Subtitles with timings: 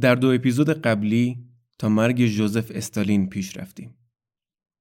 [0.00, 1.46] در دو اپیزود قبلی
[1.78, 3.98] تا مرگ جوزف استالین پیش رفتیم.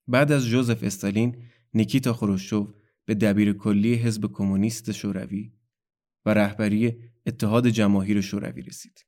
[0.07, 1.43] بعد از جوزف استالین
[1.73, 2.73] نیکیتا خروشچوف
[3.05, 5.53] به دبیر کلی حزب کمونیست شوروی
[6.25, 9.05] و رهبری اتحاد جماهیر شوروی رسید.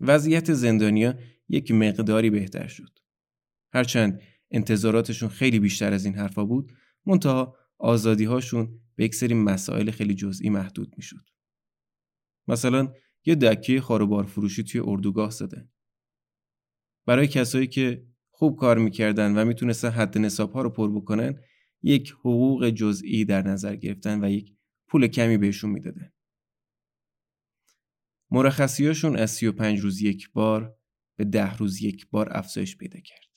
[0.00, 1.18] وضعیت زندانیا
[1.48, 2.98] یک مقداری بهتر شد.
[3.72, 4.20] هرچند
[4.50, 6.72] انتظاراتشون خیلی بیشتر از این حرفا بود،
[7.06, 11.30] منتها آزادی هاشون به یک سری مسائل خیلی جزئی محدود می‌شد.
[12.48, 12.92] مثلا
[13.24, 15.70] یه دکه خاروبار فروشی توی اردوگاه زدن.
[17.06, 21.40] برای کسایی که خوب کار می‌کردن و می‌تونستن حد نصاب ها رو پر بکنن
[21.82, 24.56] یک حقوق جزئی در نظر گرفتن و یک
[24.88, 26.12] پول کمی بهشون می‌دادن.
[28.30, 30.76] مرخصیاشون از 35 روز یک بار
[31.16, 33.30] به ده روز یک بار افزایش پیدا کرد.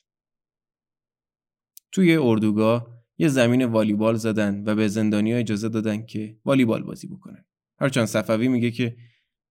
[1.91, 7.45] توی اردوگاه یه زمین والیبال زدن و به زندانیا اجازه دادن که والیبال بازی بکنن.
[7.79, 8.97] هرچند صفوی میگه که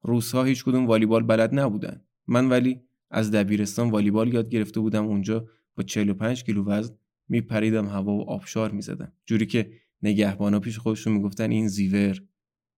[0.02, 2.05] روسها هیچ کدوم والیبال بلد نبودن.
[2.27, 2.80] من ولی
[3.11, 6.94] از دبیرستان والیبال یاد گرفته بودم اونجا با 45 کیلو وزن
[7.28, 9.12] میپریدم هوا و آبشار می‌زدم.
[9.27, 9.72] جوری که
[10.03, 12.22] نگهبانا پیش خودشون می‌گفتن این زیور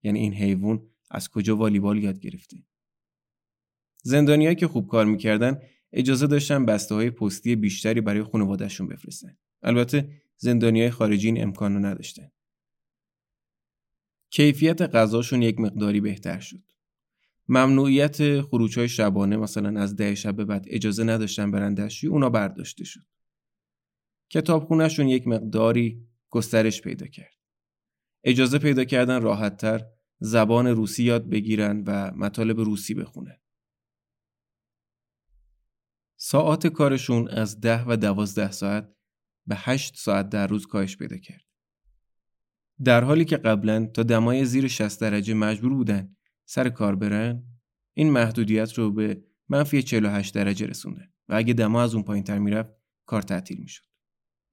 [0.02, 2.56] یعنی این حیوان از کجا والیبال یاد گرفته؟
[4.02, 5.60] زندانیایی که خوب کار می‌کردن
[5.92, 9.36] اجازه داشتن بسته های پستی بیشتری برای خانوادهشون بفرستن.
[9.62, 12.30] البته زندانیای خارجی این امکان رو نداشتن.
[14.30, 16.73] کیفیت غذاشون یک مقداری بهتر شد.
[17.48, 22.30] ممنوعیت خروج های شبانه مثلا از ده شب به بعد اجازه نداشتن برن دستشویی اونا
[22.30, 23.06] برداشته شد.
[24.30, 27.34] کتابخونهشون یک مقداری گسترش پیدا کرد.
[28.24, 29.86] اجازه پیدا کردن راحتتر
[30.18, 33.40] زبان روسی یاد بگیرن و مطالب روسی بخونن.
[36.16, 38.94] ساعت کارشون از ده و دوازده ساعت
[39.46, 41.44] به هشت ساعت در روز کاهش پیدا کرد.
[42.84, 47.42] در حالی که قبلا تا دمای زیر 60 درجه مجبور بودن سر کار برن
[47.94, 52.38] این محدودیت رو به منفی 48 درجه رسوندن و اگه دما از اون پایین تر
[52.38, 52.72] می‌رفت
[53.06, 53.84] کار تعطیل می‌شد.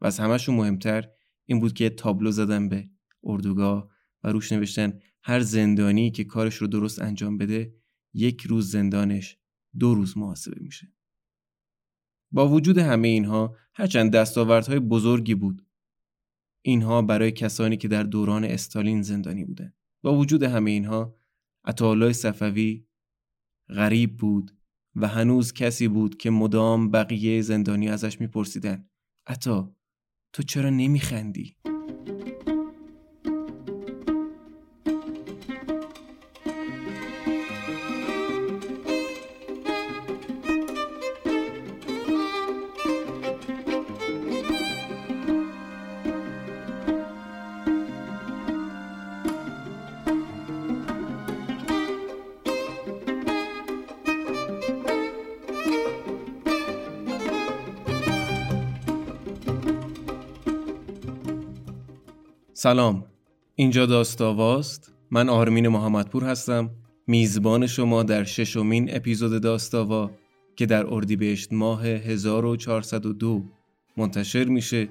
[0.01, 1.09] و از همهشون مهمتر
[1.45, 2.89] این بود که تابلو زدن به
[3.23, 3.89] اردوگاه
[4.23, 7.75] و روش نوشتن هر زندانی که کارش رو درست انجام بده
[8.13, 9.37] یک روز زندانش
[9.79, 10.93] دو روز محاسبه میشه.
[12.31, 15.65] با وجود همه اینها هرچند دستاوردهای بزرگی بود
[16.61, 21.20] اینها برای کسانی که در دوران استالین زندانی بودند با وجود همه اینها
[21.65, 22.85] عطاالله صفوی
[23.69, 24.57] غریب بود
[24.95, 28.89] و هنوز کسی بود که مدام بقیه زندانی ازش میپرسیدن
[29.27, 29.75] عطا
[30.33, 31.57] تو چرا نمیخندی؟
[62.61, 63.05] سلام.
[63.55, 64.93] اینجا داستاواست.
[65.11, 66.69] من آرمین محمدپور هستم.
[67.07, 70.11] میزبان شما در ششمین اپیزود داستاوا
[70.55, 73.43] که در اردیبهشت ماه 1402
[73.97, 74.89] منتشر میشه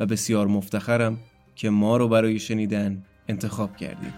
[0.00, 1.18] و بسیار مفتخرم
[1.54, 4.14] که ما رو برای شنیدن انتخاب کردید.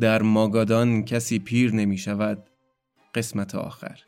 [0.00, 2.50] در ماگادان کسی پیر نمی شود
[3.14, 4.00] قسمت آخر.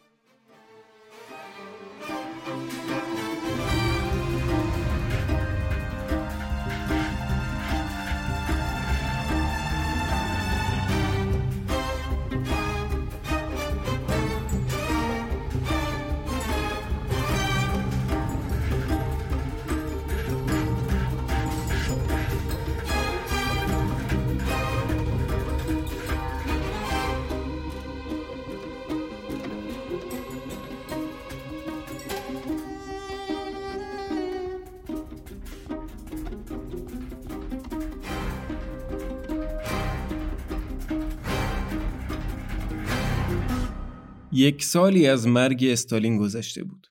[44.36, 46.86] یک سالی از مرگ استالین گذشته بود.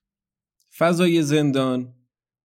[0.77, 1.93] فضای زندان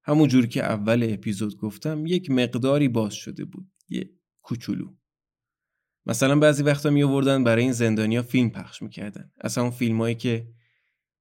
[0.03, 3.71] همون جور که اول اپیزود گفتم یک مقداری باز شده بود.
[3.89, 4.11] یه
[4.43, 4.95] کوچولو.
[6.07, 9.33] مثلا بعضی وقتا می آوردن برای این زندانیا فیلم پخش می‌کردن.
[9.41, 10.49] اصلا اون فیلمایی که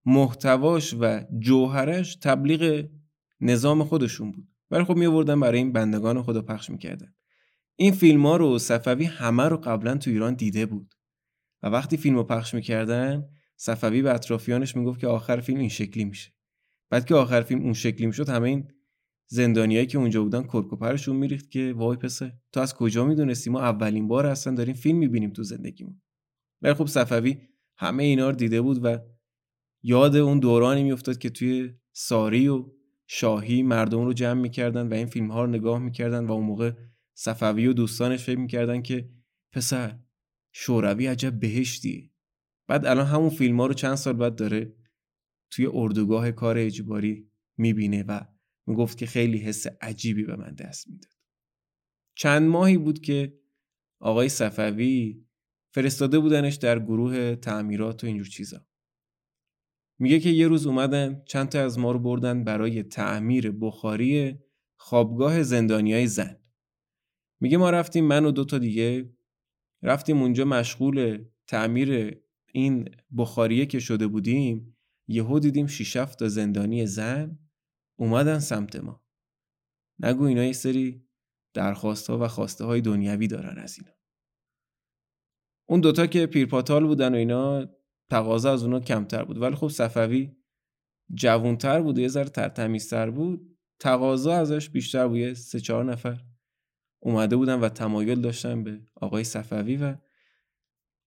[0.06, 2.88] محتواش و جوهرش تبلیغ
[3.42, 4.48] نظام خودشون بود.
[4.72, 7.14] ولی خب می آوردن برای این بندگان خدا پخش می‌کردن.
[7.76, 10.96] این فیلم ها رو صفوی همه رو قبلا تو ایران دیده بود
[11.64, 13.30] و وقتی فیلم رو پخش می‌کردن
[13.62, 16.32] صفوی به اطرافیانش می‌گفت که آخر فیلم این شکلی میشه.
[16.90, 18.72] بعد که آخر فیلم اون شکلی می‌شد همه این
[19.30, 24.08] زندانیایی که اونجا بودن کرکوپرشون میریخت که وای پسه تو از کجا می‌دونستی؟ ما اولین
[24.08, 26.02] بار اصلا داریم فیلم می‌بینیم تو زندگیمون.
[26.62, 27.38] ولی خب صفوی
[27.78, 29.00] همه اینا رو دیده بود و
[29.84, 32.66] یاد اون دورانی میافتاد که توی ساری و
[33.08, 36.72] شاهی مردم رو جمع می‌کردن و این فیلم ها رو نگاه می‌کردن و اون موقع
[37.14, 39.10] صفوی و دوستانش فکر می‌کردن که
[39.52, 40.00] پسر
[40.52, 42.14] شوروی عجب بهشتی
[42.70, 44.76] بعد الان همون فیلم ها رو چند سال بعد داره
[45.52, 48.22] توی اردوگاه کار اجباری می‌بینه و
[48.68, 51.12] می‌گفت که خیلی حس عجیبی به من دست می‌داد.
[52.16, 53.40] چند ماهی بود که
[54.02, 55.26] آقای صفوی
[55.74, 58.66] فرستاده بودنش در گروه تعمیرات و اینجور چیزا.
[60.00, 64.40] میگه که یه روز اومدن چند تا از ما رو بردن برای تعمیر بخاری
[64.80, 66.40] خوابگاه زندانیای زن.
[67.42, 69.14] میگه ما رفتیم من و دوتا دیگه
[69.84, 72.20] رفتیم اونجا مشغول تعمیر
[72.54, 77.40] این بخاریه که شده بودیم یهو دیدیم شیش تا زندانی زن
[78.00, 79.04] اومدن سمت ما.
[80.00, 81.10] نگو اینا یه سری
[81.54, 83.92] درخواست ها و خواسته های دنیوی دارن از اینا.
[85.70, 87.66] اون دوتا که پیرپاتال بودن و اینا
[88.10, 89.42] تقاضا از اونا کمتر بود.
[89.42, 90.36] ولی خب صفوی
[91.14, 93.58] جوونتر بود و یه ذره ترتمیزتر بود.
[93.80, 95.34] تقاضا ازش بیشتر بود.
[95.34, 96.24] سه چهار نفر
[97.00, 99.96] اومده بودن و تمایل داشتن به آقای صفوی و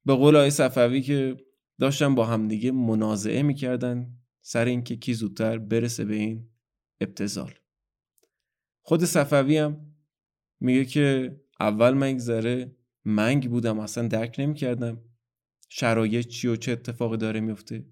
[0.05, 1.37] به قول آقای صفوی که
[1.81, 6.49] داشتن با همدیگه منازعه می‌کردن سر اینکه کی زودتر برسه به این
[7.01, 7.55] ابتزال.
[8.83, 9.95] خود صفوی هم
[10.61, 15.01] میگه که اول من ذره منگ بودم اصلا درک نمی‌کردم
[15.69, 17.87] شرایط چی و چه اتفاقی داره میفته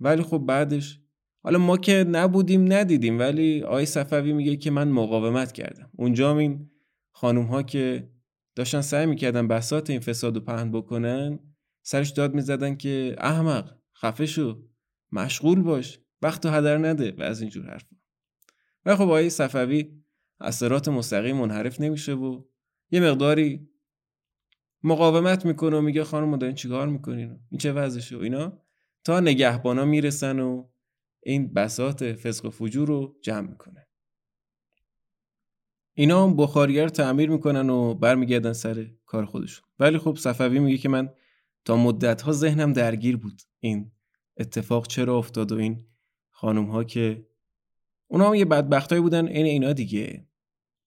[0.00, 1.00] ولی خب بعدش
[1.42, 5.90] حالا ما که نبودیم ندیدیم ولی آقای صفوی میگه که من مقاومت کردم.
[5.96, 6.70] اونجا این
[7.12, 8.11] خانوم ها که
[8.54, 11.38] داشتن سعی می‌کردن بسات این فساد و پهن بکنن
[11.82, 14.62] سرش داد می‌زدن که احمق خفه شو
[15.12, 17.84] مشغول باش وقت هدر نده و از اینجور حرف
[18.84, 20.02] و خب آقای صفوی
[20.40, 22.44] اثرات مستقیم منحرف نمیشه و
[22.90, 23.68] یه مقداری
[24.82, 28.62] مقاومت می‌کنه و میگه خانم دارین چیکار می‌کنین؟ این چه وضعشه و اینا؟
[29.04, 30.68] تا نگهبانا می‌رسن و
[31.22, 33.86] این بسات فسق و فجور رو جمع می‌کنه
[35.94, 39.64] اینا هم بخاریه رو تعمیر می‌کنن و برمیگردن سر کار خودشون.
[39.78, 41.10] ولی خب صفوی میگه که من
[41.64, 43.92] تا مدت ها ذهنم درگیر بود این
[44.36, 45.86] اتفاق چرا افتاد و این
[46.30, 47.26] خانم ها که
[48.06, 50.26] اونا هم یه بدبختایی بودن این اینا دیگه.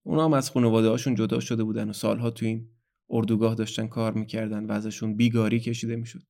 [0.02, 2.68] اونا هم از خانواده هاشون جدا شده بودن و سالها تو این
[3.10, 6.22] اردوگاه داشتن کار می‌کردن و ازشون بیگاری کشیده می‌شد.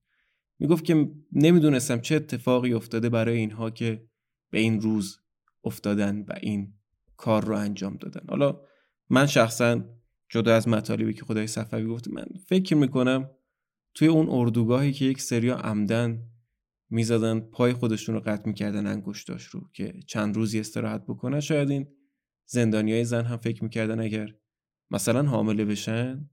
[0.59, 4.07] می‌گفت که نمی‌دونستم چه اتفاقی افتاده برای اینها که
[4.49, 5.19] به این روز
[5.63, 6.73] افتادن و این
[7.17, 8.21] کار رو انجام دادن.
[8.29, 8.61] حالا
[9.09, 9.83] من شخصا
[10.29, 13.29] جدا از مطالبی که خدای صفوی گفت من فکر می‌کنم
[13.93, 16.23] توی اون اردوگاهی که یک سریا عمدن
[16.89, 21.87] می‌زدن پای خودشون رو قطع می‌کردن انگشتاش رو که چند روزی استراحت بکنن شاید این
[22.45, 24.35] زندانی های زن هم فکر می‌کردن اگر
[24.91, 26.29] مثلا حامله بشن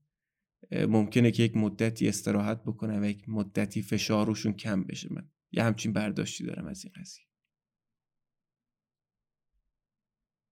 [0.89, 5.09] ممکنه که یک مدتی استراحت بکنن و یک مدتی فشار روشون کم بشه.
[5.11, 7.25] من یه همچین برداشتی دارم از این قضیه.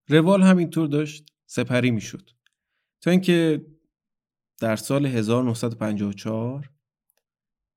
[0.08, 2.31] روال همینطور داشت سپری می‌شد.
[3.00, 3.66] تا اینکه
[4.60, 6.70] در سال 1954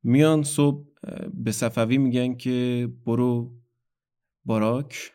[0.04, 0.86] میان صبح
[1.34, 3.60] به صفوی میگن که برو
[4.46, 5.12] باراک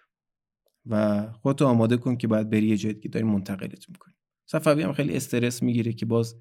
[0.87, 5.17] و خودتو آماده کن که باید بری یه که داریم منتقلت می‌کنیم صفوی هم خیلی
[5.17, 6.37] استرس می‌گیره که باز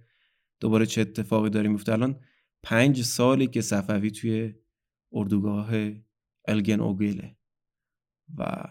[0.60, 2.20] دوباره چه اتفاقی داره میفته الان
[2.63, 4.53] پنج سالی که صفوی توی
[5.12, 5.70] اردوگاه
[6.48, 7.36] الگن اوگیله
[8.38, 8.63] و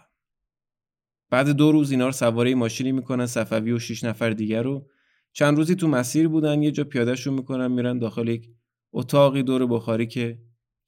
[1.29, 4.87] بعد دو روز اینا رو سواره ماشینی می‌کنن صفوی و شش نفر دیگر رو.
[5.33, 8.49] چند روزی تو مسیر بودن یه جا پیادهشون می‌کنن میرن داخل یک
[8.93, 10.39] اتاقی دور بخاری که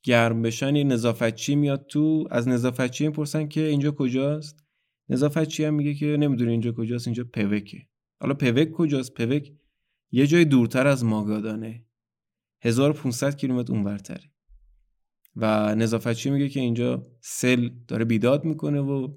[0.04, 0.76] گرم بشن.
[0.76, 4.64] یه نظافتچی میاد تو از نظافتچی می‌پرسن که اینجا کجاست؟
[5.10, 7.78] نظافتچی هم میگه که نمی‌دونه اینجا کجاست اینجا پوکه.
[8.20, 9.52] حالا پوک کجاست؟ پوک
[10.12, 11.86] یه جای دورتر از ماگادانه.
[12.62, 14.32] 1500 کیلومتر اونورتره.
[15.36, 19.08] و نظافتچی میگه که اینجا سل داره بیداد می‌کنه و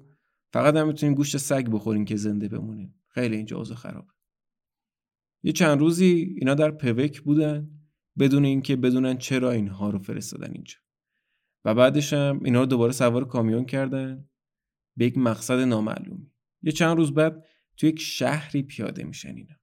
[0.55, 4.13] فقط هم می‌تونین گوشت سگ بخورین که زنده بمونین خیلی اینجا اوضاع خرابه.
[5.43, 7.79] یه چند روزی اینا در پوک بودن
[8.19, 10.77] بدون اینکه بدونن چرا اینها رو فرستادن اینجا.
[11.65, 14.29] و بعدش هم اینا رو دوباره سوار کامیون کردن
[14.97, 16.31] به یک مقصد نامعلومی.
[16.61, 17.45] یه چند روز بعد
[17.77, 19.55] تو یک شهری پیاده میشن اینا.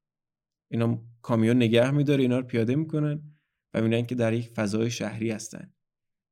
[0.71, 3.23] اینا کامیون نگه میداره اینا رو پیاده می‌کنن
[3.75, 5.73] و می‌بینن که در یک فضای شهری هستن.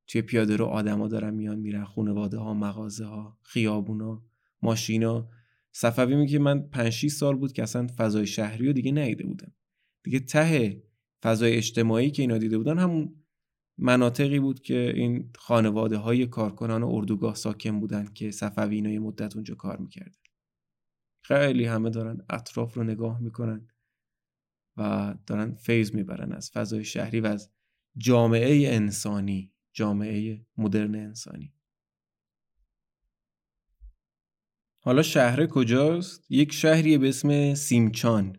[0.07, 4.30] توی پیاده رو آدما دارن میان میرن خانواده ها مغازه ها خیابونا.
[4.63, 5.29] ماشینا
[5.73, 9.53] صفوی میگه من 5 6 سال بود که اصلا فضای شهری رو دیگه ندیده بودم.
[10.05, 10.83] دیگه ته
[11.23, 13.25] فضای اجتماعی که اینا دیده بودن همون
[13.79, 19.35] مناطقی بود که این خانواده های کارکنان اردوگاه ساکن بودن که صفوی اینا یه مدت
[19.37, 20.15] اونجا کار می‌کردن
[21.25, 23.69] خیلی همه دارن اطراف رو نگاه می‌کنن
[24.77, 27.51] و دارن فیض می‌برن از فضای شهری و از
[27.97, 31.55] جامعه انسانی جامعه مدرن انسانی.
[34.83, 38.37] حالا شهر کجاست؟ یک شهری به اسم سیمچان.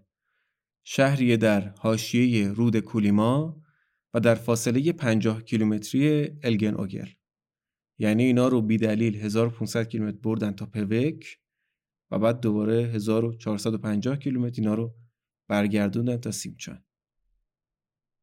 [0.84, 3.62] شهری در حاشیه رود کولیما
[4.14, 7.08] و در فاصله 50 کیلومتری الگن اوگل.
[7.98, 11.40] یعنی اینا رو بی دلیل 1500 کیلومتر بردن تا پوک
[12.12, 14.96] و بعد دوباره 1450 کیلومتر اینا رو
[15.48, 16.84] برگردوندن تا سیمچان.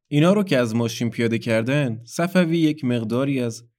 [0.07, 3.69] اینا رو که از ماشین پیاده کردن صفوی یک مقداری از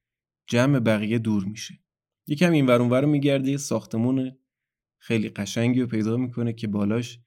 [0.47, 1.80] جمع بقیه دور میشه.
[2.31, 4.37] یکم این ورون میگرده ساختمون
[4.97, 7.19] خیلی قشنگی رو پیدا می‌کنه که بالاش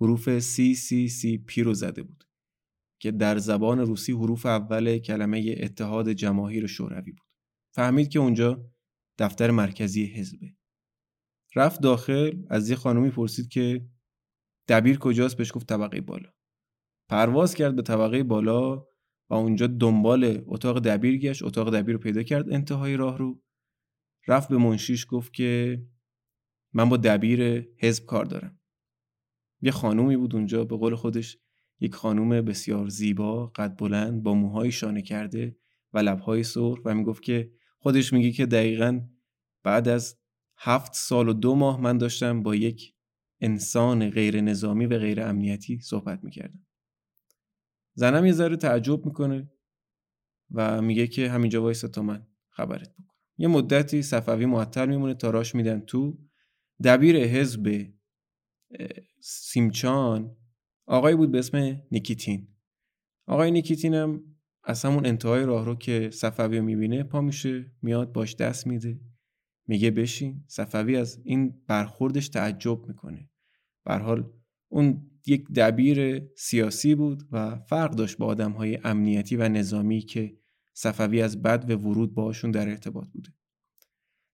[0.00, 2.24] حروف سی سی سی پی رو زده بود
[3.00, 7.26] که در زبان روسی حروف اول کلمه اتحاد جماهیر شوروی بود.
[7.74, 8.70] فهمید که اونجا
[9.18, 10.54] دفتر مرکزی حزبه.
[11.56, 13.88] رفت داخل از یه خانومی پرسید که
[14.68, 16.30] دبیر کجاست؟ بهش گفت طبقه بالا.
[17.08, 18.76] پرواز کرد به طبقه بالا
[19.30, 23.42] و اونجا دنبال اتاق دبیر گشت اتاق دبیر رو پیدا کرد انتهای راه رو
[24.28, 25.82] رفت به منشیش گفت که
[26.72, 28.60] من با دبیر حزب کار دارم.
[29.60, 31.38] یه خانومی بود اونجا به قول خودش
[31.80, 35.56] یک خانوم بسیار زیبا قد بلند با موهای شانه کرده
[35.92, 39.00] و لبهای سرخ و می‌گفت که خودش میگه که دقیقا
[39.62, 40.18] بعد از
[40.56, 42.94] هفت سال و دو ماه من داشتم با یک
[43.40, 46.66] انسان غیر نظامی و غیر امنیتی صحبت می‌کردم.
[47.94, 49.50] زنم یه ذره تعجب می‌کنه
[50.50, 53.07] و میگه که همینجا وایسا تا من خبرت بکنم.
[53.38, 56.18] یه مدتی صفوی معطل میمونه تا راش میدن تو.
[56.84, 57.86] دبیر حزب
[59.20, 60.36] سیمچان.
[60.86, 62.48] آقایی بود به اسم نیکیتین.
[63.26, 64.24] آقای نیکیتین هم
[64.64, 69.00] از همون انتهای راه رو که صفوی رو می‌بینه پا میشه میاد باش دست میده.
[69.66, 70.44] میگه بشین.
[70.46, 73.30] صفوی از این برخوردش تعجب می‌کنه.
[73.86, 74.32] حال
[74.68, 80.37] اون یک دبیر سیاسی بود و فرق داشت با آدم های امنیتی و نظامی که
[80.78, 83.30] صفوی از بد و ورود باشون در ارتباط بوده.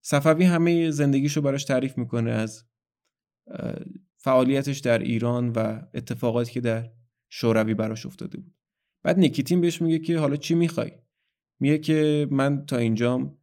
[0.02, 2.64] صفوی همه زندگیشو براش تعریف می‌کنه از
[4.16, 6.90] فعالیتش در ایران و اتفاقاتی که در
[7.28, 8.54] شوروی براش افتاده بود.
[9.02, 10.92] بعد نیکیتین بهش میگه که حالا چی می‌خوای؟
[11.60, 13.38] میگه که من تا اینجام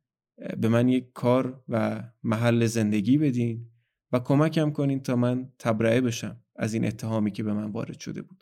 [0.57, 3.71] به من یک کار و محل زندگی بدین
[4.11, 8.21] و کمکم کنین تا من تبرئه بشم از این اتهامی که به من وارد شده
[8.21, 8.40] بود.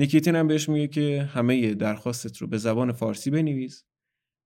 [0.00, 3.84] نیکیتین هم بهش میگه که همه درخواستت رو به زبان فارسی بنویس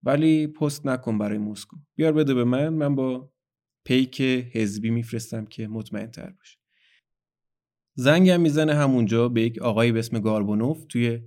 [0.02, 3.32] ولی پست نکن برای مسکو بیار بده به من من با
[3.84, 4.20] پیک
[4.52, 6.58] حزبی میفرستم که مطمئن تر باشه
[7.94, 11.22] زنگم می‌زنه همونجا به یک آقایی به اسم گاربونوف توی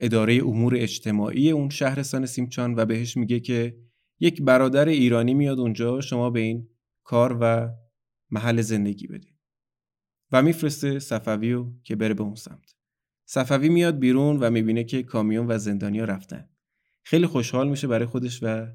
[0.00, 3.78] اداره امور اجتماعی اون شهرستان سیمچان و بهش میگه که
[4.20, 6.68] یک برادر ایرانی میاد اونجا شما به این
[7.04, 7.70] کار و
[8.30, 9.34] محل زندگی بدین.
[10.32, 12.73] و میفرسته صفوی که بره به اون سمت.
[13.24, 16.48] صفوی میاد بیرون و می‌بینه که کامیون و زندانیا رفتن.
[17.02, 18.66] خیلی خوشحال میشه برای خودش و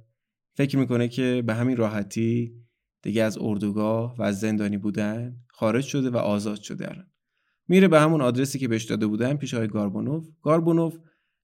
[0.53, 2.53] فکر می‌کنه که به همین راحتی
[3.01, 7.07] دیگه از اردوگاه و از زندانی بودن خارج شده و آزاد شده الان.
[7.67, 10.27] میره به همون آدرسی که بهش داده بودن پیش های گاربونوف.
[10.41, 10.97] گاربونوف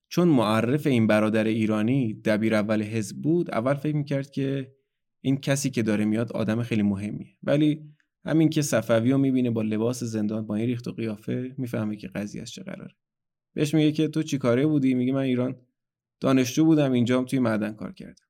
[0.08, 4.72] چون معرف این برادر ایرانی دبیر اول حزب بود اول فکر می‌کرد که
[5.20, 7.36] این کسی که داره میاد آدم خیلی مهمیه.
[7.42, 7.95] ولی
[8.26, 12.08] همین که صفوی رو می‌بینه با لباس زندان با این ریخت و قیافه می‌فهمه که
[12.08, 12.94] قضیه از چه قراره.
[13.54, 15.56] بهش میگه که تو چیکاره بودی؟ میگه من ایران
[16.20, 18.26] دانشجو بودم اینجام توی معدن کار کردم.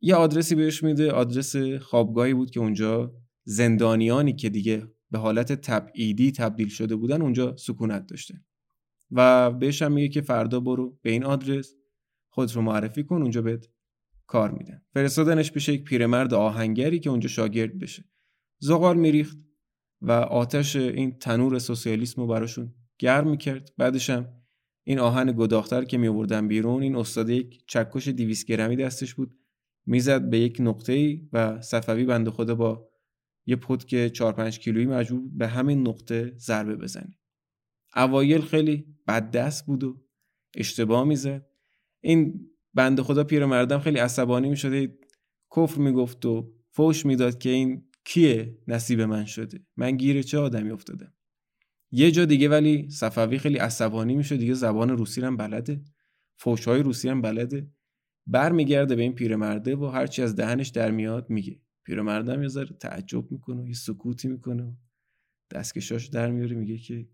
[0.00, 6.32] یه آدرسی بهش میده آدرس خوابگاهی بود که اونجا زندانیانی که دیگه به حالت تبعیدی
[6.32, 8.44] تبدیل شده بودن اونجا سکونت داشته
[9.10, 11.74] و بهش هم میگه که فردا برو به این آدرس
[12.28, 13.68] خود رو معرفی کن اونجا بهت
[14.26, 14.82] کار میدن.
[14.94, 18.04] فرستادنش پیش یک پیرمرد آهنگری که اونجا شاگرد بشه.
[18.64, 19.38] زغال میریخت
[20.00, 23.72] و آتش این تنور سوسیالیسم رو براشون گرم می‌کرد.
[23.78, 24.28] بعدش هم
[24.84, 29.38] این آهن گداختر که میوردن بیرون این استاد یک چکش 200 گرمی دستش بود.
[29.86, 32.88] می‌زد به یک نقطه ای و صفوی بنده خدا با
[33.46, 37.18] یه پتک 4 5 کیلویی مجبور به همین نقطه ضربه بزنه.
[37.96, 40.02] اوایل خیلی بد دست بود و
[40.56, 41.46] اشتباه می‌زد.
[42.00, 44.98] این بنده خدا پیرمردم خیلی عصبانی می‌شده
[45.56, 50.70] کفر می‌گفت و فوش می‌داد که این کیه نصیب من شده؟ من گیر چه آدمی
[50.70, 51.12] افتادم؟
[51.90, 55.84] یه جا دیگه ولی صفوی خیلی عصبانی میشه دیگه زبان روسی هم بلده.
[56.36, 57.70] فوشهای روسی هم بلده.
[58.26, 61.60] برمیگرده به این پیرمرده و هرچی از دهنش در میاد میگه.
[61.84, 64.72] پیرمردم یه ذره تعجب می‌کنه یه سکوتی می‌کنه و
[65.50, 67.08] دستکشاش در میاره میگه که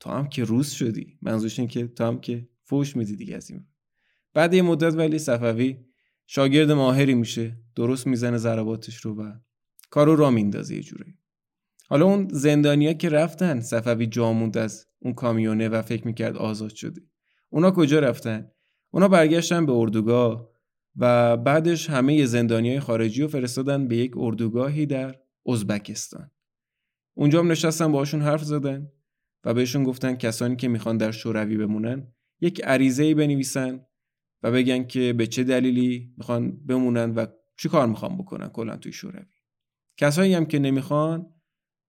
[0.00, 1.18] تو هم که روز شدی.
[1.22, 3.66] منظورش این که تو هم که فوش میدی دیگه از این.
[4.34, 5.84] بعد یه مدت ولی صفوی
[6.26, 7.60] شاگرد ماهری میشه.
[7.74, 9.32] درست می‌زنه ضرباتش رو و
[9.96, 11.14] کارو را میندازه یه جوری
[11.88, 17.00] حالا اون زندانیا که رفتن صفوی جاموند از اون کامیونه و فکر می‌کرد آزاد شده.
[17.48, 18.50] اونا کجا رفتن؟
[18.90, 20.50] اونا برگشتن به اردوگاه
[20.96, 25.14] و بعدش همه زندانی خارجی رو فرستادن به یک اردوگاهی در
[25.46, 26.30] ازبکستان.
[27.14, 28.88] اونجا هم نشستن باهاشون حرف زدن
[29.44, 33.86] و بهشون گفتن کسانی که می‌خوان در شوروی بمونن یک عریضه ای بنویسن
[34.42, 37.26] و بگن که به چه دلیلی می‌خوان بمونن و
[37.58, 39.35] چی کار می‌خوان بکنن کلا توی شوروی.
[39.96, 41.32] کسایی هم که نمی‌خوان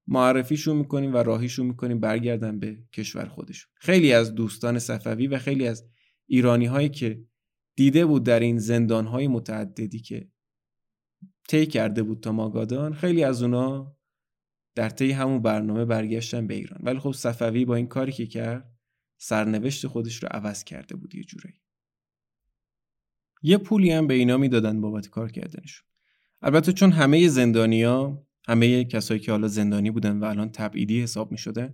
[0.08, 3.72] معرفیشون می‌کنیم و راهیشون می‌کنیم برگردن به کشور خودشون.
[3.76, 5.90] خیلی از دوستان صفوی و خیلی از
[6.26, 7.26] ایرانی هایی که
[7.76, 10.32] دیده بود در این زندان های متعددی که
[11.48, 13.98] طی کرده بود تا ماگادان خیلی از اونا
[14.76, 16.80] در طی همون برنامه برگشتن به ایران.
[16.84, 18.78] ولی خب صفوی با این کاری که کرد
[19.18, 21.62] سرنوشت خودش رو عوض کرده بود یه جورایی.
[23.42, 25.87] یه پولی هم به اینا می‌دادن بابت کار کردنشون
[26.42, 31.38] البته چون همه زندانیا همه کسایی که حالا زندانی بودن و الان تبعیدی حساب می
[31.38, 31.74] شدن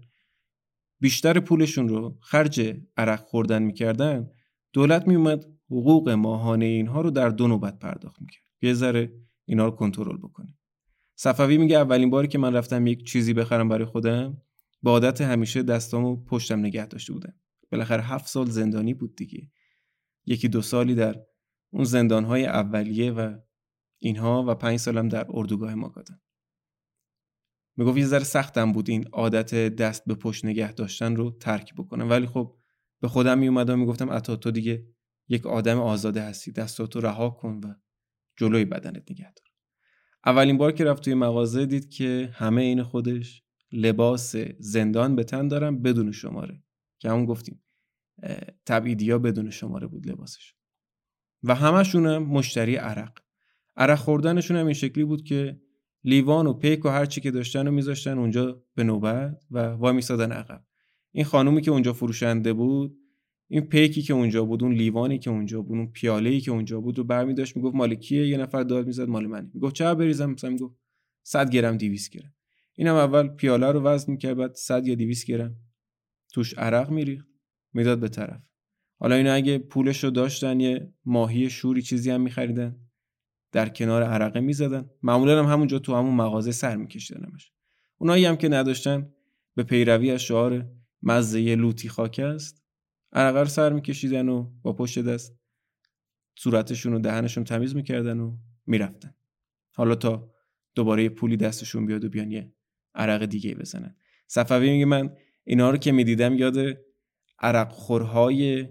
[0.99, 4.29] بیشتر پولشون رو خرج عرق خوردن می‌کردن
[4.73, 8.43] دولت میومد حقوق ماهانه اینها رو در دو نوبت پرداخت می‌کرد.
[8.61, 9.13] یه ذره
[9.45, 10.57] اینا رو کنترل بکنه.
[11.15, 14.41] صفوی میگه اولین باری که من رفتم یک چیزی بخرم برای خودم
[14.81, 17.33] با عادت همیشه دستامو پشتم نگه داشته بودم.
[17.71, 19.51] بالاخره هفت سال زندانی بود دیگه.
[20.25, 21.15] یکی دو سالی در
[21.69, 23.37] اون زندانهای اولیه و
[24.03, 26.21] اینها و پنج سالم در اردوگاه ماگادان
[27.77, 32.09] می‌گفت یه ذره سختم بود این عادت دست به پشت نگه داشتن رو ترک بکنم.
[32.09, 32.57] ولی خب
[33.01, 34.87] به خودم می اومدم می‌گفتم اتا تو دیگه
[35.27, 36.51] یک آدم آزاده هستی.
[36.51, 37.73] دستاتو رها کن و
[38.37, 39.47] جلوی بدنت نگه دار.
[40.25, 45.47] اولین بار که رفت توی مغازه دید که همه این خودش لباس زندان به تن
[45.47, 46.63] دارن بدون شماره.
[46.99, 47.63] که همون گفتیم
[48.65, 50.55] تبعیدیا بدون شماره بود لباسش.
[51.43, 53.22] و همشون هم مشتری عرق.
[53.75, 55.59] عرق خوردنشون هم این شکلی بود که
[56.03, 59.93] لیوان و پیک و هر چی که داشتن رو میذاشتن اونجا به نوبت و وای
[59.93, 60.65] میسادن عقب.
[61.11, 62.97] این خانومی که اونجا فروشنده بود
[63.47, 66.97] این پیکی که اونجا بود اون لیوانی که اونجا بود اون پیاله که اونجا بود
[66.97, 69.51] رو برمی داشت می‌گفت مال کیه؟ یه نفر داد می‌زد مال منه.
[69.53, 70.75] می‌گفت چه بریزم؟ مثلا می‌گفت
[71.23, 72.33] 100 گرم 200 گرم.
[72.75, 75.55] اینم اول پیاله رو وزن می‌کرد بعد 100 یا 200 گرم.
[76.33, 77.27] توش عرق میریخت
[77.73, 78.41] می‌داد به طرف.
[78.99, 82.75] حالا اینا اگه پولش رو داشتن یه ماهی شوری چیزی هم میخریدن.
[83.53, 84.89] در کنار عرقه می‌زدن.
[85.03, 87.51] معمولا هم همونجا تو همون مغازه سر میکشیدنمش.
[87.97, 89.13] اونایی هم که نداشتن
[89.55, 90.65] به پیروی از شعار
[91.03, 92.63] مزه لوتی خاک است
[93.13, 95.39] عرقه رو سر میکشیدن و با پشت دست
[96.35, 99.15] صورتشون و دهنشون تمیز می‌کردن و می‌رفتن.
[99.75, 100.31] حالا تا
[100.75, 102.53] دوباره پولی دستشون بیاد و بیان یه
[102.95, 103.95] عرق دیگه بزنن.
[104.27, 106.57] صفوی میگه من اینا رو که می‌دیدم یاد
[107.39, 108.67] عرق خورهای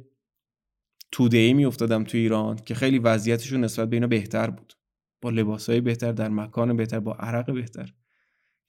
[1.13, 4.73] توده ای می افتادم تو ایران که خیلی وضعیتشون نسبت به اینا بهتر بود.
[5.21, 7.93] با لباسهای بهتر در مکان بهتر با عرق بهتر.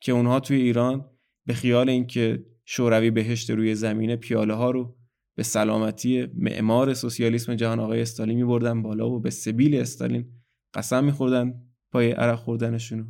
[0.02, 1.10] که اونها توی ایران
[1.46, 4.98] به خیال اینکه شوروی بهشت روی زمین پیاله ها رو
[5.36, 10.32] به سلامتی معمار سوسیالیسم جهان آقای استالین می بردن بالا و به سبیل استالین
[10.74, 13.06] قسم میخوردن پای عرق خوردنشونو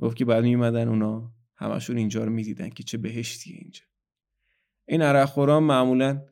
[0.00, 3.82] گفت که بعد میمدن اونا همشون اینجا رو می‌دیدن که چه بهشتیه اینجا.
[4.88, 6.22] این عرق خوران معمولا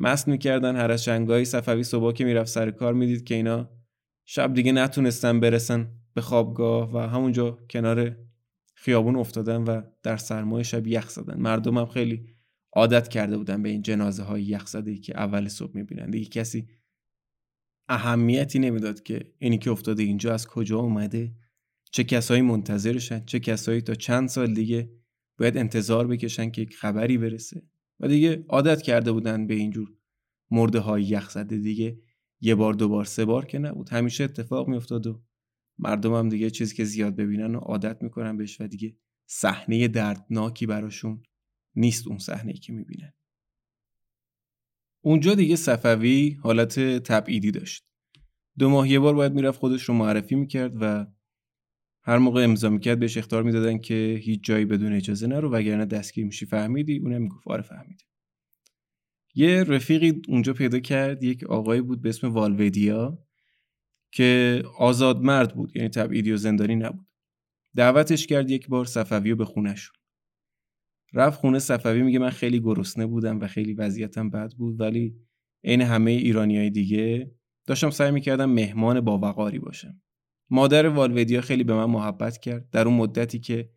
[0.00, 3.70] مست می‌کردن هر از شنگای صفوی صبح که می‌رفت سر کار می‌دید که اینا
[4.24, 8.16] شب دیگه نتونستن برسن به خوابگاه و همونجا کنار
[8.74, 11.40] خیابون افتادن و در سرمایه شب یخ زدن.
[11.40, 12.26] مردم هم خیلی
[12.72, 16.10] عادت کرده بودن به این جنازه های یخ زده که اول صبح می‌بینن.
[16.10, 16.68] دیگه کسی
[17.88, 21.34] اهمیتی نمی‌داد که اینی که افتاده اینجا از کجا اومده
[21.92, 24.90] چه کسایی منتظرشن چه کسایی تا چند سال دیگه
[25.38, 27.62] باید انتظار بکشن که خبری برسه.
[28.00, 29.92] و دیگه عادت کرده بودن به اینجور
[30.50, 32.02] مرده های یخ زده دیگه.
[32.40, 33.88] یه بار دو بار سه بار که نبود.
[33.88, 35.22] همیشه اتفاق میافتاد و
[35.78, 40.66] مردم هم دیگه چیزی که زیاد ببینن و عادت می‌کنن بهش و دیگه صحنه دردناکی
[40.66, 41.22] براشون
[41.76, 43.12] نیست اون صحنه که می‌بینن.
[45.00, 47.84] اونجا دیگه صفوی حالت تبعیدی داشت.
[48.58, 51.06] دو ماه یه بار باید می‌رفت خودش رو معرفی می‌کرد و
[52.02, 56.24] هر موقع امضا می‌کرد بهش اختار می‌دادن که هیچ جایی بدون اجازه نرو وگرنه دستگیر
[56.24, 58.04] میشی فهمیدی؟ اونم می‌گفت آره فهمیدی
[59.34, 63.18] یه رفیقی اونجا پیدا کرد یک آقایی بود به اسم والودیا
[64.12, 67.06] که آزاد مرد بود یعنی تبعیدی و زندانی نبود.
[67.76, 69.90] دعوتش کرد یک بار صفوی به خونش
[71.14, 75.16] رفت خونه صفوی میگه من خیلی گرسنه بودم و خیلی وضعیتم بد بود ولی
[75.64, 77.30] عین همه ایرانی های دیگه
[77.66, 80.02] داشتم سعی می‌کردم مهمان باوقاری باشم.
[80.50, 82.70] مادر والودیا خیلی به من محبت کرد.
[82.70, 83.70] در اون مدتی که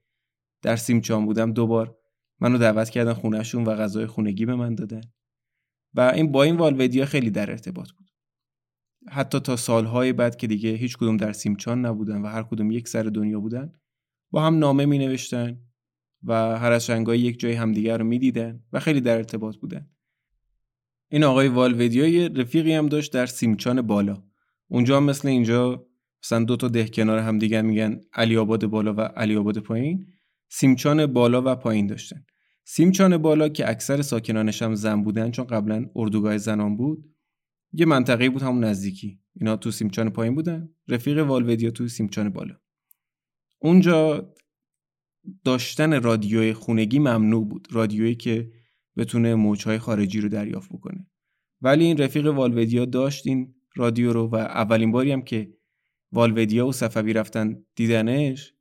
[0.61, 1.97] در سیمچان بودم دوبار
[2.39, 5.01] منو دعوت کردن خونهشون و غذای خونگی به من دادن.
[5.93, 8.09] و این با این والودیا خیلی در ارتباط بود.
[9.09, 12.87] حتی تا سالهای بعد که دیگه هیچ کدوم در سیمچان نبودن و هر کدوم یک
[12.87, 13.73] سر دنیا بودن
[14.31, 15.59] با هم نامه می نوشتن
[16.23, 19.89] و هر از یک جای همدیگر رو می‌دیدن و خیلی در ارتباط بودن.
[21.11, 24.23] این آقای والودیا یه رفیقی هم داشت در سیمچان بالا.
[24.67, 25.87] اونجا مثل اینجا
[26.23, 30.07] مثلا دو تا ده کنار همدیگر میگن علی آباد بالا و علی آباد پایین.
[30.49, 32.25] سیمچان بالا و پایین داشتن.
[32.65, 37.15] سیمچان بالا که اکثر ساکنانش هم زن بودن چون قبلا اردوگاه زنان بود
[37.73, 39.19] یه منطقه بود همون نزدیکی.
[39.35, 40.69] اینا تو سیمچان پایین بودن.
[40.87, 42.55] رفیق والودیا تو سیمچان بالا.
[43.59, 44.33] اونجا
[45.43, 47.67] داشتن رادیوی خونگی ممنوع بود.
[47.71, 48.51] رادیویی که
[48.97, 51.07] بتونه موجهای خارجی رو دریافت بکنه.
[51.61, 55.53] ولی این رفیق والودیا داشت این رادیو رو و اولین باری هم که
[56.13, 58.53] والودیا و صفوی رفتن دیدنش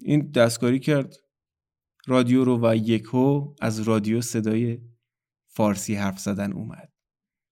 [0.00, 1.16] این دستکاری کرد.
[2.06, 4.78] رادیو رو و یکو از رادیو صدای
[5.46, 6.92] فارسی حرف زدن اومد.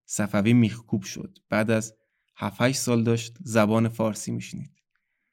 [0.04, 1.38] صفوی میخکوب شد.
[1.48, 1.94] بعد از
[2.37, 4.70] 7 سال داشت زبان فارسی میشنید.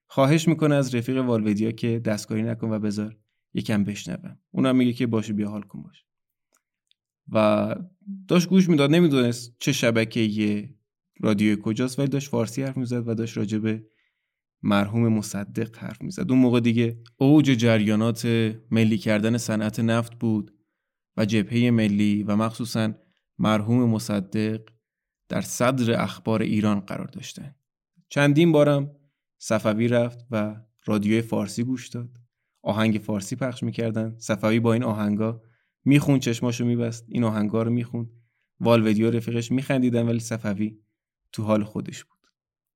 [0.08, 3.18] خواهش می‌کنه از رفیق والودیا که دستکاری نکن و بذار
[3.54, 4.40] یکم بشنوم.
[4.52, 6.06] اونم میگه که باشه بیا حال کن باش.
[7.32, 7.76] و
[8.28, 8.92] داشت گوش می‌داد.
[8.92, 10.75] نمی‌دونست چه شبکه
[11.20, 13.78] رادیو کجاست؟ ولی داشت فارسی حرف می‌زد و داشت راجع
[14.64, 16.32] مرحوم مصدق حرف می‌زد.
[16.32, 18.26] اون موقع دیگه اوج جریانات
[18.72, 20.52] ملی کردن صنعت نفت بود
[21.18, 22.94] و جبهه ملی و مخصوصا
[23.38, 24.62] مرحوم مصدق
[25.30, 27.56] در صدر اخبار ایران قرار داشتن.
[28.10, 28.92] چندین بارم
[29.38, 32.10] صفوی رفت و رادیوی فارسی گوش داد.
[32.62, 34.16] آهنگ فارسی پخش می‌کردن.
[34.18, 35.42] صفوی با این آهنگا
[35.86, 37.06] میخون چشماشو میبست.
[37.08, 38.10] این آهنگا رو می‌خوند.
[38.60, 40.78] والودیو رفیقش میخندیدن ولی صفوی
[41.36, 42.20] تو حال خودش بود.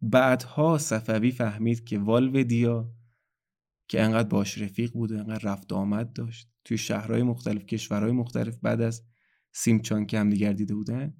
[0.01, 2.93] بعدها صفوی فهمید که والودیا
[3.87, 6.49] که انقدر باش رفیق بود انقدر رفت آمد داشت.
[6.63, 9.03] توی شهرهای مختلف کشورهای مختلف بعد از
[9.51, 11.13] سیمچان که هم دیگر دیده بودن.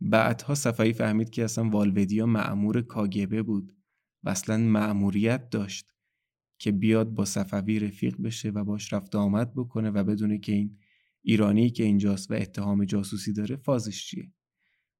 [0.00, 3.76] بعدها صفوی فهمید که اصلا والودیا معمور کاگبه بود
[4.22, 5.86] و اصلا معموریت داشت
[6.58, 10.78] که بیاد با صفوی رفیق بشه و باش رفت آمد بکنه و بدونه که این
[11.22, 14.32] ایرانی که اینجاست و اتهام جاسوسی داره فازش چیه.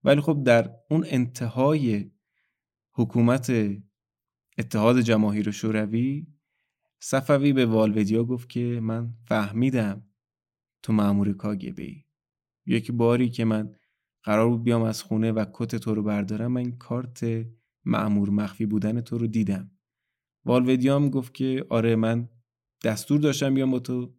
[0.04, 2.10] ولی خب در اون انتهای
[2.92, 3.52] حکومت
[4.58, 6.26] اتحاد جماهیر شوروی
[7.00, 10.06] صفوی به والودیا گفت که من فهمیدم
[10.82, 12.04] تو معمور کاگبه ای
[12.66, 13.74] یک باری که من
[14.22, 17.46] قرار بود بیام از خونه و کت تو رو بردارم من کارت
[17.84, 19.70] معمور مخفی بودن تو رو دیدم.
[20.44, 22.28] والودیا هم گفت که آره من
[22.84, 24.14] دستور داشتم بیام با تو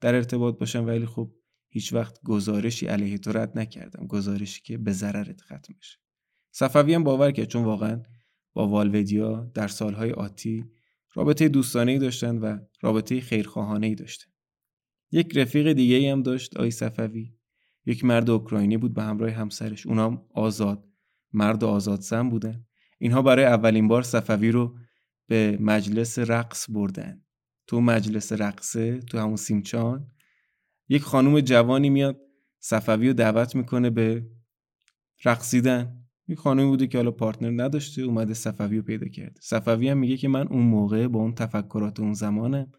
[0.00, 1.32] در ارتباط باشم ولی خب
[1.76, 4.06] هیچ وقت گزارشی علیه تو رد نکردم.
[4.06, 5.98] گزارشی که به ضررت ختم بشه.
[6.50, 8.02] صفوی هم باور کرد چون واقعا
[8.52, 10.64] با والودیا در سالهای آتی
[11.14, 14.30] رابطه دوستانه داشتن و رابطه خیرخواهانه ای داشتن.
[15.10, 17.34] یک رفیق دیگه هم داشت آی صفوی.
[17.86, 19.86] یک مرد اوکراینی بود به همراه همسرش.
[19.86, 20.88] اونام آزاد
[21.32, 22.66] مرد آزاد زن بودن.
[22.98, 24.78] اینها برای اولین بار صفوی رو
[25.26, 27.24] به مجلس رقص بردن.
[27.66, 30.10] تو مجلس رقصه تو همون سیمچان
[30.88, 32.20] یک خانوم جوانی میاد
[32.58, 34.26] صفوی رو دعوت می‌کنه به
[35.24, 36.02] رقصیدن.
[36.28, 40.16] یک خانمی بوده که حالا پارتنر نداشته اومده صفوی رو پیدا کرد صفوی هم میگه
[40.16, 42.72] که من اون موقع با اون تفکرات اون زمانم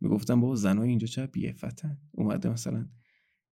[0.00, 2.88] می‌گفتم بابا زنای اینجا چه بیفتن اومده مثلا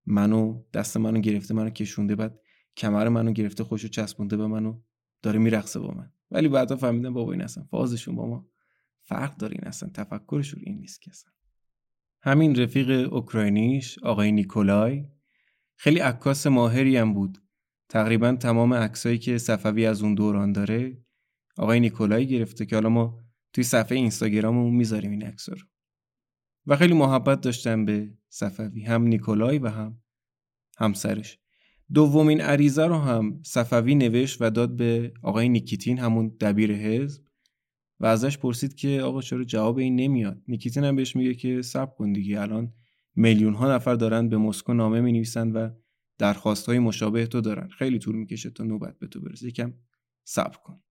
[0.06, 2.40] منو دست منو گرفته منو کشونده بعد
[2.76, 4.80] کمر منو گرفته خوشو چسبونده به منو
[5.22, 6.12] داره میرقصه با من.
[6.30, 8.48] ولی بعدا فهمیدم بابا این اصلا فازشون با ما
[9.02, 11.32] فرق داره این اصلا تفکرشون این نیست که اصلا.
[12.24, 15.04] همین رفیق اوکراینیش آقای نیکولای
[15.76, 17.38] خیلی عکاس ماهری هم بود.
[17.88, 21.04] تقریبا تمام عکسایی که صفوی از اون دوران داره
[21.58, 23.20] آقای نیکولای گرفته که حالا ما
[23.52, 25.66] توی صفحه اینستاگراممون می‌ذاریم این عکسا رو.
[26.66, 30.02] و خیلی محبت داشتن به صفوی هم نیکولای و هم
[30.78, 31.38] همسرش.
[31.94, 37.22] دومین عریضه رو هم صفوی نوشت و داد به آقای نیکیتین همون دبیر حزب.
[38.02, 41.94] و ازش پرسید که آقا چرا جواب این نمیاد؟ نیکیتین هم بهش میگه که صبر
[41.96, 42.72] کن دیگه الان
[43.14, 45.70] میلیون ها نفر دارن به مسکو نامه می نویسن و
[46.18, 47.68] درخواست های مشابه تو دارن.
[47.68, 49.46] خیلی طول می‌کشه تا نوبت به تو برسه.
[49.46, 49.72] یکم
[50.24, 50.82] صبر کن.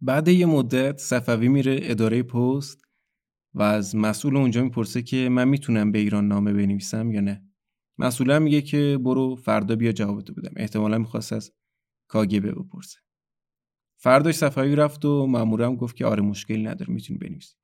[0.00, 2.82] بعد یه مدت صفوی میره اداره پست
[3.54, 7.44] و از مسئول اونجا می‌پرسه که من می‌تونم به ایران نامه بنویسم یا نه.
[7.98, 10.52] مسئول میگه که برو فردا بیا جوابتو بدم.
[10.56, 11.52] احتمالا می‌خواست از
[12.08, 12.98] کاگبه بپرسه.
[14.04, 17.54] فرداش صفوی رفت و مامورم گفت که آره مشکلی نداره می‌تونی بنویسی.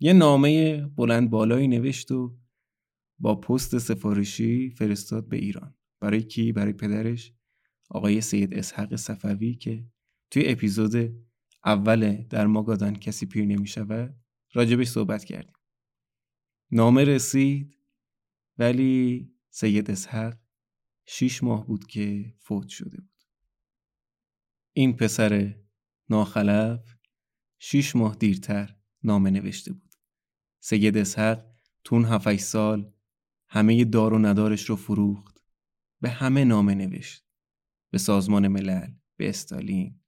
[0.00, 2.38] یه نامه بلند بالایی نوشت و
[3.18, 5.74] با پست سفارشی فرستاد به ایران.
[6.00, 7.32] برای کی؟ برای پدرش
[7.90, 9.86] آقای سید اسحق صفوی که
[10.30, 11.24] توی اپیزود
[11.64, 14.16] اول در ماگادان کسی پیر نمی شود
[14.52, 15.56] راجبش صحبت کردیم.
[16.70, 17.76] نامه رسید
[18.58, 20.38] ولی سید اسحق
[21.06, 23.24] شیش ماه بود که فوت شده بود.
[24.72, 25.60] این پسر
[26.10, 26.96] ناخلف
[27.58, 29.94] شیش ماه دیرتر نامه نوشته بود.
[30.60, 31.46] سید اسحق
[31.84, 32.92] تون هفت سال
[33.48, 35.38] همه دار و ندارش رو فروخت
[36.00, 37.24] به همه نامه نوشت.
[37.90, 40.00] به سازمان ملل به استالین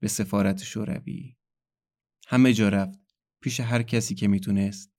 [0.00, 1.36] به سفارت شوروی.
[2.26, 2.98] همه جا رفت
[3.40, 4.92] پیش هر کسی که می‌تونست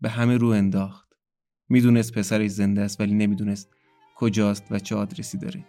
[0.00, 1.12] به همه رو انداخت.
[1.68, 3.70] می‌دونست پسرش زنده است ولی نمی‌دونست
[4.16, 5.66] کجاست و چه آدرسی داره.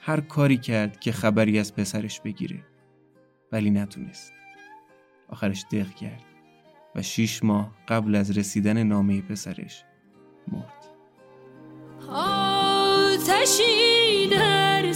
[0.00, 2.69] هر کاری کرد که خبری از پسرش بگیره.
[3.52, 4.32] ولی نتونست.
[5.28, 6.24] آخرش دق کرد
[6.94, 9.84] و شیش ماه قبل از رسیدن نامه پسرش
[10.48, 10.86] مرد.
[13.18, 14.92] آتشی در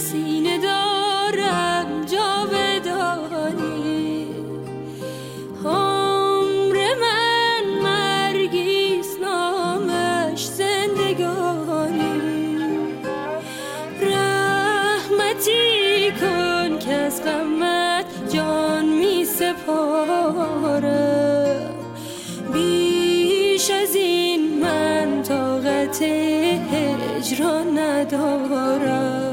[26.01, 29.24] هجران ندارم.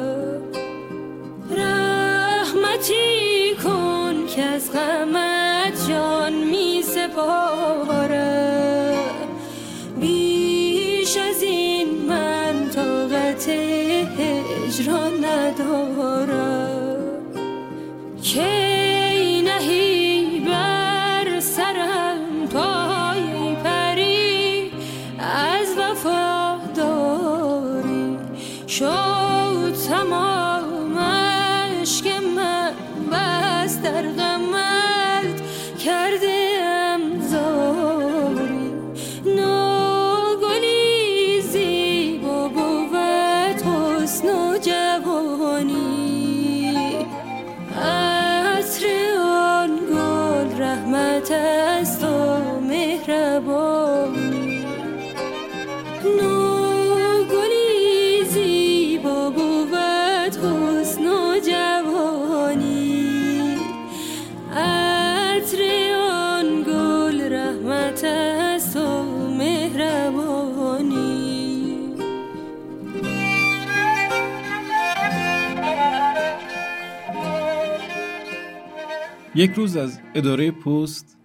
[79.43, 81.19] یک روز از اداره پست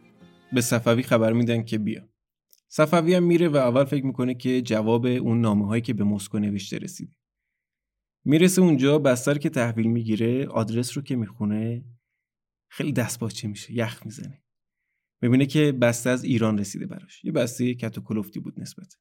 [0.53, 2.09] به صفوی خبر میدن که بیا.
[2.67, 6.39] صفوی هم میره و اول فکر می‌کنه که جواب اون نامه هایی که به مسکو
[6.39, 7.15] نوشته رسیده.
[8.25, 11.85] می‌رسه اونجا بستر که تحویل می‌گیره آدرس رو که می‌خونه
[12.69, 14.43] خیلی دست باچه میشه یخ می‌زنه.
[15.21, 17.25] می‌بینه که بسته از ایران رسیده براش.
[17.25, 18.93] یه بسته کت و کلفتی بود نسبت.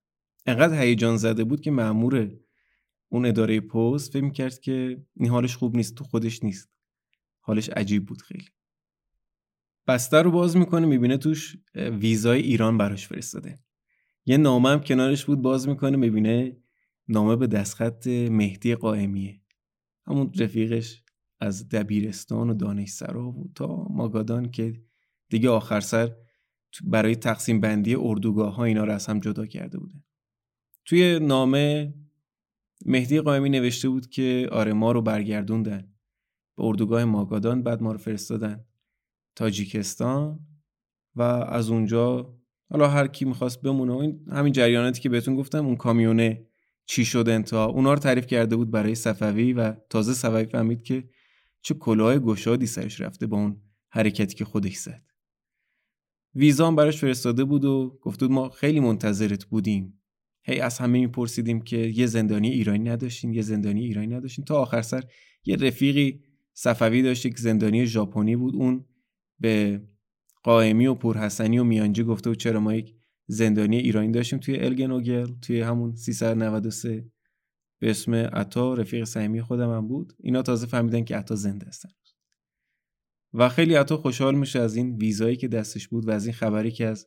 [0.46, 2.30] انقدر هیجان زده بود که مأمور
[3.08, 6.70] اون اداره پست فکر می‌کرد که این حالش خوب نیست تو خودش نیست.
[7.40, 8.55] حالش عجیب بود خیلی.
[9.86, 13.58] بسته رو باز می‌کنه می‌بینه توش ویزای ایران براش فرستاده.
[14.26, 16.56] یه نامه هم کنارش بود باز می‌کنه می‌بینه
[17.08, 19.40] نامه به دستخط مهدی قائمیه.
[20.06, 21.02] همون رفیقش
[21.40, 24.82] از دبیرستان و دانشسرا بود تا ماگادان که
[25.28, 26.16] دیگه آخر سر
[26.84, 30.04] برای تقسیم بندی اردوگاه ها اینا رو از هم جدا کرده بوده.
[30.84, 31.94] توی نامه
[32.86, 35.94] مهدی قائمی نوشته بود که آره ما رو برگردوندن.
[36.56, 38.64] به اردوگاه ماگادان بعد ما رو فرستادن.
[39.36, 40.40] تاجیکستان
[41.14, 42.34] و از اونجا
[42.70, 46.46] حالا هر کی می‌خواست بمونه این همین جریاناتی که بهتون گفتم اون کامیونه
[46.86, 51.08] چی شد انتها اونا رو تعریف کرده بود برای صفوی و تازه صفوی فهمید که
[51.62, 55.02] چه کلاه گشادی سرش رفته با اون حرکتی که خودش زد.
[56.34, 60.00] ویزا هم براش فرستاده بود و گفت ما خیلی منتظرت بودیم.
[60.42, 64.44] هی از همه میپرسیدیم که یه زندانی ایرانی نداشتین یه زندانی ایرانی نداشتین.
[64.44, 65.04] تا آخر سر
[65.44, 66.20] یه رفیقی
[66.52, 68.56] صفوی داشت که زندانی ژاپنی بود.
[68.56, 68.84] اون
[69.40, 69.82] به
[70.42, 72.94] قائمی و پورحسنی و میانجی گفته بود چرا ما یک
[73.26, 77.10] زندانی ایرانی داشتیم توی الگنوگل توی همون 393
[77.78, 80.12] به اسم عطا رفیق صمیمی خودم هم بود.
[80.18, 81.88] اینا تازه فهمیدن که عطا زنده هستن.
[83.32, 86.70] و خیلی عطا خوشحال میشه از این ویزایی که دستش بود و از این خبری
[86.70, 87.06] که از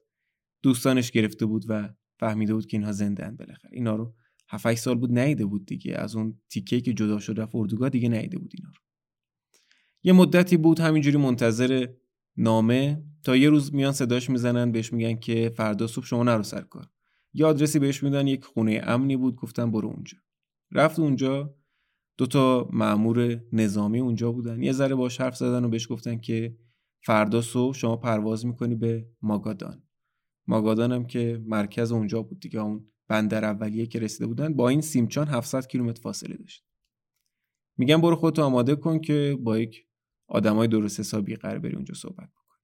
[0.63, 1.89] دوستانش گرفته بود و
[2.20, 3.72] فهمیده بود که اینها زنده اند بالاخره.
[3.74, 4.15] اینا رو
[4.50, 5.96] 7 سال بود نیده بود دیگه.
[5.96, 8.82] از اون تیکه که جدا شد رفت اردوگاه دیگه نیده بود اینا رو.
[10.04, 11.88] یه مدتی بود همینجوری منتظر
[12.39, 16.62] نامه تا یه روز میان صداش می‌زنن بهش میگن که فردا صبح شما نرو سر
[16.62, 16.89] کار.
[17.34, 20.17] یه آدرسی بهش میدن یک خونه امنی بود گفتن برو اونجا.
[20.71, 21.56] رفت اونجا
[22.17, 24.63] دوتا مأمور نظامی اونجا بودن.
[24.63, 26.58] یه ذره باش حرف زدن و بهش گفتن که
[27.06, 29.84] فردا صبح شما پرواز می‌کنی به ماگادان.
[30.47, 34.54] ماگادان هم که مرکز اونجا بود دیگه اون بندر اولیه که رسیده بودن.
[34.54, 36.65] با این سیمچان 700 کیلومتر فاصله داشت.
[37.78, 39.88] میگن برو خودتو آماده کن که با یک
[40.30, 42.60] آدمای درست حسابی قرار بری اونجا صحبت بکنی.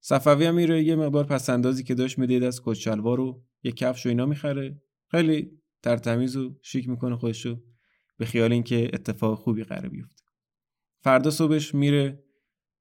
[0.00, 4.08] صفوی هم میره یه مقدار پسندازی که داشت می‌دید از کچلوار رو یه کفش و
[4.08, 4.82] اینا می‌خره.
[5.10, 5.50] خیلی
[5.82, 7.62] ترتمیز و شیک می‌کنه خودشو
[8.16, 10.24] به خیال اینکه اتفاق خوبی قرار بیفته.
[11.02, 12.24] فردا صبحش میره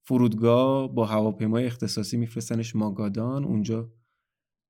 [0.02, 3.46] فرودگاه با هواپیمای اختصاصی میفرستنش ماگادان.
[3.46, 3.94] اونجا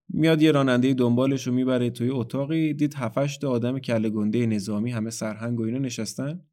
[0.10, 2.74] میاد یه راننده دنبالش رو می‌بره توی اتاقی.
[2.74, 6.46] دید هفتش آدم کله گنده نظامی همه سرهنگ و اینا نشستن.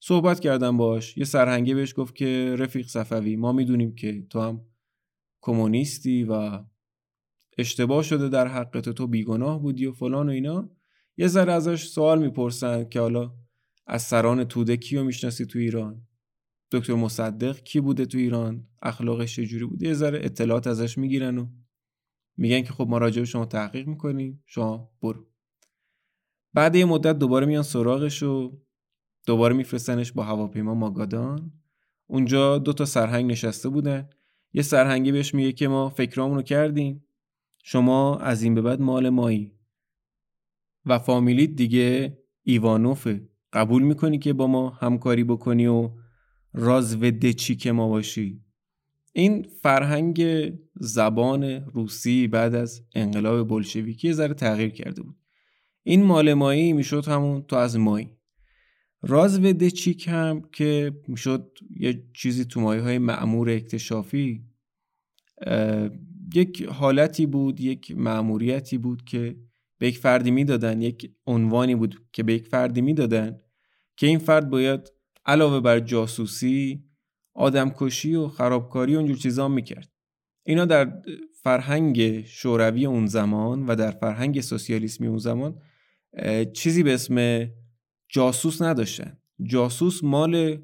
[0.00, 4.66] صحبت کردم باش یه سرهنگه بهش گفت که رفیق صفوی ما می‌دونیم که تو هم
[5.40, 6.64] کمونیستی و
[7.58, 10.70] اشتباه شده در حقت تو بیگناه بودی و فلان و اینا.
[11.16, 13.34] یه ذره ازش سوال می‌پرسن که حالا
[13.86, 16.06] از سران توده کیو می‌شناسی تو ایران؟
[16.72, 21.46] دکتر مصدق کی بوده تو ایران؟ اخلاقش چجوری بوده؟ یه ذره اطلاعات ازش می‌گیرن و
[22.36, 25.26] میگن که خب ما راجع شما تحقیق می‌کنیم شما برو.
[26.54, 28.60] بعد یه مدت دوباره میان سراغش و
[29.28, 31.52] دوباره میفرستنش با هواپیما ماگادان.
[32.06, 34.08] اونجا دو تا سرهنگ نشسته بودن.
[34.52, 37.04] یه سرهنگی بهش میگه که ما فکرامونو کردیم.
[37.62, 39.52] شما از این به بعد مال مایی.
[40.86, 43.28] و فامیلیت دیگه ایوانوفه.
[43.52, 45.90] قبول می‌کنی که با ما همکاری بکنی و
[46.52, 48.40] راز و که ما باشی؟
[49.12, 50.22] این فرهنگ
[50.74, 55.16] زبان روسی بعد از انقلاب بلشویکی ذره تغییر کرده بود.
[55.82, 58.17] این مال مایی می‌شد همون تو از مایی.
[59.02, 64.44] راز دچیک هم که می‌شد یه چیزی تو مایه های معمور اکتشافی
[66.34, 69.36] یک حالتی بود یک معموریتی بود که
[69.78, 73.40] به یک فردی می‌دادن یک عنوانی بود که به یک فردی می‌دادن
[73.96, 74.92] که این فرد باید
[75.26, 76.84] علاوه بر جاسوسی
[77.34, 79.92] آدمکشی و خرابکاری و اونجور چیزا می‌کرد.
[80.46, 81.02] اینا در
[81.42, 85.60] فرهنگ شوروی اون زمان و در فرهنگ سوسیالیسمی اون زمان
[86.52, 87.48] چیزی به اسم
[88.08, 89.18] جاسوس نداشتن.
[89.42, 90.62] جاسوس مال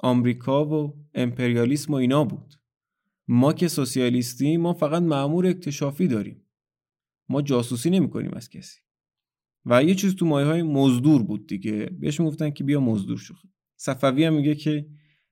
[0.00, 2.54] آمریکا و امپریالیسم و اینا بود.
[3.28, 6.44] ما که سوسیالیستی ما فقط معمور اکتشافی داریم.
[7.28, 8.80] ما جاسوسی نمی کنیم از کسی.
[9.66, 11.86] و یه چیز تو مایه های مزدور بود دیگه.
[12.00, 13.34] بهش می‌گفتن که بیا مزدور شو.
[13.76, 14.86] صفوی هم میگه که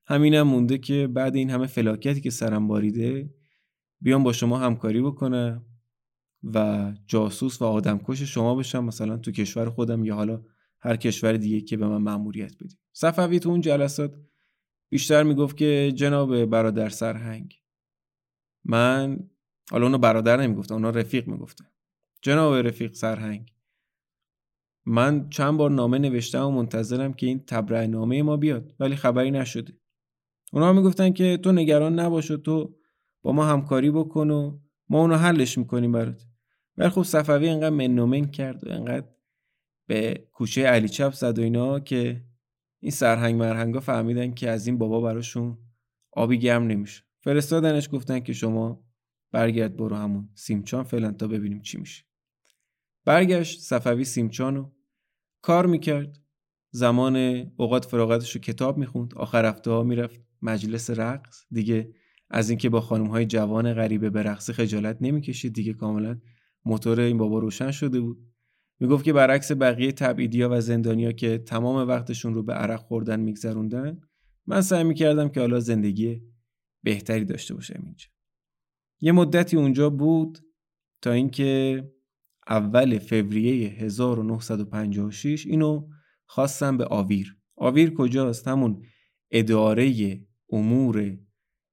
[0.05, 3.33] همینم مونده که بعد این همه فلاکتی که سرم باریده
[4.01, 5.65] بیام با شما همکاری بکنم
[6.43, 10.41] و جاسوس و آدمکش شما بشم مثلا تو کشور خودم یا حالا
[10.83, 14.15] هر کشور دیگه که به من مأموریت بدیم صفوی تو اون جلسات
[14.89, 17.61] بیشتر می‌گفت که جناب برادر سرهنگ.
[18.65, 19.29] من
[19.71, 21.65] حالا اونو برادر نمی‌گفتن اونا رفیق می‌گفتن.
[22.21, 23.53] جناب رفیق سرهنگ
[24.85, 29.31] من چند بار نامه نوشتم و منتظرم که این تبرع نامه ما بیاد ولی خبری
[29.31, 29.73] نشده.
[30.53, 32.75] اونا می‌گفتن که تو نگران نباش و تو
[33.21, 36.25] با ما همکاری بکن و ما اونو حلش می‌کنیم برات.
[36.77, 39.07] ولی خب صفوی اینقدر منومن کرد و اینقدر
[39.87, 42.25] به کوچه علی چپ زد و اینا که
[42.79, 45.57] این سرهنگ مرهنگا فهمیدن که از این بابا براشون
[46.11, 47.03] آبی گرم نمیشه.
[47.21, 48.83] فرستادنش گفتن که شما
[49.31, 52.03] برگرد برو همون سیمچان فعلا تا ببینیم چی میشه.
[53.05, 54.71] برگشت صفوی سیمچانو
[55.41, 56.19] کار می‌کرد.
[56.71, 57.15] زمان
[57.57, 59.13] اوقات فراغتش رو کتاب می‌خوند.
[59.15, 61.45] آخر هفته ها می‌رفت مجلس رقص.
[61.51, 61.93] دیگه
[62.29, 65.53] از اینکه با خانم های جوان غریبه به رقص خجالت نمی‌کشید.
[65.53, 66.19] دیگه کاملا
[66.65, 68.32] موتور این بابا روشن شده بود.
[68.83, 74.01] می‌گفت که برعکس بقیه تبعیدیا و زندانیا که تمام وقتشون رو به عرق خوردن میگذروندن
[74.45, 76.21] من سعی می‌کردم که حالا زندگی
[76.83, 78.07] بهتری داشته باشم اینجا.
[79.01, 80.39] یه مدتی اونجا بود
[81.01, 81.83] تا اینکه
[82.47, 85.89] اول فوریه 1956 اینو
[86.25, 87.37] خواستم به آویر.
[87.55, 88.81] آویر کجاست؟ همون
[89.31, 90.19] اداره
[90.49, 91.17] امور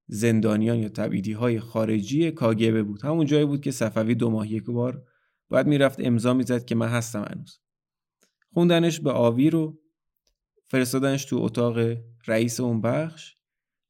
[0.07, 3.01] زندانیان یا تبعیدی های خارجی کاگبه بود.
[3.01, 5.03] همون جایی بود که صفوی دو ماه یک بار
[5.51, 7.59] باید می‌رفت امضا می‌زد که من هستم هنوز.
[8.53, 9.79] خوندنش به آویر رو
[10.67, 13.35] فرستادنش تو اتاق رئیس اون بخش.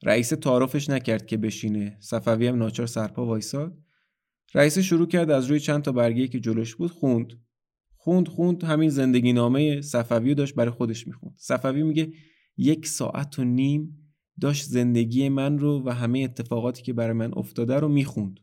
[0.04, 1.98] رئیس تعارفش نکرد که بشینه.
[2.00, 3.78] صفوی هم ناچار سرپا وایساد.
[4.54, 7.34] رئیس شروع کرد از روی چند تا برگه که جلوش بود خوند.
[7.96, 11.36] خوند خوند همین زندگی نامه صفوی داشت برای خودش می‌خوند.
[11.38, 12.14] صفوی میگه
[12.58, 17.76] یک ساعت و نیم داشت زندگی من رو و همه اتفاقاتی که برای من افتاده
[17.76, 18.40] رو می‌خوند.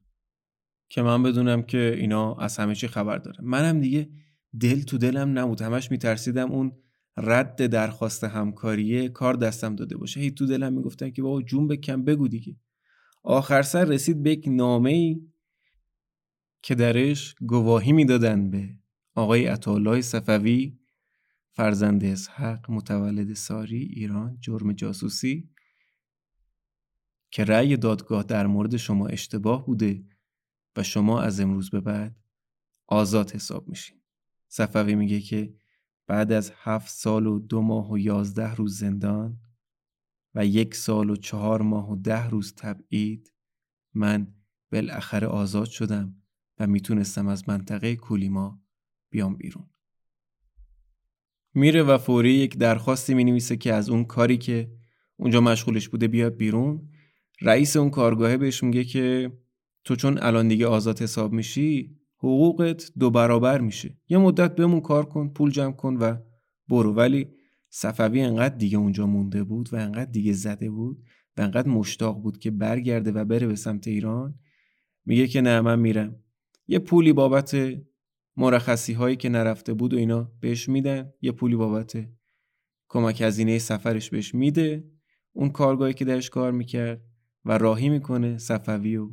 [0.89, 3.39] که من بدونم که اینا از همه چی خبر داره.
[3.43, 4.11] منم دیگه
[4.61, 5.63] دل تو دلم نبود.
[5.63, 6.73] همش میترسیدم اون
[7.17, 10.21] رد درخواست همکاریه کار دستم داده باشه.
[10.21, 12.57] هی تو دلم می‌گفتن که بابا جون بکن بگو دیگه.
[13.23, 15.21] آخر سر رسید به یک نامه ای
[16.63, 18.69] که درش گواهی می‌دادن به
[19.15, 20.79] آقای عطاالله صفوی
[21.53, 25.51] فرزند اسحق متولد ساری ایران جرم جاسوسی
[27.31, 30.05] که رأی دادگاه در مورد شما اشتباه بوده.
[30.79, 32.17] و شما از امروز به بعد
[32.87, 33.97] آزاد حساب میشین.
[34.49, 35.55] صفوی میگه که
[36.07, 39.41] بعد از هفت سال و دو ماه و یازده روز زندان
[40.35, 43.33] و یک سال و چهار ماه و ده روز تبعید
[43.95, 44.35] من
[44.73, 46.17] بالاخره آزاد شدم
[46.59, 48.61] و می‌تونستم از منطقه کولیما
[49.11, 49.71] بیام بیرون.
[51.55, 54.73] میره و فوری یک درخواستی می که از اون کاری که
[55.17, 56.89] اونجا مشغولش بوده بیاد بیرون.
[57.41, 59.33] رئیس اون کارگاهه بهش میگه که
[59.89, 63.99] تو چون الان دیگه آزاد حساب میشی حقوقت دو برابر میشه.
[64.09, 66.17] یه مدت بمون کار کن پول جمع کن و
[66.69, 66.93] برو.
[66.93, 67.29] ولی
[67.71, 71.03] صفوی انقدر دیگه اونجا مونده بود و انقدر دیگه زده بود
[71.37, 74.39] و انقدر مشتاق بود که برگرده و بره به سمت ایران
[75.05, 76.17] میگه که نه من میرم.
[76.67, 77.57] یه پولی بابت
[78.37, 81.93] مرخصی هایی که نرفته بود و اینا بهش میدن یه پولی بابت
[82.89, 84.85] کمک هزینه سفرش بهش میده.
[85.33, 87.03] اون کارگاهی که درش کار می‌کرد
[87.45, 89.11] و راهی می‌کنه صفوی و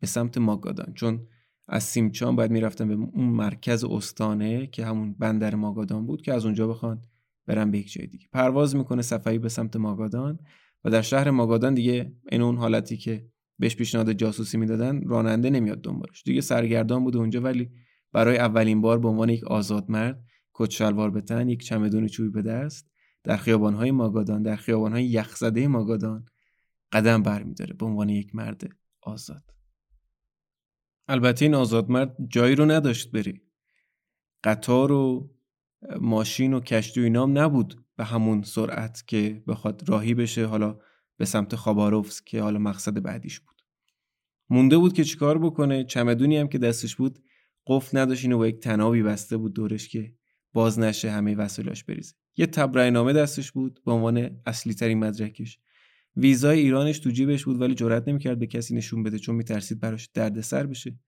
[0.00, 0.94] به سمت ماگادان.
[0.94, 1.26] چون
[1.68, 6.44] از سیمچان باید می‌رفتن به اون مرکز استانه که همون بندر ماگادان بود که از
[6.44, 7.02] اونجا بخوان
[7.46, 8.26] برن به یک جای دیگه.
[8.32, 10.38] پرواز می‌کنه صفوی به سمت ماگادان
[10.84, 13.28] و در شهر ماگادان دیگه این اون حالتی که
[13.58, 16.22] بهش پیشنهاد جاسوسی می‌دادن راننده نمیاد دنبالش.
[16.22, 17.70] دیگه سرگردان بوده اونجا ولی
[18.12, 20.24] برای اولین بار به عنوان یک آزاد مرد
[20.54, 22.90] کت شلوار به تن یک چمدون چوبی به دست
[23.24, 26.24] در خیابانهای ماگادان در خیابانهای یخزده ماگادان
[26.92, 28.68] قدم برمیداره به عنوان یک مرد
[29.02, 29.55] آزاد.
[31.08, 33.40] البته این آزاد مرد جایی رو نداشت بری.
[34.44, 35.30] قطار و
[36.00, 40.78] ماشین و کشتی و اینام نبود به همون سرعت که بخواد راهی بشه حالا
[41.16, 43.62] به سمت خاباروفس که حالا مقصد بعدیش بود.
[44.50, 47.18] مونده بود که چیکار بکنه؟ چمدونی هم که دستش بود
[47.66, 50.14] قفل نداشت اینو با یک تنابی بسته بود دورش که
[50.52, 52.14] باز نشه همه وسایلاش بریزه.
[52.36, 52.48] یه
[52.90, 55.58] نامه دستش بود به عنوان اصلی ترین مدرکش.
[56.16, 60.08] ویزای ایرانش تو جیبش بود ولی جرئت نمی‌کرد به کسی نشون بده چون میترسید براش
[60.14, 60.98] دردسر بشه.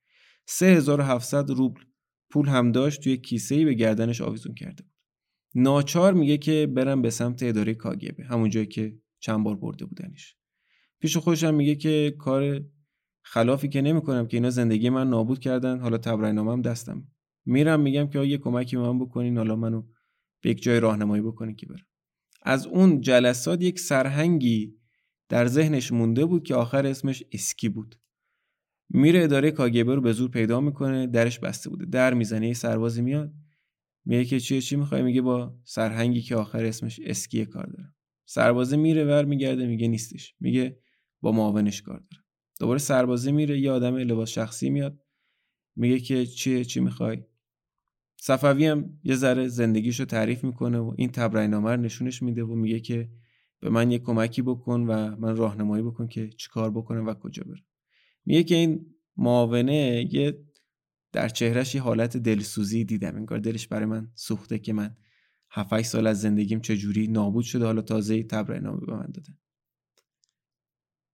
[0.47, 1.81] 3700 روبل
[2.31, 4.93] پول هم داشت توی کیسه ای به گردنش آویزون کرده بود.
[5.55, 10.37] ناچار میگه که برم به سمت اداره کاگبه همون جایی که چند بار برده بودنش.
[11.01, 12.65] پیش خودشم میگه که کار
[13.23, 17.09] خلافی که نمی‌کنم که اینا زندگی من نابود کردن حالا تبرئه‌نامه‌ام دستم.
[17.47, 19.83] میرم میگم که یه کمکی به من بکنین حالا منو
[20.43, 21.87] به یک جای راهنمایی بکنین که برم.
[22.43, 24.78] از اون جلسات یک سرهنگی
[25.29, 28.01] در ذهنش مونده بود که آخر اسمش اسکی بود.
[28.91, 31.85] میره اداره کاگبه رو به زور پیدا می‌کنه درش بسته بوده.
[31.85, 33.33] در می‌زنه یه سربازی میاد.
[34.05, 37.95] میگه که چیه چی می‌خوای؟ میگه با سرهنگی که آخر اسمش اسکیه کار دارم.
[38.27, 40.35] سربازه میره ور میگرده میگه نیستش.
[40.41, 40.79] میگه
[41.21, 42.25] با معاونش کار دارم.
[42.61, 45.03] دوباره سربازه میره یه آدم لباس شخصی میاد.
[45.77, 47.25] میگه که چیه چی می‌خوای؟
[48.21, 53.11] صفوی هم یه ذره زندگیشو تعریف می‌کنه و این تبرئه‌نامه نشونش میده و میگه که
[53.61, 57.65] به من یه کمکی بکن و من راهنمایی بکن که چیکار بکنم و کجا برم
[58.25, 60.49] میگه که این معاونه یه
[61.13, 63.17] در چهرش یه حالت دلسوزی دیدم.
[63.17, 64.97] انگار دلش برای من سوخته که من
[65.51, 67.65] 7 سال از زندگیم چجوری نابود شده.
[67.65, 69.39] حالا تازه تبرئه نامه به من داده.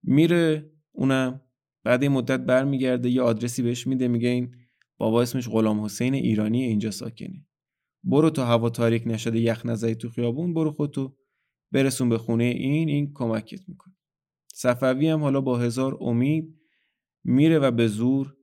[0.02, 1.40] میره اونم
[1.84, 4.08] بعد این مدت برمیگرده یه آدرسی بهش میده.
[4.08, 4.56] میگه این
[4.98, 7.46] بابا اسمش غلام حسین ایرانی اینجا ساکنه.
[8.04, 11.16] برو تا هوا تاریک نشده یخ نزدی تو خیابون برو خودتو
[11.72, 13.94] برسون به خونه این این کمکت می‌کنه.
[14.54, 16.60] صفوی هم حالا با هزار امید
[17.24, 18.36] میره و به زور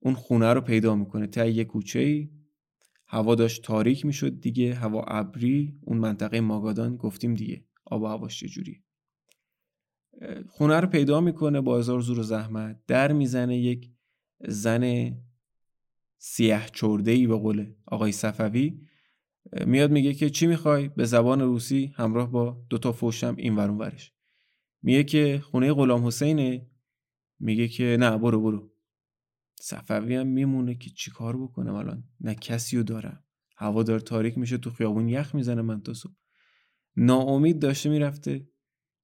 [0.00, 1.26] اون خونه رو پیدا می‌کنه.
[1.26, 2.30] تا یه کوچه ای
[3.06, 4.74] هوا داشت تاریک می‌شد دیگه.
[4.74, 5.78] هوا ابری.
[5.80, 7.64] اون منطقه ماگادان گفتیم دیگه.
[7.84, 8.82] آب و هواش چجوری
[10.48, 12.80] خونه رو پیدا می‌کنه با هزار زور و زحمت.
[12.86, 13.90] در می‌زنه یک
[14.40, 15.14] زن
[16.18, 18.80] سیه چرده ای به قول آقای صفوی.
[19.66, 24.12] میاد میگه که چی می‌خوای؟ به زبان روسی همراه با دوتا فوشم این ورون ورش.
[24.82, 26.70] میگه که خونه غلام حسینه.
[27.38, 28.72] میگه که نه برو برو.
[29.60, 33.24] صفوی هم میمونه که چیکار بکنم الان؟ نه کسی رو دارم.
[33.56, 36.12] هوا داره تاریک میشه تو خیابون یخ می‌زنه من تا صبح.
[36.96, 38.48] ناامید داشته می‌رفته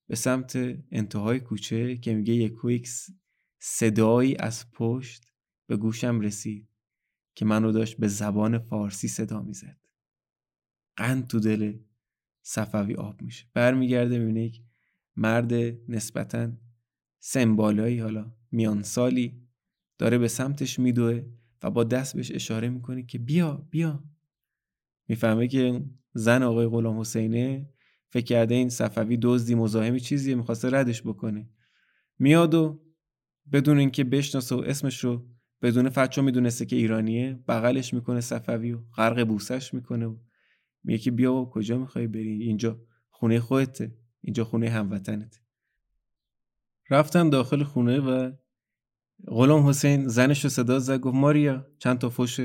[0.08, 0.56] به سمت
[0.92, 2.88] انتهای کوچه که میگه یک یک
[3.60, 5.24] صدایی از پشت
[5.66, 6.68] به گوشم رسید
[7.34, 9.79] که منو داشت به زبان فارسی صدا می‌زد.
[11.00, 11.78] قند تو دل
[12.42, 13.46] صفوی آب میشه.
[13.54, 14.60] برمیگرده می‌بینه یک
[15.16, 15.52] مرد
[15.88, 16.52] نسبتا
[17.20, 19.42] سمبالایی حالا میان سالی
[19.98, 21.22] داره به سمتش میدوه
[21.62, 24.04] و با دست بهش اشاره می‌کنه که بیا بیا.
[25.08, 25.84] می‌فهمه که
[26.14, 27.70] زن آقای غلام حسینه
[28.08, 31.50] فکر کرده این صفوی دزدی مزاحمی چیزیه می‌خواسته ردش بکنه.
[32.18, 32.82] میاد و
[33.52, 35.28] بدون اینکه بشناسه و اسمش رو
[35.62, 40.16] بدون فچو می‌دونسته که ایرانیه بغلش می‌کنه صفوی و غرق بوسش می‌کنه و
[40.84, 43.96] میگه که بیا و کجا می‌خوای بری؟ اینجا خونه خودته.
[44.22, 45.40] اینجا خونه هموطنت
[46.90, 48.32] رفتن داخل خونه و
[49.26, 52.40] غلام حسین زنش رو صدا زد گفت ماریا چند تا فوش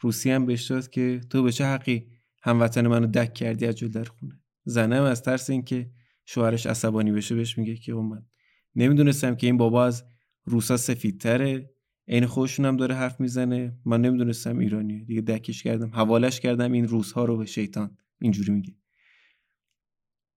[0.00, 2.06] روسی هم بهش داد که تو به چه حقی
[2.42, 5.90] هموطن منو دک کردی از در خونه؟ زنم از ترس اینکه
[6.24, 8.26] شوهرش عصبانی بشه بهش میگه که من
[8.74, 10.04] نمی‌دونستم که این بابا از
[10.44, 11.70] روسا سفیدتره.
[12.08, 13.78] عین خودشون هم داره حرف می‌زنه.
[13.84, 15.90] من نمی‌دونستم ایرانیه دیگه دکش کردم.
[15.94, 16.72] حوالش کردم.
[16.72, 17.98] این روزها رو به شیطان.
[18.20, 18.74] اینجوری میگه.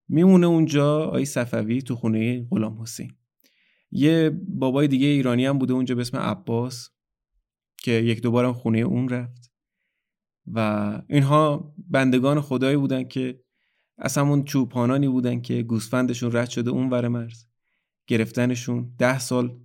[0.08, 3.12] میمونه اونجا آی صفوی تو خونه غلام حسین.
[3.90, 6.90] یه بابای دیگه ایرانی هم بوده اونجا به اسم عباس
[7.82, 9.52] که یک دوبارم خونه اون رفت.
[10.46, 13.44] و اینها بندگان خدایی بودن که
[13.98, 17.44] از همون چوپانانی بودن که گوسفندشون رد شده اون ور مرز.
[18.06, 19.60] گرفتنشون ده سال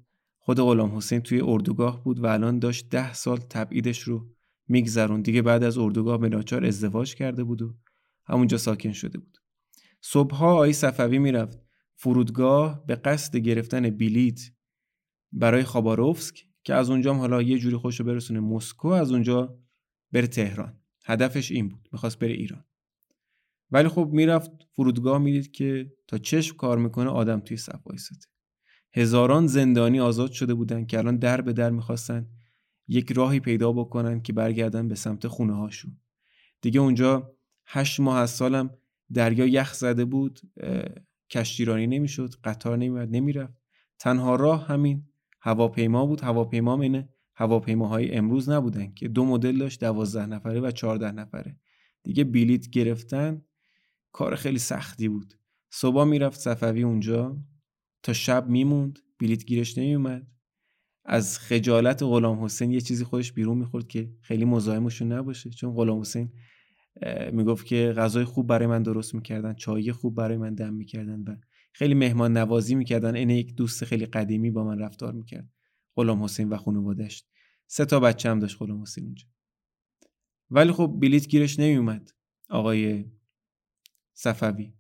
[0.46, 4.30] خود غلام حسین توی اردوگاه بود و الان داشت ده سال تبعیدش رو
[4.68, 7.76] میگذرون دیگه بعد از اردوگاه به ناچار ازدواج کرده بود و
[8.26, 9.38] همونجا ساکن شده بود.
[10.02, 11.60] صبحها آی صفوی می‌رفت.
[11.96, 14.40] فرودگاه به قصد گرفتن بلیت
[15.32, 19.60] برای خاباروفسک که از اونجا حالا یه جوری خوشو برسونه مسکو از اونجا
[20.12, 20.80] بره تهران.
[21.06, 21.90] هدفش این بود.
[21.92, 22.64] می‌خواست بره ایران.
[23.72, 28.26] ولی خب می‌رفت فرودگاه می‌دید که تا چشم کار می‌کنه آدم توی صف وایساده
[28.98, 32.28] هزاران زندانی آزاد شده بودن که الان در به در می‌خواستن
[32.88, 35.98] یک راهی پیدا بکنن که برگردن به سمت خونه هاشون
[36.62, 37.36] دیگه اونجا
[37.66, 38.70] هشت ماه از سالم
[39.14, 40.40] دریا یخ زده بود
[41.30, 43.54] کشتیرانی نمی‌شد قطار نمیرد نمی‌رفت.
[44.00, 45.08] تنها راه همین
[45.42, 46.22] هواپیما بود.
[46.22, 51.58] هواپیما اینه هواپیماهای امروز نبودن که دو مدل داشت دوازده نفره و چهارده نفره.
[52.04, 53.42] دیگه بلیت گرفتن
[54.12, 55.34] کار خیلی سختی بود.
[55.70, 57.38] صبح می‌رفت صفوی اونجا.
[58.06, 60.28] تا شب میموند بلیت گیرش نمیومد
[61.06, 65.50] از خجالت غلام حسین یه چیزی خودش بیرون می‌خورد که خیلی مزاحمشون نباشه.
[65.50, 66.32] چون غلام حسین
[67.32, 71.36] می‌گفت که غذای خوب برای من درست می‌کردن چای خوب برای من دم می‌کردن و
[71.74, 73.16] خیلی مهمان نوازی می‌کردن.
[73.16, 75.50] این یک دوست خیلی قدیمی با من رفتار می‌کرد.
[75.96, 77.24] غلام حسین و خانوادش
[77.68, 79.26] سه تا بچه هم داشت غلام حسین اونجا.
[80.50, 82.12] ولی خب بلیت گیرش نمیومد
[82.50, 83.06] آقای
[84.14, 84.74] صفوی.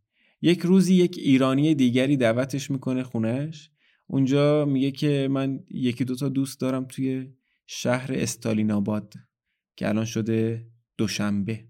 [0.45, 3.71] یک روزی یک ایرانی دیگری دعوتش می‌کنه خونهش.
[4.07, 7.33] اونجا میگه که من یکی دوتا دوست دارم توی
[7.67, 9.13] شهر استالین آباد
[9.75, 10.67] که الان شده
[10.97, 11.67] دوشنبه.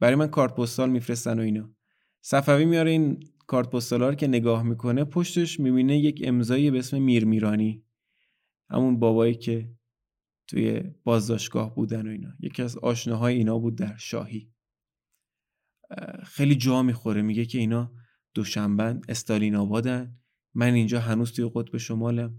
[0.00, 1.74] برای من کارت پستال میفرستن و اینا.
[2.20, 6.98] صفوی میاره این کارت پستال رو که نگاه می‌کنه پشتش می‌بینه یک امضایی به اسم
[6.98, 7.84] میر میرانی
[8.70, 9.70] همون بابایی که
[10.46, 12.30] توی بازداشتگاه بودن و اینا.
[12.40, 14.50] یکی از آشناهای اینا بود در شاهی.
[16.24, 17.22] خیلی جا می‌خوره.
[17.22, 17.92] میگه که اینا
[18.34, 20.16] دوشنبن استالین آبادن.
[20.54, 22.34] من اینجا هنوز توی قطب شمالم.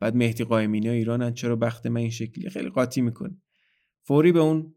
[0.00, 3.36] بعد مهدی قائمینی ایرانن چرا بخت من این شکلی خیلی قاطی می‌کنه.
[4.02, 4.74] فوری به اون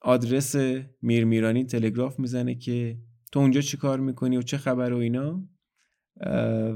[0.00, 0.56] آدرس
[1.02, 2.98] میرمیرانی تلگراف می‌زنه که
[3.32, 5.48] تو اونجا چی کار می‌کنی و چه خبر و اینا؟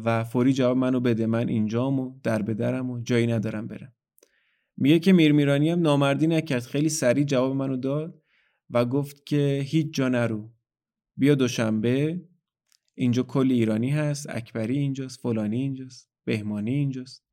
[0.05, 1.27] و فوری جواب منو بده.
[1.27, 3.93] من اینجام و در بدرم و جایی ندارم برم.
[4.77, 6.63] میگه که میرمیرانی هم نامردی نکرد.
[6.63, 8.23] خیلی سریع جواب منو داد
[8.71, 10.53] و گفت که هیچ جا نرو.
[11.21, 12.21] بیا دوشنبه
[12.95, 17.25] اینجا کلی ایرانی هست اکبری اینجاست فلانی اینجاست بهمانی اینجاست.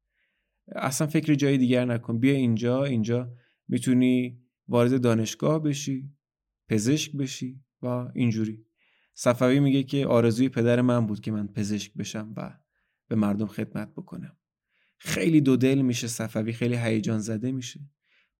[0.75, 3.33] اصلا فکر جای دیگر نکن بیا اینجا اینجا
[3.67, 6.11] می‌تونی وارد دانشگاه بشی
[6.67, 7.85] پزشک بشی و
[8.15, 8.65] اینجوری.
[9.13, 12.59] صفوی میگه که آرزوی پدر من بود که من پزشک بشم و
[13.07, 14.37] به مردم خدمت بکنم.
[14.97, 17.79] خیلی دو دل میشه صفوی خیلی هیجان زده میشه.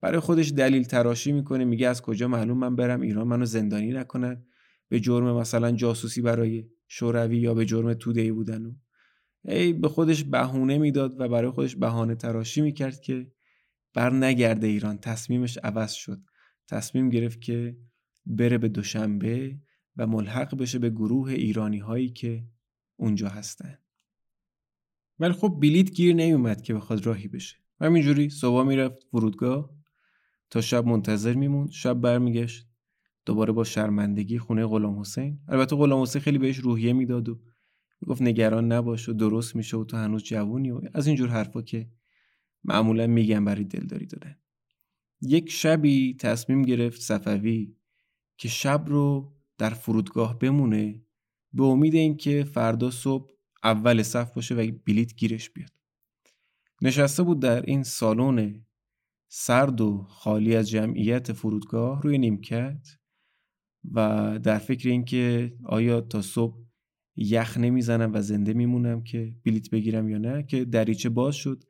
[0.01, 4.46] برای خودش دلیل تراشی می‌کنه میگه از کجا معلوم من برم ایران منو زندانی نکنن.
[4.89, 8.71] به جرم مثلا جاسوسی برای شوروی یا به جرم توده بودن و
[9.45, 13.31] ای به خودش بهونه می‌داد و برای خودش بهانه تراشی می‌کرد که
[13.93, 14.97] بر نگرده ایران.
[14.97, 16.21] تصمیمش عوض شد.
[16.67, 17.77] تصمیم گرفت که
[18.25, 19.57] بره به دوشنبه
[19.97, 22.43] و ملحق بشه به گروه ایرانی هایی که
[22.95, 23.77] اونجا هستن.
[25.19, 27.57] ولی خب بلیت گیر نمیومد که بخواد راهی بشه.
[27.81, 29.69] همینجوری صبح می‌رفت فرودگاه
[30.49, 31.71] تا شب منتظر میموند.
[31.71, 32.66] شب برمیگشت.
[33.27, 35.39] دوباره با شرمندگی خونه غلام حسین.
[35.47, 37.39] البته غلام حسین خیلی بهش روحیه می‌داد و
[38.07, 41.87] گفت نگران نباش و درست میشه و تو هنوز جوونی و از اینجور حرفا که
[42.63, 44.35] معمولا میگن برای دلداری دادن.
[45.21, 47.75] یک شبی تصمیم گرفت صفوی
[48.37, 51.01] که شب رو در فرودگاه بمونه
[51.53, 53.31] به امید اینکه فردا صبح
[53.63, 55.71] اول صف باشه و بلیت گیرش بیاد.
[56.81, 58.65] نشسته بود در این سالن
[59.27, 62.87] سرد و خالی از جمعیت فرودگاه روی نیمکت.
[63.91, 66.57] و در فکر اینکه آیا تا صبح
[67.15, 71.63] یخ نمی‌زنم و زنده میمونم که بلیت بگیرم یا نه که دریچه باز شد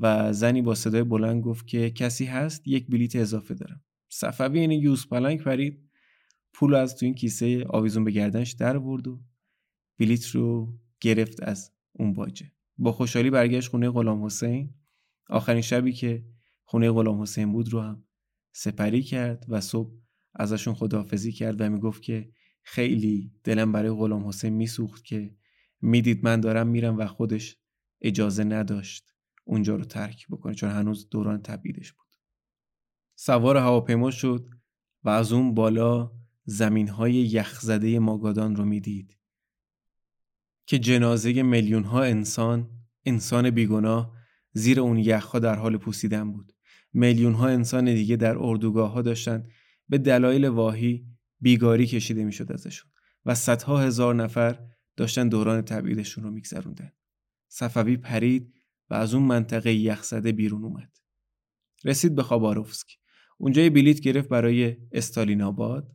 [0.00, 3.82] و زنی با صدای بلند گفت که کسی هست یک بلیت اضافه دارم.
[4.08, 5.90] صفوی این یوز پلنگ پرید
[6.52, 9.20] پول از تو این کیسه آویزون به گردنش در برد و
[9.98, 14.74] بلیت رو گرفت از اون باجه با خوشحالی برگشت خونه غلام حسین.
[15.28, 16.24] آخرین شبی که
[16.64, 18.04] خونه غلام حسین بود رو هم
[18.52, 19.99] سپری کرد و صبح
[20.34, 25.36] ازشون خداحافظی کرد و می‌گفت که خیلی دلم برای غلام حسین میسوخت که
[25.80, 27.56] می‌دید من دارم میرم و خودش
[28.00, 29.14] اجازه نداشت
[29.44, 32.06] اونجا رو ترک بکنه چون هنوز دوران تبعیدش بود.
[33.14, 34.48] سوار هواپیما شد
[35.04, 36.12] و از اون بالا
[36.44, 39.18] زمین های یخزده ماگادان رو می‌دید
[40.66, 42.70] که جنازه میلیون ها انسان
[43.06, 44.16] انسان بیگناه
[44.52, 46.52] زیر اون یخها در حال پوسیدن بود.
[46.92, 49.48] میلیون ها انسان دیگه در اردوگاه ها داشتن
[49.90, 51.06] به دلایل واهی
[51.40, 52.90] بیگاری کشیده می‌شد ازشون
[53.24, 54.58] و صدها هزار نفر
[54.96, 56.92] داشتن دوران تبعیدشون رو میگذروندن.
[57.48, 58.54] صفوی پرید
[58.90, 60.96] و از اون منطقه یخزده بیرون اومد.
[61.84, 62.86] رسید به خاباروفسک.
[63.38, 65.92] اونجا بلیت گرفت برای استالین آباد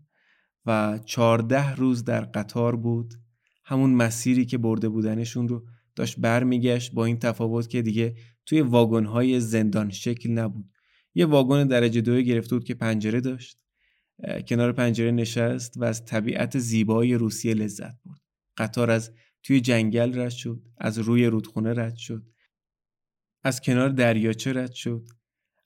[0.66, 3.14] و چهارده روز در قطار بود.
[3.66, 5.66] همون مسیری که برده بودنشون رو
[5.96, 8.16] داشت برمیگشت با این تفاوت که دیگه
[8.46, 10.72] توی واگن‌های زندان شکل نبود.
[11.14, 13.60] یه واگن درجه دوی گرفته بود که پنجره داشت.
[14.47, 18.22] کنار پنجره نشست و از طبیعت زیبای روسیه لذت برد.
[18.57, 19.11] قطار از
[19.43, 22.26] توی جنگل رد شد از روی رودخونه رد شد
[23.43, 25.07] از کنار دریاچه رد شد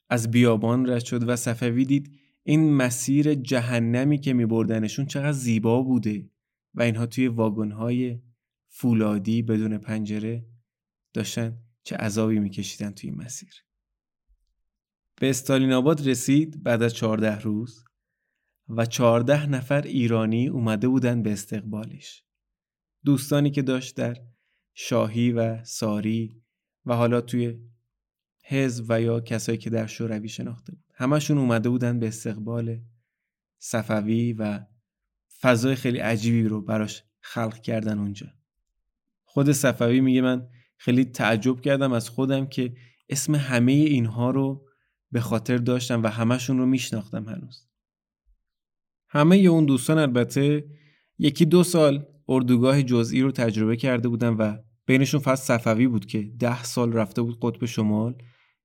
[0.08, 5.82] از بیابان رد شد و صفوی دید این مسیر جهنمی که می بردنشون چقدر زیبا
[5.82, 6.30] بوده
[6.74, 8.20] و اینها توی واگن‌های
[8.68, 10.46] فولادی بدون پنجره
[11.12, 13.52] داشتن چه عذابی میکشیدن توی این مسیر.
[15.20, 17.84] به استالین آباد رسید بعد از چهارده روز.
[18.76, 22.24] و چهارده نفر ایرانی اومده بودن به استقبالش
[23.04, 24.16] دوستانی که داشت در
[24.74, 26.42] شاهی و ساری
[26.86, 27.58] و حالا توی
[28.44, 30.84] حزب و یا کسایی که در شوروی شناخته بود.
[30.94, 32.80] همشون اومده بودن به استقبال
[33.58, 34.60] صفوی و
[35.40, 38.26] فضای خیلی عجیبی رو براش خلق کردن اونجا.
[39.24, 42.74] خود صفوی میگه من خیلی تعجب کردم از خودم که
[43.08, 44.68] اسم همه اینها رو
[45.12, 47.69] به خاطر داشتم و همشون رو میشناختم هنوز.
[49.10, 50.64] همه اون دوستان البته
[51.18, 54.56] یکی دو سال اردوگاه جزئی رو تجربه کرده بودن و
[54.86, 58.14] بینشون فقط صفوی بود که ده سال رفته بود قطب شمال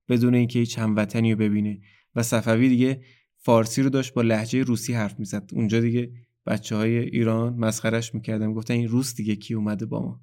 [0.08, 1.80] بدون اینکه هیچ هموطنی رو ببینه
[2.14, 3.00] و صفوی دیگه
[3.36, 5.50] فارسی رو داشت با لحجه روسی حرف می‌زد.
[5.52, 6.12] اونجا دیگه
[6.46, 10.20] بچه های ایران مسخرش می‌کردن گفتن این روس دیگه کی اومده با ما.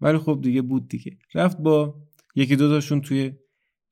[0.00, 1.18] ولی خب دیگه بود دیگه.
[1.34, 2.02] رفت با
[2.34, 3.32] یکی دو تاشون توی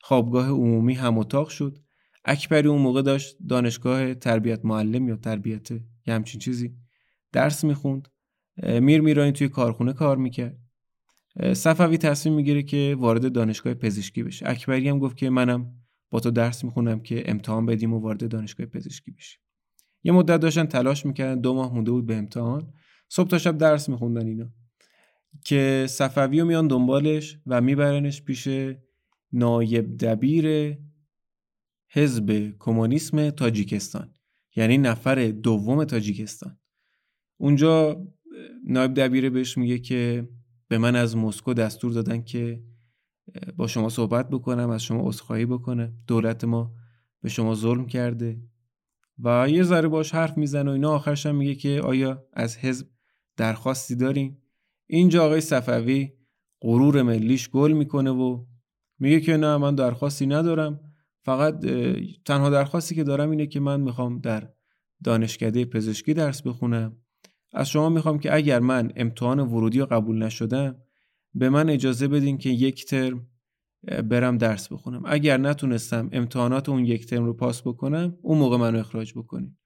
[0.00, 1.78] خوابگاه عمومی هم اتاق شد.
[2.24, 6.74] اکبری اون موقع داشت دانشگاه تربیت معلم یا تربیت یه همچین چیزی
[7.32, 8.08] درس می‌خوند.
[8.62, 10.58] میر میرانی توی کارخونه کار می‌کرد.
[11.52, 14.48] صفوی تصمیم می‌گیره که وارد دانشگاه پزشکی بشه.
[14.48, 15.74] اکبری هم گفت که منم
[16.10, 19.40] با تو درس می‌خونم که امتحان بدیم و وارد دانشگاه پزشکی بشیم.
[20.02, 21.40] یه مدت داشتن تلاش می‌کردن.
[21.40, 22.72] دو ماه مونده بود به امتحان.
[23.08, 24.50] صبح تا شب درس میخوندن اینا.
[25.44, 28.48] که صفوی رو میان دنبالش و میبرنش پیش
[29.32, 30.76] نایب دبیر
[31.90, 34.14] حزب کمونیسم تاجیکستان
[34.56, 36.58] یعنی نفر دوم تاجیکستان.
[37.36, 38.06] اونجا
[38.66, 40.28] نایب دبیره بهش میگه که
[40.68, 42.62] به من از مسکو دستور دادن که
[43.56, 45.92] با شما صحبت بکنم از شما عذرخواهی بکنه.
[46.06, 46.74] دولت ما
[47.22, 48.42] به شما ظلم کرده.
[49.18, 50.90] و یه ذره باش حرف می‌زنه و اینا.
[50.90, 52.86] آخرش هم میگه که آیا از حزب
[53.36, 54.42] درخواستی داریم
[54.86, 56.12] اینجا آقای صفوی
[56.60, 58.44] غرور ملیش گل می‌کنه و
[58.98, 60.80] میگه که نه من درخواستی ندارم.
[61.24, 61.66] فقط
[62.24, 64.48] تنها درخواستی که دارم اینه که من می‌خوام در
[65.04, 66.96] دانشکده پزشکی درس بخونم.
[67.52, 70.76] از شما می‌خوام که اگر من امتحان ورودی رو قبول نشدم
[71.34, 73.26] به من اجازه بدین که یک ترم
[74.04, 75.02] برم درس بخونم.
[75.06, 79.58] اگر نتونستم امتحانات اون یک ترم رو پاس بکنم اون موقع منو اخراج بکنیم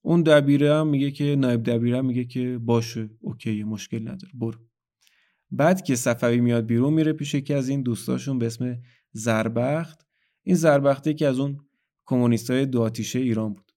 [0.00, 4.58] اون دبیره هم میگه که نایب دبیره هم میگه که باشه اوکی مشکل نداره برو.
[5.50, 8.78] بعد که صفوی میاد بیرون میره پیش یکی از این دوستاشون به اسم
[9.12, 10.07] زربخت.
[10.48, 11.60] این زربخته که از اون
[12.06, 13.72] کمونیستای دو آتیشه ایران بود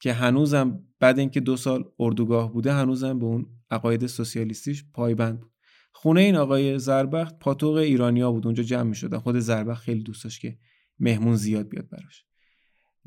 [0.00, 5.52] که هنوزم بعد اینکه دو سال اردوگاه بوده هنوزم به اون عقاید سوسیالیستیش پایبند بود.
[5.92, 10.24] خونه این آقای زربخت پاتوق ایرانیا بود اونجا جمع می شدن خود زربخت خیلی دوست
[10.24, 10.58] داشت که
[10.98, 12.24] مهمون زیاد بیاد براش.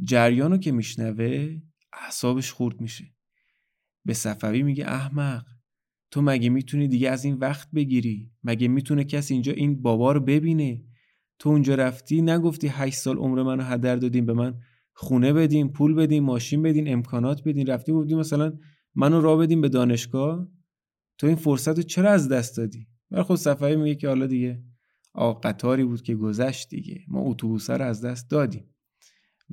[0.04, 1.62] جریانو که میشنوه
[1.94, 3.06] اعصابش خورد میشه.
[4.06, 5.46] به صفوی میگه احمق
[6.12, 10.20] تو مگه می‌تونی دیگه از این وقت بگیری؟ مگه می‌تونه کسی اینجا این بابا رو
[10.20, 10.86] ببینه؟
[11.40, 14.54] تو اونجا رفتی نگفتی هشت سال عمر منو هدر دادیم به من
[14.94, 17.68] خونه بدین پول بدین ماشین بدین امکانات بدین.
[17.68, 18.54] رفتی گفتی مثلا
[18.96, 20.48] منو را بدین به دانشگاه؟
[21.18, 24.64] تو این فرصت رو چرا از دست دادی؟ ولی خود صفحه میگه که حالا دیگه
[25.14, 27.02] آقا قطاری بود که گذشت دیگه.
[27.08, 28.76] ما اتوبوس رو از دست دادیم.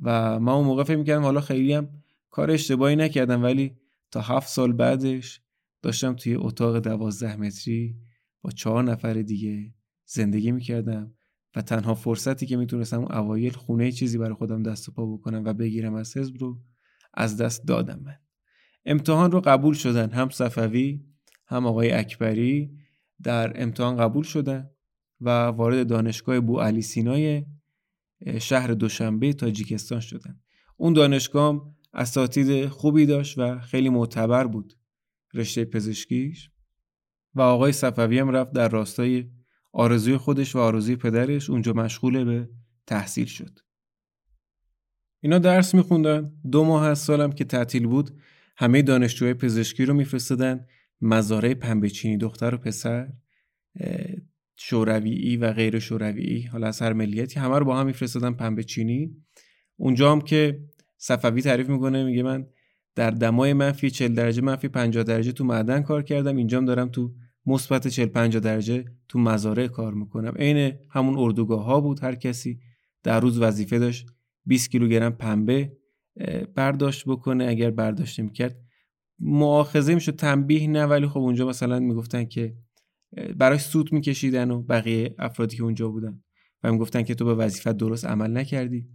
[0.01, 1.89] و ما اون موقع فکر می‌کردم حالا خیلی هم
[2.29, 3.77] کار اشتباهی نکردم ولی
[4.11, 5.41] تا هفت سال بعدش
[5.81, 7.95] داشتم توی اتاق دوازده متری
[8.41, 9.73] با چهار نفر دیگه
[10.05, 11.13] زندگی می‌کردم.
[11.55, 15.43] و تنها فرصتی که می‌تونستم اون اوایل خونه چیزی برای خودم دست و پا بکنم
[15.45, 16.61] و بگیرم از حزب رو
[17.13, 18.17] از دست دادم من.
[18.85, 21.05] امتحان رو قبول شدن هم صفوی
[21.47, 22.77] هم آقای اکبری
[23.23, 24.69] در امتحان قبول شدن
[25.21, 27.45] و وارد دانشگاه بو علی سینای
[28.39, 30.39] شهر دوشنبه تاجیکستان شدن.
[30.77, 34.73] اون دانشگاه اساتید خوبی داشت و خیلی معتبر بود
[35.33, 36.49] رشته پزشکیش
[37.35, 39.29] و آقای صفوی هم رفت در راستای
[39.73, 42.49] آرزوی خودش و آرزوی پدرش اونجا مشغول به
[42.87, 43.59] تحصیل شد.
[45.19, 46.31] اینا درس میخوندن.
[46.51, 48.21] دو ماه از سالم که تعطیل بود
[48.57, 50.65] همه دانشجوهای پزشکی رو میفرستادن.
[51.01, 53.13] مزارع پنبه دختر و پسر
[54.57, 57.39] شوروی و غیر شوروی حالا از هر ملیتی.
[57.39, 59.15] همه رو با هم میفرستادن پنبه چینی.
[59.75, 60.63] اونجا هم که
[60.97, 62.47] صفوی تعریف می‌کنه میگه من
[62.95, 66.35] در دمای منفی 40 درجه منفی 50 درجه تو معدن کار کردم.
[66.37, 67.13] اینجام دارم تو
[67.45, 70.33] مثبت 40 50 درجه تو مزارع کار می‌کنم.
[70.35, 72.59] عین همون اردوگاه ها بود هر کسی.
[73.03, 74.05] در روز وظیفه داشت.
[74.45, 75.77] 20 کیلوگرم پنبه
[76.55, 77.45] برداشت بکنه.
[77.45, 78.59] اگر برداشت می‌کرد
[79.19, 82.55] مؤاخذه می‌شد تنبیه نه ولی خب اونجا مثلا می‌گفتن که
[83.37, 86.23] براش سود میکشیدن و بقیه افرادی که اونجا بودن.
[86.63, 88.87] و می‌گفتن که تو به وظیفت درست عمل نکردی.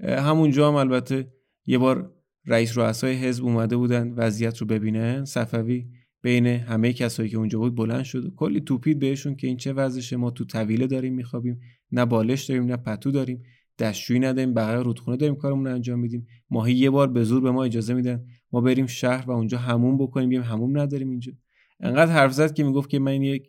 [0.00, 1.32] همونجا هم البته
[1.66, 2.14] یه بار
[2.46, 5.24] رئیس رؤسای حزب اومده بودن وضعیت رو ببینن.
[5.24, 5.86] صفوی
[6.22, 8.34] بین همه کسایی که اونجا بود بلند شد.
[8.36, 11.60] کلی توپید بهشون که این چه وضعشه ما تو طویله داریم میخوابیم.
[11.92, 13.42] نه بالش داریم نه پتو داریم.
[13.78, 16.26] دستشویی نداریم بغل رودخونه داریم کارمون رو انجام میدیم.
[16.50, 18.24] ماهی یه بار به زور به ما اجازه میدن.
[18.52, 21.32] ما بریم شهر و اونجا همون بکنیم بیایم همون نداریم اینجا.
[21.80, 23.48] انقدر حرف زد که می‌گفت که من یک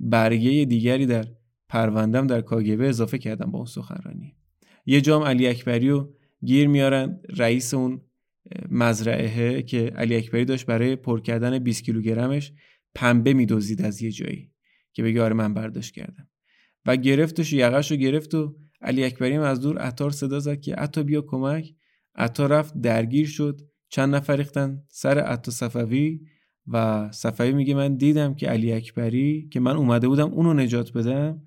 [0.00, 1.24] برگه دیگری در
[1.68, 4.34] پروندم در کاگبه اضافه کردم با اون سخنرانی.
[4.86, 6.08] یه جام علی اکبری و
[6.44, 7.20] گیر میارن.
[7.36, 8.00] رئیس اون
[8.68, 12.52] مزرعه که علی اکبری داشت برای پر کردن 20 کیلوگرمش
[12.94, 14.52] پنبه میدوزید از یه جایی
[14.92, 16.28] که بگه آره من برداشت کردم.
[16.86, 21.02] و گرفتش یقش رو گرفت و علی اکبری از دور عطار صدا زد که عطا
[21.02, 21.74] بیا کمک.
[22.14, 23.60] عطا رفت درگیر شد.
[23.88, 26.20] چند نفر ریختن سر عطا صفوی
[26.66, 31.42] و صفوی میگه من دیدم که علی اکبری که من اومده بودم اونو نجات بدم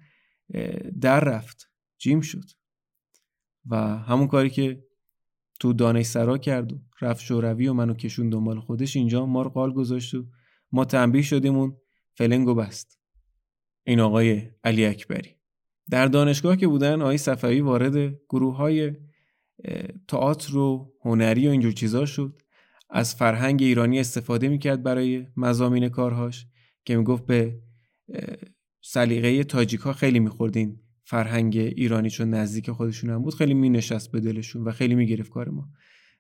[1.02, 1.70] در رفت.
[1.98, 2.46] جیم شد.
[3.66, 4.84] و همون کاری که
[5.60, 8.96] تو دانش سرا کرد و رفت شوروی و منو کشون دنبال خودش.
[8.96, 10.26] اینجا ما رو قال گذاشت و
[10.72, 11.78] ما تنبیه شدیم اون
[12.16, 13.00] فلنگو بست.
[13.84, 15.30] این آقای علی اکبری.
[15.90, 18.92] در دانشگاه که بودن آقای صفوی وارد گروه های
[20.08, 22.42] تئاتر و هنری و اینجور چیزا شد.
[22.90, 26.48] از فرهنگ ایرانی استفاده می‌کرد برای مزامین کارهاش
[26.86, 27.60] که می‌گفت به
[28.82, 30.83] سلیقه تاجیک ها خیلی میخوردین.
[31.04, 35.50] فرهنگ ایرانی چون نزدیک خودشون هم بود خیلی مینشست به دلشون و خیلی می‌گرفت کار
[35.50, 35.70] ما.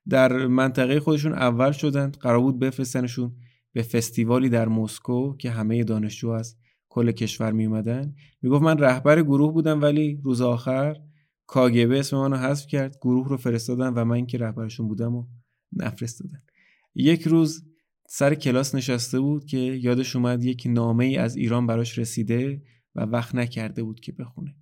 [0.10, 3.36] در منطقه خودشون اول شدند قرار بود بفرستنشون
[3.74, 6.58] به فستیوالی در مسکو که همه دانشجو از
[6.90, 10.96] کل کشور می اومدن می‌گفت من رهبر گروه بودم ولی روز آخر
[11.48, 15.28] کاگبه اسم منو حذف کرد گروه رو فرستادن و من که رهبرشون بودم و
[15.74, 16.42] نفرستادن.
[16.96, 17.66] یک روز
[18.08, 22.62] سر کلاس نشسته بود که یادش اومد یک نامه ای از ایران براش رسیده
[22.96, 24.56] و وقت نکرده بود که بخونه.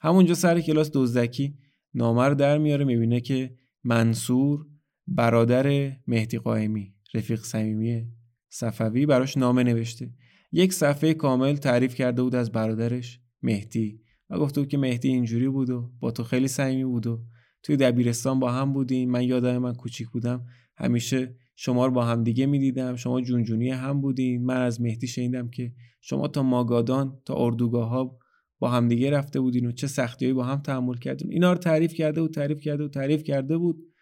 [0.00, 1.58] همونجا سر کلاس دزدکی
[1.94, 4.66] نامه رو در میاره می‌بینه که منصور
[5.06, 8.06] برادر مهدی قائمی رفیق صمیمی
[8.48, 10.12] صفوی براش نامه نوشته.
[10.52, 15.48] یک صفحه کامل تعریف کرده بود از برادرش مهدی و گفته بود که مهدی اینجوری
[15.48, 17.20] بود و با تو خیلی صمیمی بود و
[17.62, 19.10] توی دبیرستان با هم بودیم.
[19.10, 20.46] من یادم من کوچیک بودم.
[20.76, 22.96] همیشه شما رو با هم دیگه می‌دیدم.
[22.96, 24.44] شما جونجونی هم بودین.
[24.44, 28.18] من از مهدی شنیدم که شما تا ماگادان تا اردوگاه ها
[28.60, 31.32] با هم دیگه رفته بودین و چه سختیایی با هم تحمل کردین.
[31.32, 33.92] اینا رو تعریف کرده بود تعریف کرده بود تعریف کرده بود.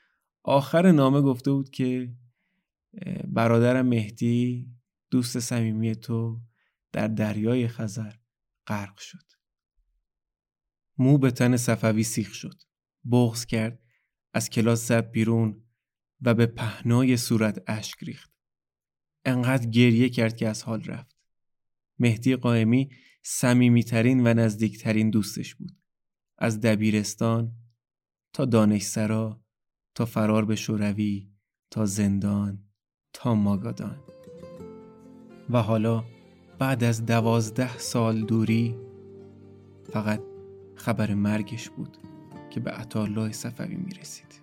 [0.42, 2.14] آخر نامه گفته بود که
[3.24, 4.68] برادرم مهدی
[5.10, 6.40] دوست صمیمی تو
[6.92, 8.12] در دریای خزر
[8.66, 9.24] غرق شد.
[10.98, 12.62] مو به تن صفوی سیخ شد.
[13.10, 13.82] بغز کرد
[14.34, 15.64] از کلاس زد بیرون
[16.20, 18.32] و به پهنای صورت اشک ریخت.
[19.24, 21.16] انقدر گریه کرد که از حال رفت.
[21.98, 22.90] مهدی قائمی
[23.30, 25.72] صمیمیترین و نزدیکترین دوستش بود.
[26.38, 27.52] از دبیرستان
[28.32, 29.40] تا دانشسرا
[29.94, 31.28] تا فرار به شوروی
[31.70, 32.64] تا زندان
[33.12, 33.98] تا ماگادان.
[35.50, 36.04] و حالا
[36.58, 38.76] بعد از دوازده سال دوری
[39.92, 40.20] فقط
[40.74, 41.96] خبر مرگش بود
[42.50, 44.40] که به عطالله صفوی می رسید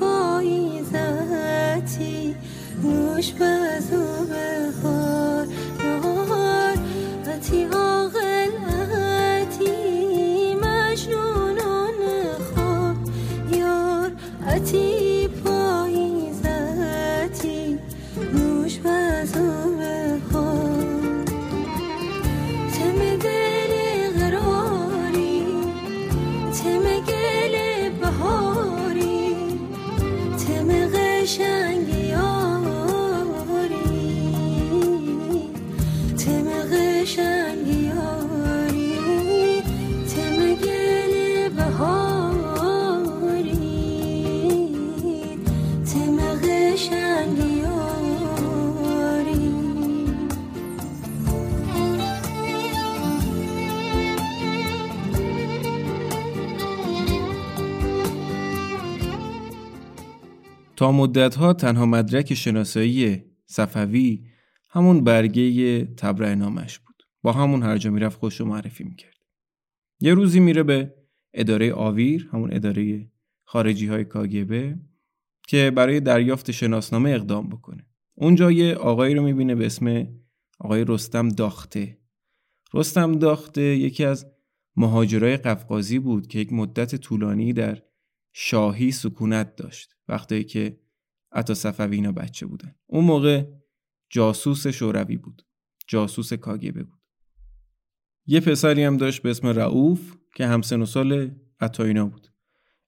[0.00, 0.96] پاییزتی
[2.82, 3.77] نوش بر
[60.88, 64.26] تا مدتها تنها مدرک شناسایی صفوی
[64.70, 67.02] همون برگه تبرع نامش بود.
[67.22, 69.16] با همون هر جا می‌رفت خوش معرفی می‌کرد.
[70.00, 70.94] یه روزی میره به
[71.34, 73.10] اداره آویر همون اداره
[73.44, 74.78] خارجی های کاگبه
[75.48, 77.86] که برای دریافت شناسنامه اقدام بکنه.
[78.14, 80.08] اونجا یه آقایی رو می‌بینه به اسم
[80.60, 81.98] آقای رستم داخته.
[82.74, 84.26] رستم داخته یکی از
[84.76, 87.82] مهاجرای قفقازی بود که یک مدت طولانی در
[88.40, 89.96] شاهی سکونت داشت.
[90.08, 90.80] وقتی که
[91.32, 92.74] عطا صفوی بچه بودن.
[92.86, 93.44] اون موقع
[94.10, 95.42] جاسوس شوروی بود.
[95.86, 96.98] جاسوس کاگبه بود.
[98.26, 101.30] یه پسری هم داشت به اسم رعوف که همسن و سال
[101.60, 102.28] عطاینا بود.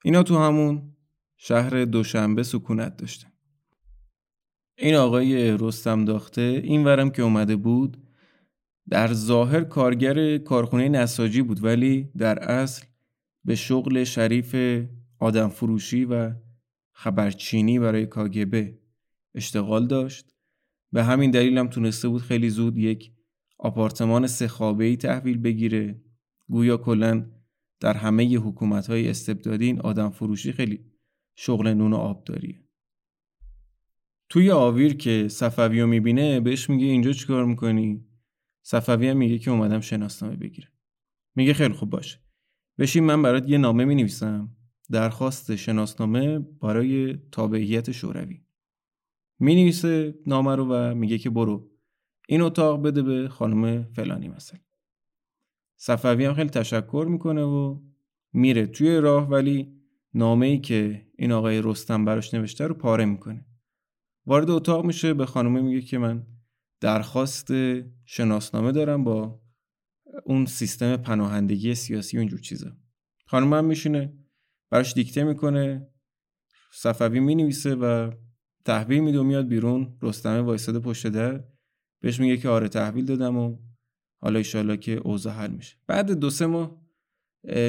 [0.04, 0.96] اینا تو همون
[1.36, 3.32] شهر دوشنبه سکونت داشتن.
[4.78, 7.96] این آقای رستم داخته این ورم که اومده بود
[8.88, 12.86] در ظاهر کارگر کارخونه نساجی بود ولی در اصل
[13.44, 14.54] به شغل شریف
[15.20, 16.34] آدم فروشی و
[16.92, 18.78] خبرچینی برای کاگبه
[19.34, 20.34] اشتغال داشت.
[20.92, 23.12] به همین دلیل هم تونسته بود خیلی زود یک
[23.58, 26.02] آپارتمان سه خوابه ای تحویل بگیره.
[26.48, 27.30] گویا کلا
[27.80, 30.84] در همه حکومت های استبدادی این آدم فروشی خیلی
[31.36, 32.64] شغل نون و آب داریه.
[34.28, 38.06] توی آویر که صفوی رو می‌بینه بهش میگه اینجا چیکار می‌کنی؟
[38.62, 40.70] صفوی هم میگه که اومدم شناسنامه بگیرم.
[41.34, 42.18] میگه خیلی خوب باشه.
[42.78, 44.56] بشین من برات یه نامه می‌نویسم.
[44.90, 48.40] درخواست شناسنامه برای تابعیت شوروی.
[49.38, 51.70] می‌نویسه نامه رو و میگه که برو.
[52.28, 54.60] این اتاق بده به خانم فلانی مثلا
[55.76, 57.80] صفوی هم خیلی تشکر می‌کنه و
[58.32, 59.80] میره توی راه ولی
[60.14, 63.46] نامه ای که این آقای رستم براش نوشته رو پاره می‌کنه.
[64.26, 66.26] وارد اتاق میشه به خانم میگه که من
[66.80, 67.52] درخواست
[68.04, 69.40] شناسنامه دارم با
[70.24, 72.72] اون سیستم پناهندگی سیاسی و اینجور چیزا.
[73.26, 74.19] خانم هم میشینه.
[74.70, 75.86] براش دیکته می‌کنه
[76.72, 78.10] صفوی می‌نویسه و
[78.64, 79.98] تحویل میده و میاد بیرون.
[80.02, 81.44] رستمه وایساده پشت در
[82.02, 83.58] بهش میگه که آره تحویل دادم و
[84.20, 85.76] حالا ایشالله که اوضاع حل میشه.
[85.86, 86.80] بعد دو سه ماه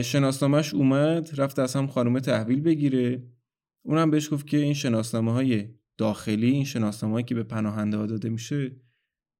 [0.03, 3.23] شناسنامهش اومد رفت از هم خانومه تحویل بگیره.
[3.85, 8.29] اونم بهش گفت که این شناسنامه های داخلی این شناسنامه که به پناهنده ها داده
[8.29, 8.75] میشه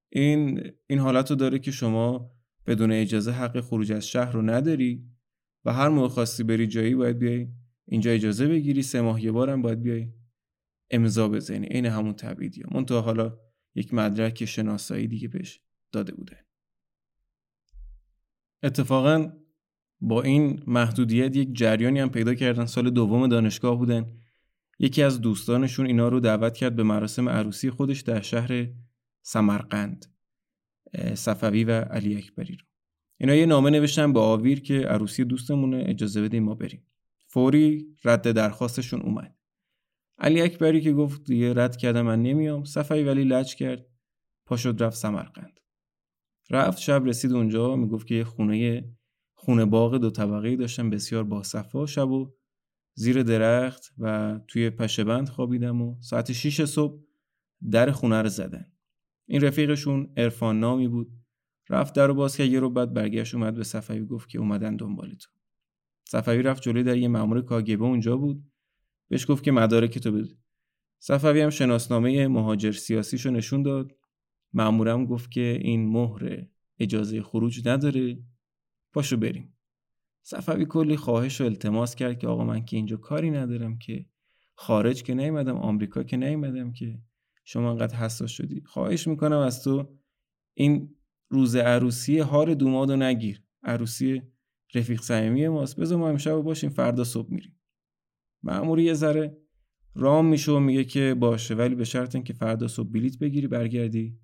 [0.10, 2.32] این این حالت رو داره که شما
[2.68, 5.11] بدون اجازه حق خروج از شهر رو نداری.
[5.66, 7.48] و هر موقع خواستی بری جایی باید بیای.
[7.86, 10.14] اینجا اجازه بگیری سه ماه یه بارم باید بیای.
[10.90, 11.68] امضا بزنی.
[11.68, 13.38] عین همون تبعیدی من تا حالا
[13.76, 16.46] یک مدرک شناسایی دیگه بهش داده بوده.
[18.64, 19.32] اتفاقا
[20.02, 22.66] با این محدودیت یک جریانی هم پیدا کردن.
[22.66, 24.06] سال دوم دانشگاه بودن.
[24.80, 28.68] یکی از دوستانشون اینا رو دعوت کرد به مراسم عروسی خودش در شهر
[29.22, 30.06] سمرقند
[31.14, 32.66] صفوی و علی اکبری رو.
[33.22, 36.88] اینا یه نامه نوشتن به آویر که عروسی دوستمونه اجازه بدیم ما بریم.
[37.28, 39.36] فوری رد درخواستشون اومد.
[40.18, 43.86] علی اکبری که گفت دیگه رد کردم من نمیام صفوی ولی لج کرد
[44.46, 45.60] پا شد رفت سمرقند.
[46.50, 48.90] رفت شب رسید اونجا می‌گفت که یه خونه
[49.34, 52.34] خونه باغ دو طبقه داشتم بسیار با صفا شب و
[52.94, 57.04] زیر درخت و توی پشبند خوابیدم و ساعت 6 صبح
[57.72, 58.72] در خونه رو زدن.
[59.28, 61.21] این رفیقشون عرفان نامی بود.
[61.72, 64.76] رفت در و باز که یه رو بعد برگشت اومد به صفوی گفت که اومدن
[64.76, 65.30] دنبال تو.
[66.04, 68.44] صفوی رفت جلوی در یه مأمور کاگبه اونجا بود.
[69.08, 70.38] بهش گفت که مدارک تو بده.
[71.00, 73.92] صفوی هم شناسنامه مهاجر سیاسیشو نشون داد.
[74.54, 76.46] مأمورم گفت که این مهر
[76.80, 78.24] اجازه خروج نداره.
[78.94, 79.58] پاشو بریم.
[80.22, 84.06] صفوی کلی خواهش و التماس کرد که آقا من که اینجا کاری ندارم که.
[84.56, 87.00] خارج که نیومدم آمریکا که نیومدم که.
[87.44, 88.62] شما انقدر حساس شدی.
[88.66, 89.98] خواهش می‌کنم از تو
[90.54, 90.96] این
[91.32, 93.44] روز عروسی هار دومادو نگیر.
[93.64, 94.22] عروسی
[94.76, 95.80] رفیق صمیمی ماست.
[95.80, 97.60] بذار ما امشب باشیم فردا صبح میریم.
[98.44, 99.38] مأموری یه ذره
[99.96, 104.20] رام میشه و میگه که باشه ولی به شرط اینکه فردا صبح بلیت بگیری برگردی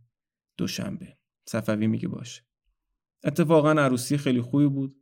[0.58, 1.18] دوشنبه.
[1.46, 2.42] صفوی میگه باشه.
[3.24, 4.96] اتفاقا عروسی خیلی خوبی بود.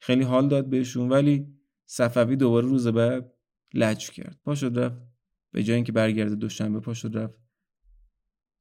[0.00, 1.46] خیلی حال داد بهشون ولی
[1.86, 3.34] صفوی دوباره روز بعد
[3.74, 4.40] لج کرد.
[4.44, 5.02] پا شد رفت
[5.52, 7.38] به جای اینکه برگرده دوشنبه پا شد رفت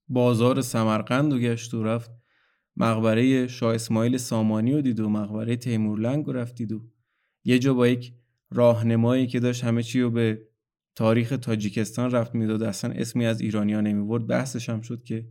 [0.07, 2.22] بازار سمرقند و گشت و رفت
[2.77, 6.81] مقبره شاه اسماعیل سامانی رو دید و مقبره تیمورلنگ رو رفت دید و
[7.43, 8.13] یه جا با یک
[8.51, 10.47] راهنمایی که داشت همه چی رو به
[10.95, 15.27] تاریخ تاجیکستان رفت می‌داد اصلا اسمی از ایرانیا نمیورد بحثش هم شد که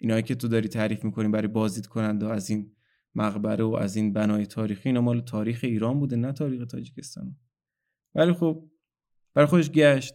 [0.00, 2.72] اینایی که تو داری تعریف می‌کنی برای بازدید کننده و از این
[3.14, 7.36] مقبره و از این بنای تاریخی اینا مال تاریخ ایران بوده نه تاریخ تاجیکستان.
[8.14, 8.68] ولی خب
[9.34, 10.14] برای خودش گشت.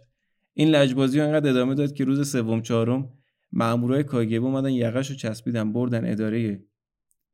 [0.53, 3.13] این لجبازی انقدر ادامه داد که روز سوم چهارم
[3.53, 6.65] مامورای کاگبه اومدن یقش رو چسبیدن بردن اداره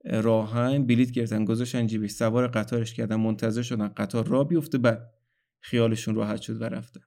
[0.05, 5.13] راهن بلیت گرفتن گذاشتن جیبش سوار قطارش کردن منتظر شدن قطار را بیفته بعد
[5.59, 7.01] خیالشون راحت شد و رفتن.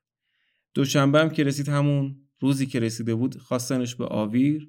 [0.74, 4.68] دوشنبه هم که رسید همون روزی که رسیده بود خواستنش به آویر.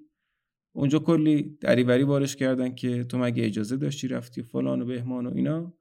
[0.72, 5.32] اونجا کلی دریوری بارش کردن که تو مگه اجازه داشتی رفتی فلان و بهمان و
[5.36, 5.74] اینا.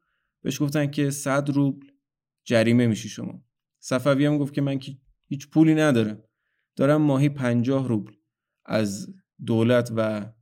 [0.42, 1.86] بهش گفتن که صد روبل
[2.44, 3.44] جریمه میشی شما.
[3.78, 4.96] صفوی هم گفت که من که
[5.28, 6.22] هیچ پولی ندارم.
[6.76, 8.12] دارم ماهی پنجاه روبل
[8.64, 9.14] از
[9.46, 10.32] دولت و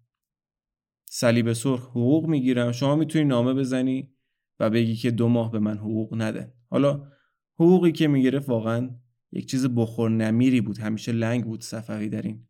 [1.11, 2.73] صلیب سرخ حقوق می‌گیرم.
[2.73, 4.15] شما می‌تونی نامه بزنی
[4.61, 7.07] و بگی که دو ماه به من حقوق ندن حالا
[7.55, 8.91] حقوقی که می‌گرفت واقعا
[9.33, 10.79] یک چیز بخور نمیری بود.
[10.79, 12.47] همیشه لنگ بود صفوی در این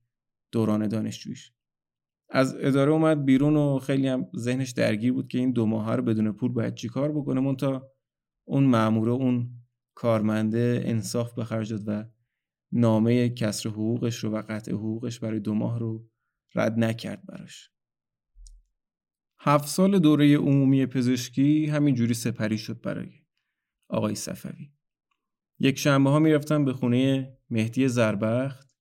[0.53, 1.53] دوران دانشجویش
[2.31, 6.03] از اداره اومد بیرون و خیلی هم ذهنش درگیر بود که این دو ماه رو
[6.03, 7.41] بدون پول باید چیکار بکنه.
[7.41, 7.91] مونتا
[8.45, 9.51] اون ماموره اون
[9.95, 12.05] کارمنده انصاف به خرج داد و
[12.73, 16.09] نامه کسر حقوقش رو و قطع حقوقش برای دو ماه رو
[16.55, 17.71] رد نکرد براش.
[19.39, 23.11] هفت سال دوره عمومی پزشکی همینجوری سپری شد برای
[23.89, 24.73] آقای صفوی.
[25.59, 26.21] یک شنبه ها
[26.59, 28.77] به خونه مهدی زربخت.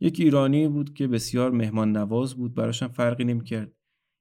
[0.00, 3.72] یک ایرانی بود که بسیار مهمان نواز بود براشم فرقی نمی‌کرد.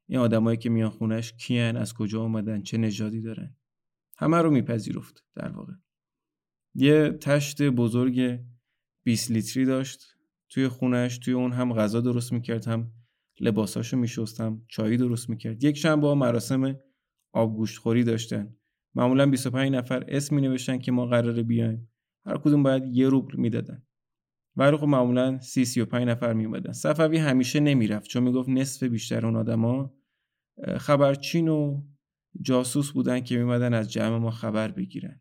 [0.07, 3.55] این آدمایی که میان خونش کیان از کجا آمدن چه نژادی دارن؟
[4.17, 5.73] همه رو میپذیرفت در واقع.
[6.75, 8.39] یه تشت بزرگ
[9.03, 10.15] 20 لیتری داشت
[10.49, 12.91] توی خونش توی اون هم غذا درست می‌کرد هم
[13.39, 15.63] لباساشو میشستم چایی درست می‌کرد.
[15.63, 16.79] یک شنبه ها مراسم
[17.33, 18.55] آبگوشت خوری داشتن.
[18.95, 21.89] معمولا 25 نفر اسم می نوشتن که ما قراره بیایم.
[22.25, 23.83] هر کدوم باید یه روبل می‌دادن.
[24.55, 28.49] ولی خب معمولا سی سی و پنج نفر می اومدن صفوی همیشه نمی‌رفت چون می‌گفت
[28.49, 29.93] نصف بیشتر اون آدما.
[30.77, 31.83] خبرچین و
[32.41, 35.19] جاسوس بودن که میمدن از جمع ما خبر بگیرن.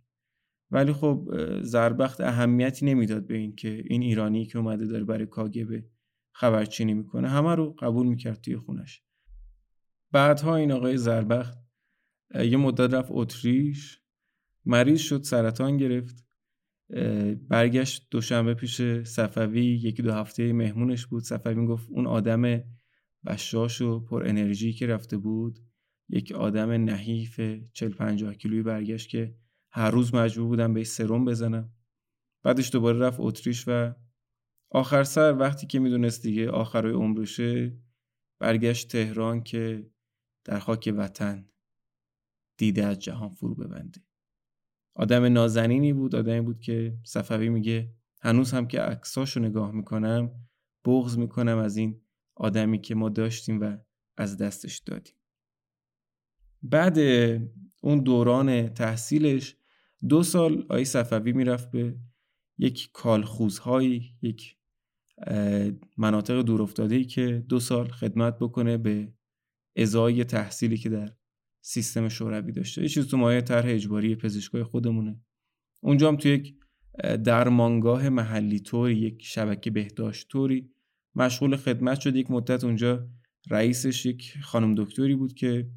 [0.70, 1.30] ولی خب
[1.62, 5.84] زربخت اهمیتی نمی‌داد به این که این ایرانی که اومده داره برای کاگبه
[6.32, 9.02] خبرچینی می‌کنه همه رو قبول می‌کرد توی خونش.
[10.12, 11.58] بعدها این آقای زربخت
[12.34, 14.00] یه مدت رفت اتریش
[14.64, 16.26] مریض شد سرطان گرفت
[17.48, 21.22] برگشت دوشنبه پیش صفوی یکی دو هفته مهمونش بود.
[21.22, 22.62] صفوی گفت اون آدم
[23.26, 25.58] بشاش و پر انرژی که رفته بود
[26.08, 27.40] یک آدم نحیف
[27.72, 29.34] 40 50 کیلویی برگشت که
[29.72, 31.72] هر روز مجبور بودم به سرم بزنم.
[32.42, 33.94] بعدش دوباره رفت اتریش و
[34.70, 37.78] آخر سر وقتی که می‌دونست دیگه آخرای عمرشه
[38.38, 39.90] برگشت تهران که
[40.44, 41.48] در خاک وطن
[42.56, 44.00] دیده از جهان فرو ببنده.
[44.94, 50.30] آدم نازنینی بود آدمی بود که صفوی میگه هنوز هم که عکساشو نگاه می‌کنم
[50.84, 52.02] بغض می‌کنم از این
[52.36, 53.76] آدمی که ما داشتیم و
[54.16, 55.14] از دستش دادیم.
[56.62, 56.98] بعد
[57.82, 59.56] اون دوران تحصیلش
[60.08, 61.96] دو سال آی صفوی می‌رفت به
[62.58, 64.56] یک کالخوزهایی یک
[65.96, 69.12] مناطق دورافتاده که دو سال خدمت بکنه به
[69.76, 71.12] ازای تحصیلی که در
[71.60, 72.82] سیستم شوروی داشته.
[72.82, 75.20] یه چیز تو مایه طرح اجباری پزشکای خودمونه.
[75.82, 76.54] اونجا هم تو یک
[77.24, 80.70] درمانگاه محلی طوری یک شبکه بهداشت طوری
[81.14, 82.16] مشغول خدمت شد.
[82.16, 83.08] یک مدت اونجا
[83.50, 85.70] رئیسش یک خانم دکتری بود که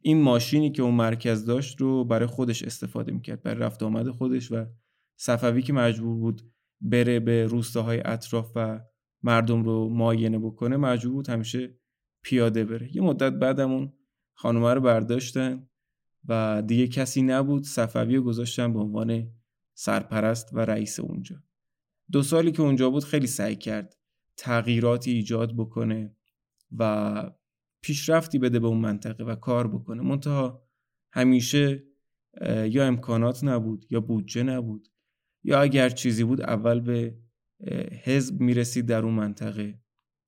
[0.00, 4.52] این ماشینی که اون مرکز داشت رو برای خودش استفاده می‌کرد برای رفت آمد خودش
[4.52, 4.66] و
[5.16, 6.42] صفوی که مجبور بود
[6.80, 8.80] بره به روستاهای اطراف و
[9.22, 11.78] مردم رو معاینه بکنه مجبور بود همیشه
[12.22, 12.96] پیاده بره.
[12.96, 13.92] یه مدت بعدمون
[14.34, 15.68] خانومه رو برداشتن
[16.28, 17.64] و دیگه کسی نبود.
[17.64, 19.30] صفوی رو گذاشتن به عنوان
[19.74, 21.36] سرپرست و رئیس اونجا.
[22.12, 23.96] دو سالی که اونجا بود خیلی سعی کرد
[24.36, 26.16] تغییراتی ایجاد بکنه
[26.78, 27.30] و
[27.84, 30.02] پیشرفتی بده به اون منطقه و کار بکنه.
[30.02, 30.68] منتها
[31.12, 31.82] همیشه
[32.64, 34.88] یا امکانات نبود یا بودجه نبود
[35.44, 37.18] یا اگر چیزی بود اول به
[38.04, 39.80] حزب می‌رسید در اون منطقه.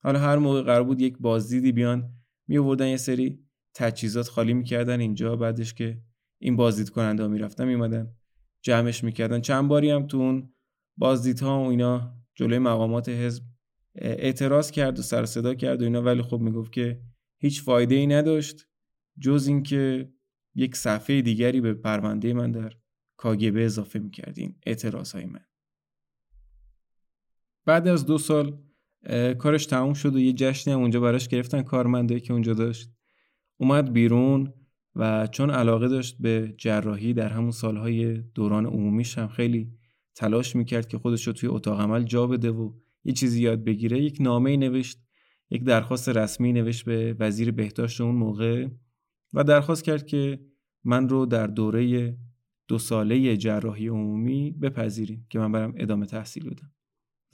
[0.02, 2.12] حالا هر موقع قرار بود یک بازدیدی بیان
[2.48, 3.38] می یه سری
[3.74, 6.00] تجهیزات خالی می‌کردن اینجا بعدش که
[6.40, 8.14] این بازدید کننده ها می‌رفتن میمدن
[8.62, 9.40] جمعش می‌کردن.
[9.40, 10.54] چند باری هم تو اون
[10.96, 13.42] بازدیدها و اینا جلوی مقامات حزب
[13.94, 16.02] اعتراض کرد و سر صدا کرد و اینا.
[16.02, 17.00] ولی خب می‌گفت که
[17.46, 18.66] هیچ فایده ای نداشت
[19.20, 20.12] جز اینکه
[20.54, 22.72] یک صفحه دیگری به پرونده من در
[23.16, 25.44] کاگبه اضافه می‌کردین اعتراض های من.
[27.64, 28.58] بعد از دو سال
[29.38, 32.90] کارش تموم شد و یه جشنی هم اونجا براش گرفتن کارمنده که اونجا داشت.
[33.56, 34.52] اومد بیرون
[34.94, 39.72] و چون علاقه داشت به جراحی در همون سالهای دوران عمومیش هم خیلی
[40.14, 42.72] تلاش می‌کرد که خودش رو توی اتاق عمل جا بده و
[43.04, 45.05] یه چیزی یاد بگیره یک نامه نوشت
[45.50, 48.68] یک درخواست رسمی نوشت به وزیر بهداشت اون موقع
[49.34, 50.40] و درخواست کرد که
[50.84, 52.16] من رو در دوره
[52.68, 56.72] دو ساله جراحی عمومی بپذیریم که من برم ادامه تحصیل بدم.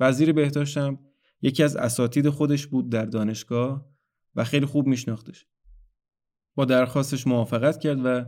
[0.00, 0.98] وزیر بهداشتم
[1.42, 3.92] یکی از اساتید خودش بود در دانشگاه
[4.34, 5.46] و خیلی خوب میشناختش.
[6.54, 8.24] با درخواستش موافقت کرد و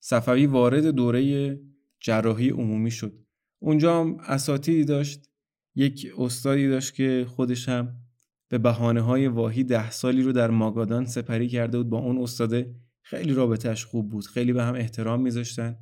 [0.00, 1.60] صفوی وارد دوره
[2.00, 3.24] جراحی عمومی شد.
[3.58, 5.30] اونجا هم اساتیدی داشت.
[5.74, 8.03] یک استادی داشت که خودش هم
[8.48, 12.74] به بحانه های واهی ده سالی رو در ماگادان سپری کرده بود با اون استاده.
[13.02, 14.26] خیلی رابطهش خوب بود.
[14.26, 15.76] خیلی به هم احترام میذاشتن.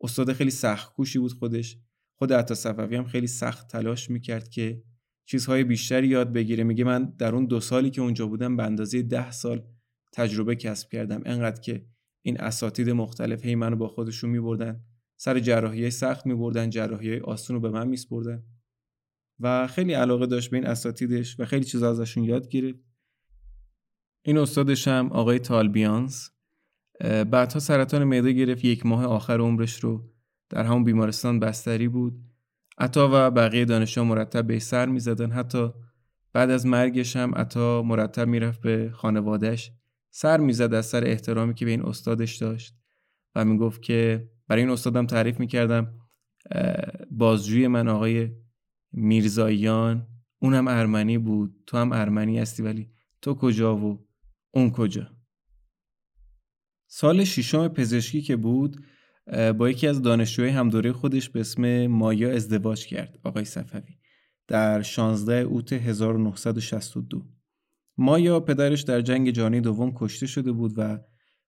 [0.00, 1.78] استاد خیلی سخت کوشی بود خودش.
[2.18, 4.82] خود عطا صفوی هم خیلی سخت تلاش می‌کرد که
[5.26, 6.64] چیزهای بیشتری یاد بگیره.
[6.64, 9.62] میگه من در اون دو سالی که اونجا بودم به اندازه ده سال
[10.12, 11.22] تجربه کسب کردم.
[11.26, 11.86] انقدر که
[12.22, 14.80] این اساتید مختلف هی منو با خودشون میبردن.
[15.16, 16.70] سر جراحی سخت میبردن.
[16.70, 18.42] جراحی آسون رو به من میسپردن.
[19.40, 22.80] و خیلی علاقه داشت به این اساتیدش و خیلی چیزا ازشون یاد گرفت.
[24.22, 26.30] این استادش هم آقای تالبیانس
[27.00, 30.10] بعدها سرطان معده گرفت یک ماه آخر عمرش رو
[30.48, 32.22] در همون بیمارستان بستری بود.
[32.78, 35.30] عطا و بقیه دانشجو مرتب به سر می‌زدن.
[35.30, 35.68] حتی
[36.32, 39.72] بعد از مرگش هم عطا مرتب می‌رفت به خانوادهش
[40.10, 42.74] سر می‌زد از سر احترامی که به این استادش داشت
[43.34, 46.00] و می‌گفت که برای این استادم تعریف می‌کردم
[47.10, 48.30] بازجوی من آقای
[48.96, 50.06] میرزاییان
[50.38, 52.90] اونم ارمنی بود تو هم ارمنی هستی ولی
[53.22, 54.06] تو کجا و
[54.50, 55.10] اون کجا؟
[56.86, 58.84] سال ششم پزشکی که بود
[59.58, 63.98] با یکی از دانشجوهای همدوره خودش به اسم مایا ازدواج کرد آقای صفوی
[64.48, 67.26] در 16 اوت 1962
[67.98, 70.98] مایا پدرش در جنگ جهانی دوم کشته شده بود و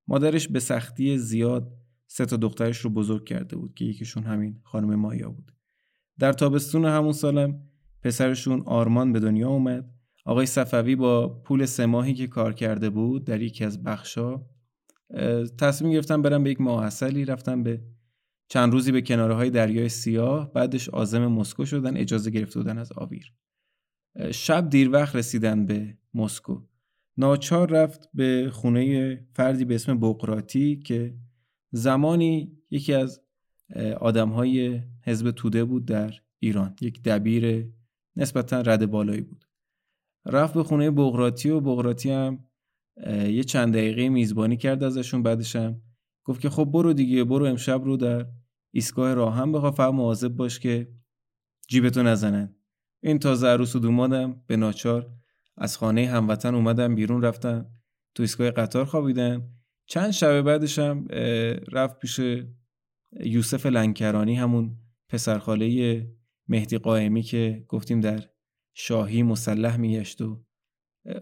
[0.06, 1.72] مادرش به سختی زیاد
[2.06, 5.57] سه تا دخترش رو بزرگ کرده بود که یکیشون همین خانم مایا بود.
[6.18, 7.62] در تابستون همون سالم
[8.02, 9.90] پسرشون آرمان به دنیا اومد.
[10.24, 14.40] آقای صفوی با پول سه ماهی که کار کرده بود در یکی از بخشا
[15.58, 17.82] تصمیم گرفتم برم به یک ماحصلی رفتم به
[18.48, 22.92] چند روزی به کناره های دریای سیاه بعدش آزم مسکو شدن اجازه گرفته بودن از
[22.92, 23.32] آویر.
[24.30, 26.62] شب دیر وقت رسیدن به مسکو.
[27.16, 31.14] ناچار رفت به خونه فردی به اسم بقراتی که
[31.72, 33.20] زمانی یکی از
[34.00, 36.76] آدم های حزب توده بود در ایران.
[36.80, 37.72] یک دبیر
[38.16, 39.44] نسبتا رد بالایی بود.
[40.26, 42.44] رفت به خونه بغراتی و بغراتی هم
[43.10, 45.82] یه چند دقیقه میزبانی کرد ازشون بعدش هم
[46.24, 48.26] گفت که خب برو دیگه برو امشب رو در
[48.70, 50.88] ایستگاه راه هم بخوا فقط مواظب باش که
[51.68, 52.54] جیبتو نزنن.
[53.02, 55.10] این تازه عروس و دومادم به ناچار
[55.56, 57.66] از خانه هموطن اومدم بیرون رفتم
[58.14, 59.42] تو ایستگاه قطار خوابیدم
[59.86, 61.06] چند شب بعدش هم
[61.72, 62.20] رفت پیش
[63.20, 64.76] یوسف لنکرانی همون
[65.08, 66.06] پسرخاله
[66.48, 68.28] مهدی قائمی که گفتیم در
[68.74, 70.44] شاهی مسلح میگشت و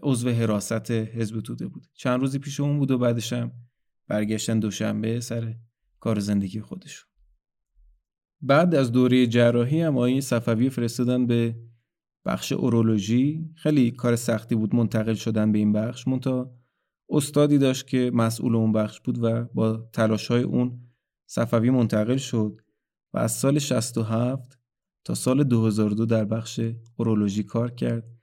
[0.03, 1.87] عضو حراست حزب توده بود.
[1.93, 3.51] چند روزی پیش اون بود و بعدش هم
[4.07, 5.55] برگشتن دوشنبه سر
[5.99, 7.09] کار زندگی خودشون.
[8.41, 11.55] بعد از دوره جراحی هم آقای صفوی فرستادن به
[12.25, 13.49] بخش اورولوژی.
[13.55, 16.07] خیلی کار سختی بود منتقل شدن به این بخش.
[16.07, 16.57] مونتا
[17.09, 20.86] استادی داشت که مسئول اون بخش بود و با تلاش های اون
[21.27, 22.61] صفوی منتقل شد
[23.13, 24.59] و از سال 67
[25.03, 26.61] تا سال 2002 در بخش
[26.97, 28.17] اورولوژی کار کرد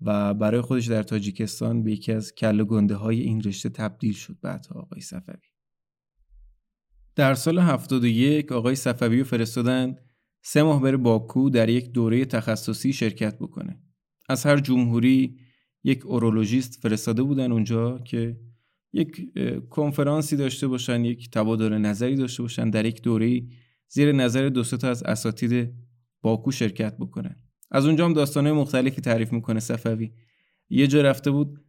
[0.00, 4.36] و برای خودش در تاجیکستان به یکی از کل گنده های این رشته تبدیل شد.
[4.42, 5.48] بعدها آقای صفوی.
[7.16, 9.96] در سال 71 آقای صفوی رو فرستادن
[10.42, 13.82] سه ماه بره باکو در یک دوره تخصصی شرکت بکنه.
[14.28, 15.38] از هر جمهوری
[15.84, 18.40] یک اورولوژیست فرستاده بودن اونجا که
[18.92, 19.28] یک
[19.70, 23.42] کنفرانسی داشته باشن یک تبادل نظری داشته باشن در یک دوره
[23.88, 25.74] زیر نظر دو تا از اساتید
[26.22, 27.36] باکو شرکت بکنن.
[27.70, 30.12] از اونجا هم داستانهای مختلفی تعریف می‌کنه صفوی.
[30.68, 31.64] یه جا رفته بود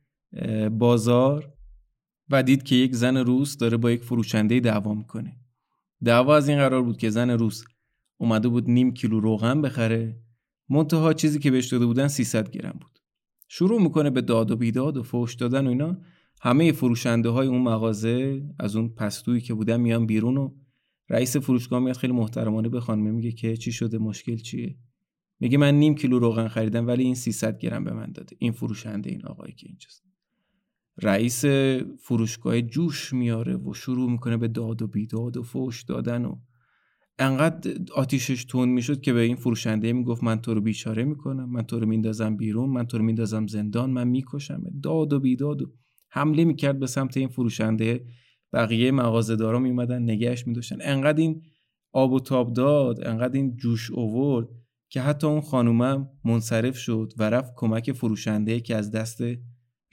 [0.72, 1.54] بازار
[2.30, 5.38] و دید که یک زن روس داره با یک فروشنده دعوا می‌کنه.
[6.04, 7.64] دعوا از این قرار بود که زن روس
[8.18, 10.22] اومده بود نیم کیلو روغن بخره.
[10.70, 13.00] منتها چیزی که بهش داده بودن 300 گرم بود.
[13.48, 15.98] شروع می‌کنه به داد و بیداد و فوش دادن و اینا.
[16.44, 20.50] همه فروشنده های اون مغازه از اون پستویی که بودن میان بیرون و
[21.10, 24.78] رئیس فروشگاه میاد خیلی محترمانه به خانم میگه که چی شده مشکل چیه؟
[25.40, 28.36] میگه من نیم کیلو روغن خریدم ولی این 300 گرم به من داده.
[28.40, 30.04] این فروشنده این آقایی که اینجاست.
[31.02, 31.46] رئیس
[32.00, 36.36] فروشگاه جوش میاره و شروع می‌کنه به داد و بیداد و فوش دادن و
[37.20, 41.62] انقدر آتیشش تون می‌شد که به این فروشنده می‌گفت من تو رو بیچاره می‌کنم من
[41.62, 45.74] تو رو میندازم بیرون من تو رو میندازم زندان من می‌کشم داد و بیداد و
[46.12, 48.06] حمله می‌کرد به سمت این فروشنده.
[48.54, 50.78] بقیه مغازه‌دارا میومدن نگهش میداشتن.
[50.82, 51.42] انقدر این
[51.92, 54.48] آب و تاب داد انقدر این جوش اوورد
[54.90, 59.22] که حتی اون خانومم منصرف شد و رفت کمک فروشنده که از دست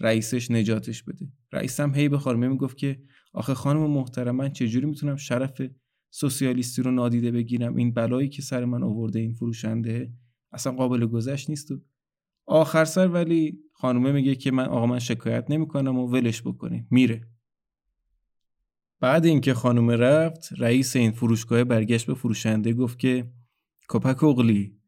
[0.01, 1.29] رئیسش نجاتش بده.
[1.53, 5.63] رئیسم هی به خانمه می‌گفت که آخه خانم محترم من چجوری می‌تونم شرف
[6.11, 10.13] سوسیالیستی رو نادیده بگیرم؟ این بلایی که سر من آورده این فروشنده
[10.53, 11.71] اصلا قابل گذشت نیست.
[11.71, 11.81] و
[12.47, 17.29] آخر سر ولی خانومه میگه که من آقا من شکایت نمی‌کنم و ولش بکنیم میره.
[19.01, 23.33] بعد اینکه خانومه رفت رئیس این فروشگاه برگشت به فروشنده گفت که
[23.89, 24.79] کپک اغلی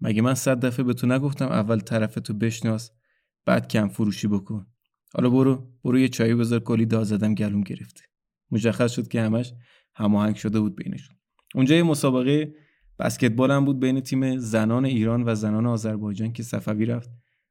[0.00, 2.90] مگه من صد دفعه به تو نگفتم اول طرف تو بشناس
[3.44, 4.66] بعد کم فروشی بکن؟
[5.14, 8.02] حالا برو برو یه چایی بذار کلی داد زدم گلوم گرفته.
[8.50, 9.52] مشخص شد که همش
[9.94, 11.16] هماهنگ شده بود بینشون.
[11.54, 12.54] اونجا یه مسابقه
[12.98, 17.10] بسکتبال هم بود بین تیم زنان ایران و زنان آذربایجان که صفوی رفت.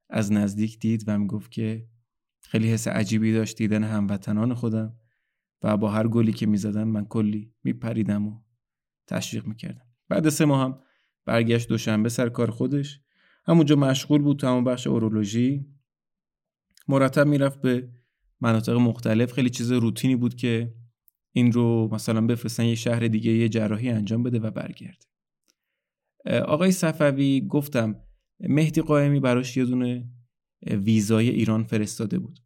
[0.09, 1.87] از نزدیک دید و می‌گفت که
[2.41, 4.95] خیلی حس عجیبی داشت دیدن هموطنان خودم
[5.63, 8.41] و با هر گلی که می‌زدن من کلی میپریدم و
[9.07, 9.85] تشویق می‌کردم.
[10.09, 10.79] بعد سه ماه هم
[11.25, 13.01] برگشت دوشنبه سر کار خودش.
[13.45, 15.65] همونجا مشغول بود تمام بخش اورولوژی.
[16.87, 17.89] مرتب می‌رفت به
[18.41, 19.33] مناطق مختلف.
[19.33, 20.73] خیلی چیز روتینی بود که
[21.31, 25.05] این رو مثلا بفرستن یه شهر دیگه یه جراحی انجام بده و برگرده
[26.25, 27.95] آقای صفوی گفتم
[28.39, 30.09] مهدی قائمی براش یه دونه
[30.71, 32.39] ویزای ایران فرستاده بود.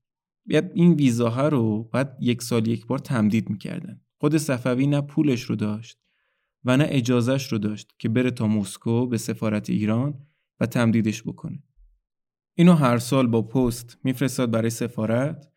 [0.74, 4.02] این ویزاها رو بعد یک سال یک بار تمدید می‌کردن.
[4.18, 5.99] خود صفوی نه پولش رو داشت
[6.64, 10.28] و نه اجازهش رو داشت که بره تا مسکو به سفارت ایران
[10.60, 11.64] و تمدیدش بکنه.
[12.57, 15.48] اینو هر سال با پست میفرستاد برای سفارت.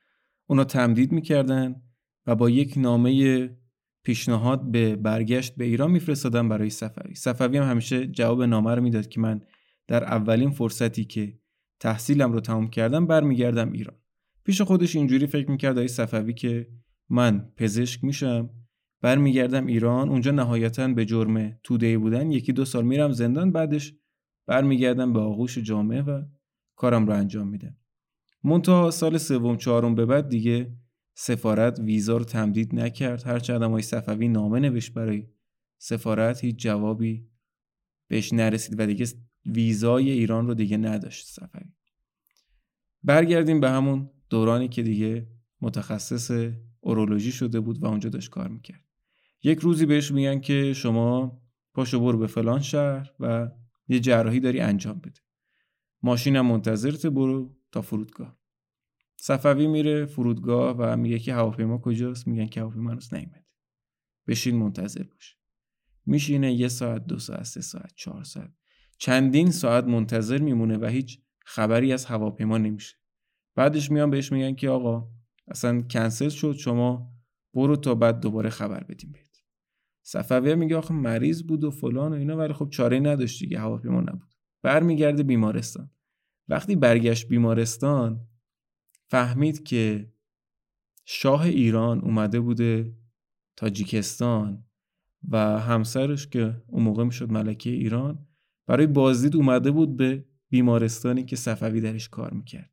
[0.47, 1.83] اونا تمدید می‌کردن
[2.27, 3.51] و با یک نامه
[4.03, 7.15] پیشنهاد به برگشت به ایران میفرستادن برای صفوی.
[7.15, 9.41] صفوی هم همیشه جواب نامه رو می‌داد که من
[9.89, 11.39] در اولین فرصتی که
[11.81, 13.97] تحصیلم رو تمام کردم برمیگردم ایران.
[14.45, 16.69] پیش خودش اینجوری فکر می‌کرد آقای صفوی که
[17.09, 18.51] من پزشک میشم.
[19.01, 20.09] برمیگردم ایران.
[20.09, 22.31] اونجا نهایتا به جرم توده بودن.
[22.31, 23.53] یکی دو سال میرم زندان.
[23.53, 23.95] بعدش
[24.47, 26.23] برمیگردم به آغوش جامعه و
[26.77, 27.77] کارم رو انجام میدم.
[28.45, 30.77] منتها سال سوم چهارم به بعد دیگه
[31.15, 33.27] سفارت ویزا رو تمدید نکرد.
[33.27, 35.27] هر آدم های صفوی نامه نوشت برای
[35.79, 37.29] سفارت هیچ جوابی
[38.09, 39.07] بهش نرسید و دیگه
[39.47, 41.73] ویزای ایران رو دیگه نداشت صفوی.
[43.03, 45.29] برگردیم به همون دورانی که دیگه
[45.61, 46.51] متخصص
[46.81, 48.85] اورولوژی شده بود و اونجا داشت کار می‌کرد.
[49.43, 51.43] یک روزی بهش میگن که شما
[51.75, 53.51] پاشو برو به فلان شهر و
[53.89, 55.21] یه جراحی داری انجام بده.
[56.03, 58.39] ماشینم منتظرت برو تا فرودگاه.
[59.17, 63.47] صفوی میره فرودگاه و میگه که هواپیما کجاست؟ میگن که هواپیما هنوز نیومده.
[64.27, 65.37] بشین منتظر باش.
[66.07, 68.51] میشینه یه ساعت دو ساعت سه ساعت چهار ساعت.
[68.99, 72.97] چندین ساعت منتظر میمونه و هیچ خبری از هواپیما نمیشه.
[73.55, 75.09] بعدش میان بهش میگن که آقا
[75.49, 77.13] اصلا کنسل شد شما
[77.55, 79.43] برو تا بعد دوباره خبر بدیم بهت.
[80.03, 84.01] صفوی میگه آخه مریض بود و فلان و اینا ولی خب چاره نداشت دیگه هواپیما
[84.01, 84.35] نبود.
[84.63, 85.91] برمیگرده بیمارستان.
[86.49, 88.27] وقتی برگشت بیمارستان
[89.09, 90.13] فهمید که
[91.05, 92.97] شاه ایران اومده بوده
[93.57, 94.65] تاجیکستان
[95.29, 98.27] و همسرش که اون موقع می‌شد ملکه ایران
[98.67, 102.71] برای بازدید اومده بود به بیمارستانی که صفوی درش کار می‌کرد.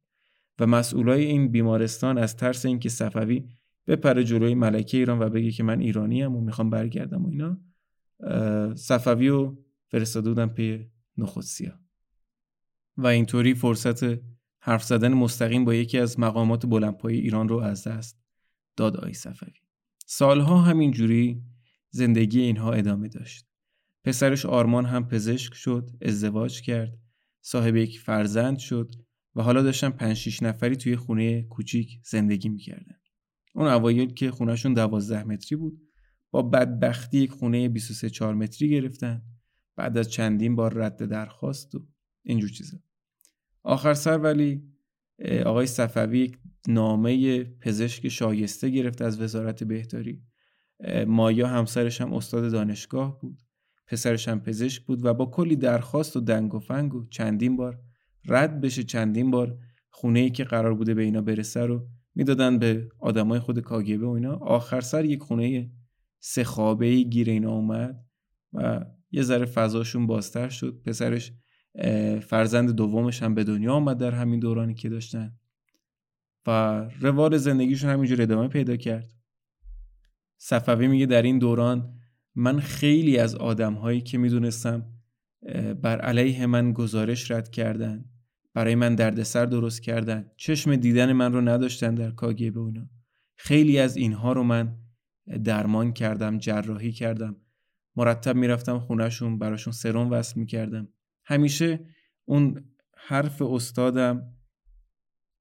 [0.60, 3.50] و مسئولای این بیمارستان از ترس اینکه صفوی
[3.88, 7.58] بپره جلوی ملکه ایران و بگه که من ایرانی هم و می‌خوام برگردم و اینا
[8.76, 11.80] صفوی رو فرستاده بودن پی نخودسیا
[12.98, 14.20] و اینطوری فرصت
[14.60, 18.20] حرف زدن مستقیم با یکی از مقامات بلندپایه ایران رو از دست
[18.76, 19.54] داد آی صفوی.
[20.06, 21.42] سالها همینجوری
[21.90, 23.46] زندگی اینها ادامه داشت.
[24.04, 26.98] پسرش آرمان هم پزشک شد ازدواج کرد.
[27.42, 28.96] صاحب یک فرزند شد
[29.36, 32.96] و حالا داشتن 5 6 نفری توی خونه کوچیک زندگی می‌کردن.
[33.56, 35.82] اون اوایل که خونهشون 12 متری بود
[36.32, 39.22] با بدبختی یک خونه 23 4 متری گرفتن.
[39.76, 41.88] بعد از چندین بار رد درخواست و
[42.24, 42.78] اینجور چیزا.
[43.64, 44.64] آخر سر ولی
[45.46, 50.24] آقای صفوی یک نامه پزشک شایسته گرفت از وزارت بهداری.
[51.08, 53.44] مایا همسرش هم استاد دانشگاه بود.
[53.88, 57.80] پسرش هم پزشک بود و با کلی درخواست و دنگ و فنگ و چندین بار
[58.26, 59.58] رد بشه چندین بار
[59.90, 64.10] خونه ای که قرار بوده به اینا برسه رو می‌دادن به آدمای خود کاگبه و
[64.10, 64.36] اینا.
[64.36, 65.72] آخر سر یک خونه
[66.20, 68.06] سه خوابه ای گیر اینا اومد
[68.54, 70.82] و یه ذره فضاشون بازتر شد.
[70.86, 71.34] پسرش
[72.22, 75.38] فرزند دومش هم به دنیا آمد در همین دورانی که داشتن
[76.48, 76.52] و
[77.02, 79.14] روال زندگیشون همینجور ادامه پیدا کرد.
[80.38, 82.00] صفوی میگه در این دوران
[82.36, 84.86] من خیلی از آدم هایی که می‌دونستم
[85.82, 88.06] بر علیه من گزارش رد کردن
[88.54, 92.90] برای من دردسر درست کردن چشم دیدن من رو نداشتن در کاگه به اونا.
[93.36, 94.78] خیلی از اینها رو من
[95.44, 97.36] درمان کردم جراحی کردم.
[97.96, 100.88] مرتب می‌رفتم خونهشون براشون سرم وصل می‌کردم.
[101.26, 101.86] همیشه
[102.26, 102.64] اون
[102.98, 104.34] حرف استادم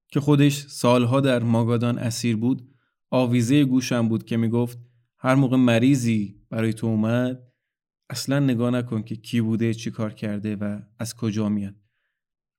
[0.07, 2.69] که خودش سالها در ماگادان اسیر بود
[3.09, 4.79] آویزه گوشم بود که می‌گفت
[5.23, 7.53] هر موقع مریضی برای تو اومد
[8.09, 11.75] اصلا نگاه نکن که کی بوده چی کار کرده و از کجا میاد.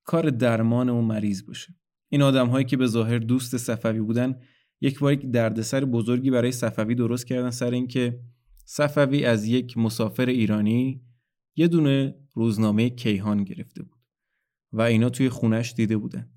[0.03, 1.75] کار درمان اون مریض باشه.
[2.09, 4.39] این آدم هایی که به ظاهر دوست صفوی بودن
[4.81, 8.19] یک بار یک دردسر بزرگی برای صفوی درست کردن سر اینکه
[8.65, 11.01] صفوی از یک مسافر ایرانی
[11.55, 13.99] یه دونه روزنامه کیهان گرفته بود
[14.71, 16.29] و اینا توی خونش دیده بودن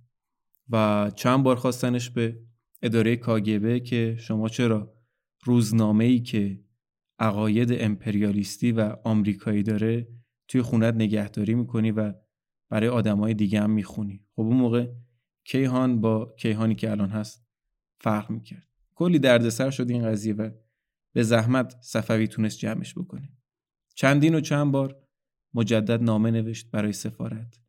[0.69, 2.41] و چند بار خواستنش به
[2.83, 4.98] اداره کاگبه که شما چرا
[5.45, 6.61] روزنامه ای که
[7.19, 10.09] عقاید امپریالیستی و آمریکایی داره
[10.49, 12.15] توی خونت نگهداری می‌کنی و
[12.71, 14.25] برای آدمای دیگه هم می‌خونی.
[14.37, 14.89] خب اون موقع
[15.45, 17.47] کیهان با کیهانی که الان هست
[18.01, 18.69] فرق می‌کرد.
[18.95, 20.51] کلی دردسر شد این قضیه و
[21.13, 23.33] به زحمت صفوی تونست جمعش بکنه.
[23.95, 25.03] چندین و چند بار
[25.55, 27.61] مجدد نامه نوشت برای سفارت.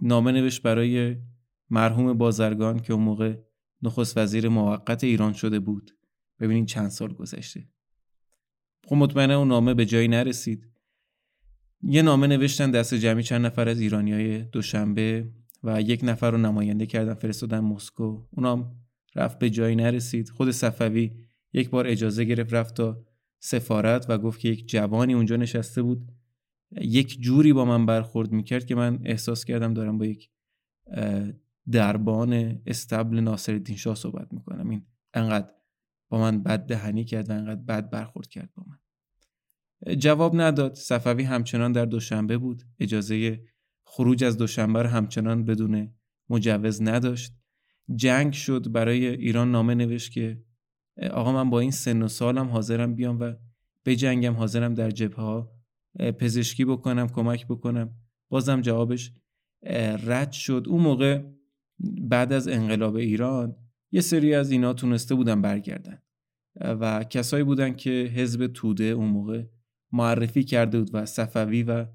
[0.00, 1.16] نامه نوشت برای
[1.70, 3.36] مرحوم بازرگان که اون موقع
[3.82, 5.90] نخست وزیر موقت ایران شده بود.
[6.40, 7.68] ببینین چند سال گذشته.
[8.86, 10.66] خب مطمئنه اون نامه به جایی نرسید.
[11.82, 15.30] یه نامه نوشتن دست جمعی چند نفر از ایرانی های دوشنبه
[15.62, 18.26] و یک نفر رو نماینده کردن فرستادن مسکو.
[18.30, 18.76] اونام
[19.16, 20.28] رفت به جایی نرسید.
[20.28, 21.10] خود صفوی
[21.52, 23.04] یک بار اجازه گرفت رفت تا
[23.38, 26.12] سفارت و گفت که یک جوانی اونجا نشسته بود.
[26.80, 30.30] یک جوری با من برخورد می‌کرد که من احساس کردم دارم با یک
[31.70, 34.70] دربان استبل ناصر شاه صحبت می‌کنم.
[34.70, 35.48] این انقدر
[36.10, 38.76] با من بد دهنی کرد و انقدر بد برخورد کرد با من.
[39.96, 40.74] جواب نداد.
[40.74, 42.62] صفوی همچنان در دوشنبه بود.
[42.78, 43.40] اجازه
[43.84, 45.94] خروج از دوشنبه همچنان بدون
[46.28, 47.32] مجوز نداشت.
[47.94, 48.72] جنگ شد.
[48.72, 50.44] برای ایران نامه نوشت که
[51.10, 53.32] آقا من با این سن و سالم حاضرم بیام و
[53.82, 55.52] به جنگم حاضرم در جبه ها
[56.18, 57.94] پزشکی بکنم کمک بکنم.
[58.28, 59.12] بازم جوابش
[60.06, 60.64] رد شد.
[60.68, 61.22] اون موقع
[62.00, 63.56] بعد از انقلاب ایران
[63.92, 66.02] یه سری از اینا تونسته بودن برگردن.
[66.60, 69.44] و کسایی بودن که حزب توده اون موقع
[69.92, 71.86] معرفی کرده بود و صفوی و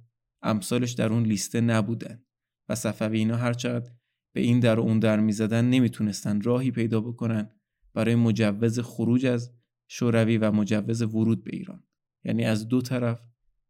[0.41, 2.23] امثالش در اون لیسته نبودن.
[2.69, 3.91] و صفوی اینا هرچقدر
[4.35, 7.49] به این در و اون در می‌زدن نمی‌تونستن راهی پیدا بکنن
[7.93, 9.53] برای مجوز خروج از
[9.87, 11.83] شوروی و مجوز ورود به ایران.
[12.23, 13.21] یعنی از دو طرف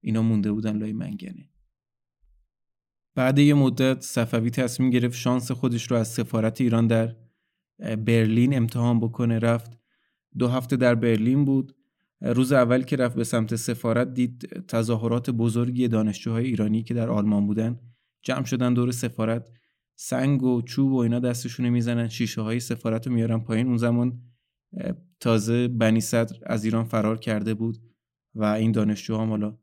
[0.01, 1.49] اینا مونده بودن لای منگنه.
[3.15, 7.15] بعد یه مدت صفوی تصمیم گرفت شانس خودش رو از سفارت ایران در
[7.79, 9.79] برلین امتحان بکنه رفت.
[10.37, 11.75] دو هفته در برلین بود.
[12.21, 17.47] روز اول که رفت به سمت سفارت دید تظاهرات بزرگی دانشجوهای ایرانی که در آلمان
[17.47, 17.79] بودن
[18.23, 19.49] جمع شدن دور سفارت.
[19.95, 23.67] سنگ و چوب و اینا دستشونه می‌زنن شیشه های سفارت رو میارن پایین.
[23.67, 24.21] اون زمان
[25.19, 27.77] تازه بنی صدر از ایران فرار کرده بود
[28.35, 29.57] و این دانشجوها حالا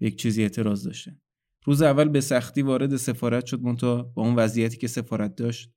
[0.00, 1.20] یک چیزی اعتراض داشتن.
[1.64, 5.70] روز اول به سختی وارد سفارت شد منتها با اون وضعیتی که سفارت داشت.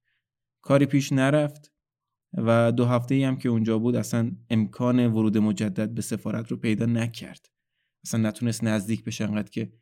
[0.62, 1.72] کاری پیش نرفت
[2.34, 6.58] و دو هفته ای هم که اونجا بود اصلا امکان ورود مجدد به سفارت رو
[6.58, 7.46] پیدا نکرد.
[8.06, 9.74] اصلا نتونست نزدیک بشه انقدر که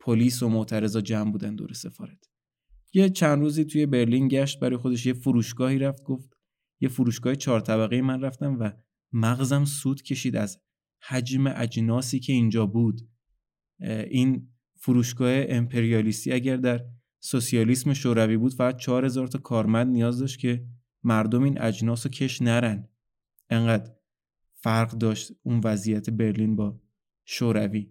[0.00, 2.24] پلیس و معترضا جمع بودن دور سفارت.
[2.92, 6.30] یه چند روزی توی برلین گشت برای خودش یه فروشگاهی رفت گفت
[6.80, 8.70] یه فروشگاه چهار طبقه من رفتم و
[9.12, 10.60] مغزم سود کشید از
[11.02, 13.00] حجم اجناسی که اینجا بود.
[14.10, 14.48] این
[14.80, 16.84] فروشگاه امپریالیستی اگر در
[17.20, 20.64] سوسیالیسم شوروی بود فقط 4000 تا کارمند نیاز داشت که
[21.02, 22.88] مردم این اجناس رو کش نرن.
[23.50, 23.92] انقدر
[24.54, 26.80] فرق داشت اون وضعیت برلین با
[27.24, 27.90] شوروی.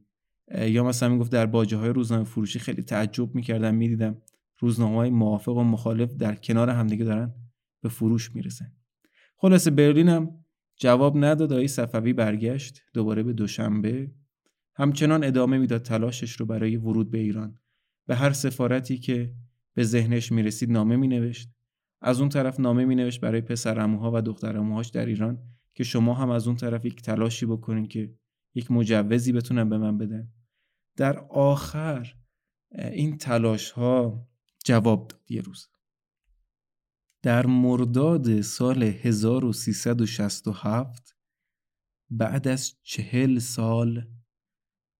[0.58, 4.22] یا مثلا می‌گفت در باجه های روزنامه فروشی خیلی تعجب می‌کردم می‌دیدم
[4.60, 7.34] روزنامه های موافق و مخالف در کنار همدیگه دارن
[7.82, 8.72] به فروش می‌رسن.
[9.38, 10.46] خلاصه برلین هم
[10.76, 14.12] جواب نداد آقای صفوی برگشت دوباره به دوشنبه.
[14.76, 17.60] همچنان ادامه می‌داد تلاشش رو برای ورود به ایران.
[18.08, 19.36] به هر سفارتی که
[19.74, 21.50] به ذهنش می‌رسید نامه مینوشت.
[22.02, 25.44] از اون طرف نامه مینوشت برای پسرعموها و دخترعموهاش در ایران
[25.74, 28.16] که شما هم از اون طرف یک تلاشی بکنین که
[28.56, 30.34] یک مجوزی بتونن به من بدن.
[30.96, 32.16] در آخر
[32.72, 34.28] این تلاش ها
[34.66, 35.68] جواب داد یه روز.
[37.22, 41.18] در مرداد سال 1367
[42.10, 44.08] بعد از چهل سال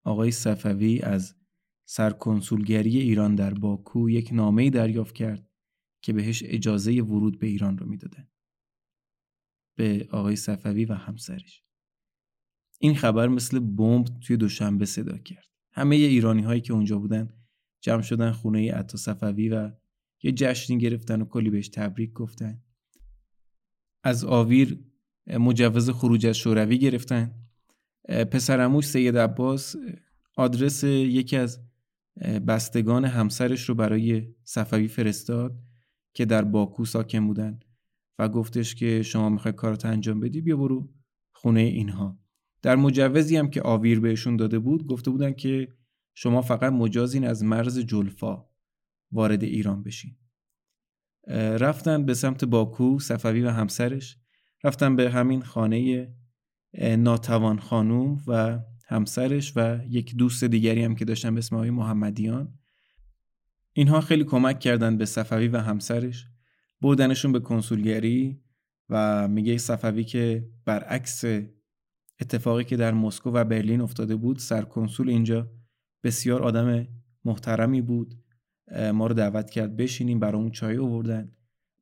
[0.04, 1.36] آقای صفوی از
[1.90, 5.50] سرکنسولگری ایران در باکو یک نامه دریافت کرد
[6.02, 8.28] که بهش اجازه ورود به ایران رو می‌دادن
[9.76, 11.64] به آقای صفوی و همسرش.
[12.80, 15.48] این خبر مثل بمب توی دوشنبه صدا کرد.
[15.72, 17.34] همه ایرانی هایی که اونجا بودن
[17.82, 19.72] جمع شدن خونه عطا صفوی و
[20.24, 22.64] یه جشنی گرفتن و کلی بهش تبریک گفتن.
[24.04, 24.80] از آویر
[25.28, 27.36] مجوز خروج از شوروی گرفتن.
[28.08, 29.76] پسرموش سید عباس
[30.36, 31.67] آدرس یکی از
[32.22, 35.60] بستگان همسرش رو برای صفوی فرستاد
[36.14, 37.60] که در باکو ساکن بودن
[38.20, 40.90] و گفتش که شما می‌خوای کارت انجام بدی بیا برو
[41.32, 42.20] خونه اینها.
[42.62, 45.74] در مجوزی هم که آویر بهشون داده بود گفته بودن که
[46.14, 48.46] شما فقط مجازین از مرز جلفا
[49.12, 50.16] وارد ایران بشین.
[51.60, 54.18] رفتن به سمت باکو صفوی و همسرش
[54.64, 56.08] رفتن به همین خانه
[56.98, 62.60] ناتوان خانوم و همسرش و یک دوست دیگری هم که داشتن به اسم آقای محمدیان.
[63.74, 66.26] اینها خیلی کمک کردند به صفوی و همسرش.
[66.82, 68.42] بردنشون به کنسولگری
[68.90, 71.24] و میگه صفوی که برعکس
[72.20, 75.52] اتفاقی که در مسکو و برلین افتاده بود سرکنسول اینجا
[76.04, 76.88] بسیار آدم
[77.26, 78.24] محترمی بود.
[78.94, 81.32] ما رو دعوت کرد بشینیم برامون چای آوردن.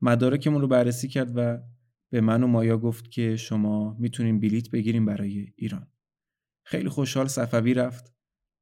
[0.02, 1.58] مدارکمون رو بررسی کرد و
[2.10, 5.88] به من و مایا گفت که شما می‌تونیم بلیت بگیریم برای ایران.
[6.66, 8.14] خیلی خوشحال صفوی رفت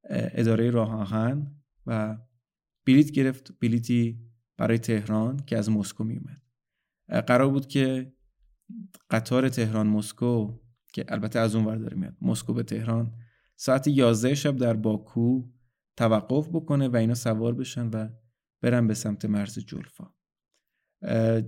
[0.09, 1.55] اداره راه آهن
[1.87, 2.17] و
[2.85, 4.19] بلیت گرفت بلیتی
[4.57, 6.41] برای تهران که از مسکو میومد
[7.27, 8.13] قرار بود که
[9.09, 10.59] قطار تهران مسکو
[10.93, 13.15] که البته از اون ور داره میاد مسکو به تهران
[13.55, 15.43] ساعت 11 شب در باکو
[15.97, 18.09] توقف بکنه و اینا سوار بشن و
[18.61, 20.13] برن به سمت مرز جلفا.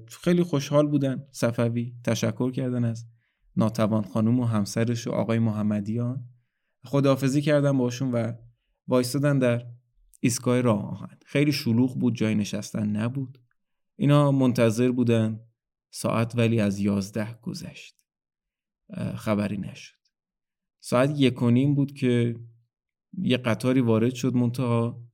[0.07, 3.06] خیلی خوشحال بودن صفوی تشکر کردن از
[3.56, 6.30] ناتوان خانوم و همسرش و آقای محمدیان.
[6.85, 8.33] خداحافظی کردن باشون و
[8.87, 9.65] وایستادن در
[10.19, 11.17] ایستگاه راه آهن.
[11.25, 13.41] خیلی شلوغ بود جای نشستن نبود.
[13.95, 15.39] اینا منتظر بودن
[15.89, 17.95] ساعت ولی از یازده گذشت.
[19.15, 19.95] خبری نشد.
[20.79, 22.39] ساعت یک و نیم بود که
[23.17, 25.05] یه قطاری وارد شد منتها.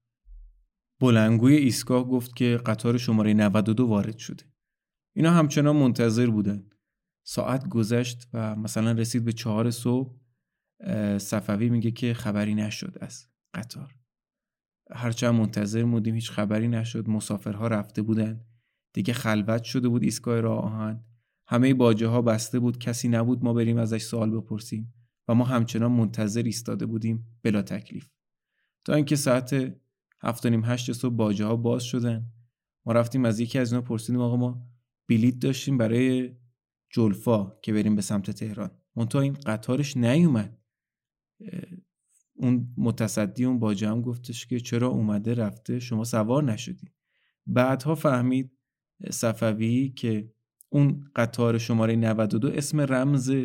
[1.00, 4.44] بلنگوی ایستگاه گفت که قطار شماره 92 وارد شده.
[5.16, 6.70] اینا همچنان منتظر بودن.
[7.24, 10.21] ساعت گذشت و مثلا رسید به چهار صبح.
[11.18, 13.96] صفوی میگه که خبری نشد از قطار.
[14.92, 18.46] هرچند منتظر بودیم هیچ خبری نشد مسافرها رفته بودن.
[18.94, 21.04] دیگه خلوت شده بود ایستگاه راه آهن.
[21.48, 24.94] همه باجه ها بسته بود کسی نبود ما بریم ازش سوال بپرسیم
[25.28, 28.10] و ما همچنان منتظر ایستاده بودیم بلا تکلیف.
[28.86, 29.76] تا اینکه ساعت
[30.22, 32.32] هفت نیم هشت صبح باجه ها باز شدن.
[32.86, 34.68] ما رفتیم از یکی از اینا پرسیدیم آقا ما
[35.10, 36.36] بلیت داشتیم برای
[36.90, 38.72] جلفا که بریم به سمت تهران.
[38.96, 40.61] منتها این قطارش نیومد.
[42.34, 46.92] اون متصدی اون باجه هم گفتش که چرا اومده رفته؟ شما سوار نشدی.
[47.48, 48.52] بعدها فهمید
[49.12, 50.34] صفوی که
[50.70, 53.36] اون قطار شماره 92 اسم رمز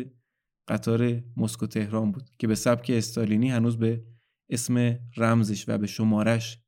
[0.67, 4.05] قطار مسکو تهران بود که به سبک استالینی هنوز به
[4.49, 6.59] اسم رمزش و به شمارش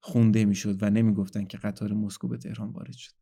[0.00, 3.12] خونده می‌شد و نمی‌گفتن که قطار مسکو به تهران وارد شد.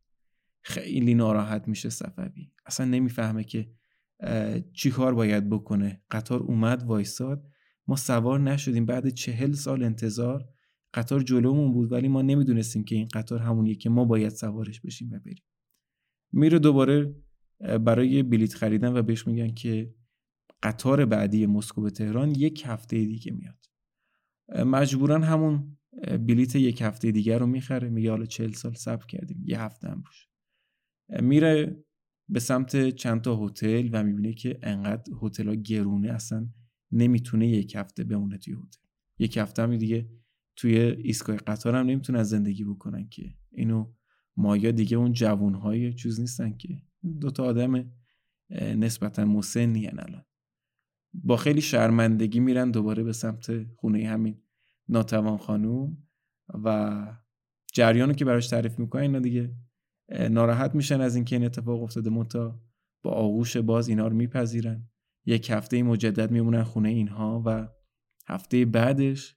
[0.62, 2.52] خیلی ناراحت میشه صفوی.
[2.66, 3.70] اصلا نمی‌فهمه که
[4.72, 7.48] چی کار باید بکنه؟ قطار اومد وایساد.
[7.86, 10.48] ما سوار نشدیم بعد چهل سال انتظار.
[10.94, 15.10] قطار جلومون بود ولی ما نمی‌دونستیم که این قطار همونیه که ما باید سوارش بشیم
[15.12, 15.44] و بریم.
[16.32, 17.14] میره دوباره
[17.80, 19.94] برای بلیت خریدن و بهش میگن که
[20.62, 23.66] قطار بعدی مسکو به تهران یک هفته دیگه میاد.
[24.66, 25.76] مجبورا همون
[26.26, 27.88] بلیت یک هفته دیگر رو می‌خره.
[27.88, 29.42] میگه حالا چهل سال صبر کردیم.
[29.44, 30.28] یه هفته هم روش
[31.22, 31.83] میره
[32.28, 36.48] به سمت چند تا هتل و می‌بینه که انقدر هتل ها گرونه اصلا
[36.92, 38.80] نمی‌تونه یک هفته بمونه توی هتل.
[39.18, 40.08] یک هفته هم دیگه
[40.56, 43.34] توی ایستگاه قطار هم نمی‌تونن زندگی بکنن که.
[43.50, 43.92] اینو
[44.36, 46.82] مایا دیگه اون جوانهای چیز نیستن که.
[47.20, 47.90] دوتا آدم
[48.60, 50.24] نسبتا مسنی الان.
[51.14, 54.42] با خیلی شرمندگی میرن دوباره به سمت خونه همین
[54.88, 55.98] ناتوان خانوم
[56.48, 57.06] و
[57.72, 59.54] جریانو که براش تعریف می‌کنن اینا دیگه
[60.08, 62.10] ناراحت میشن از اینکه این اتفاق افتاده.
[62.10, 62.60] مونتا
[63.02, 64.88] با آغوش باز اینا رو میپذیرن.
[65.26, 67.68] یک هفته مجدد میمونن خونه اینها و
[68.26, 69.36] هفته بعدش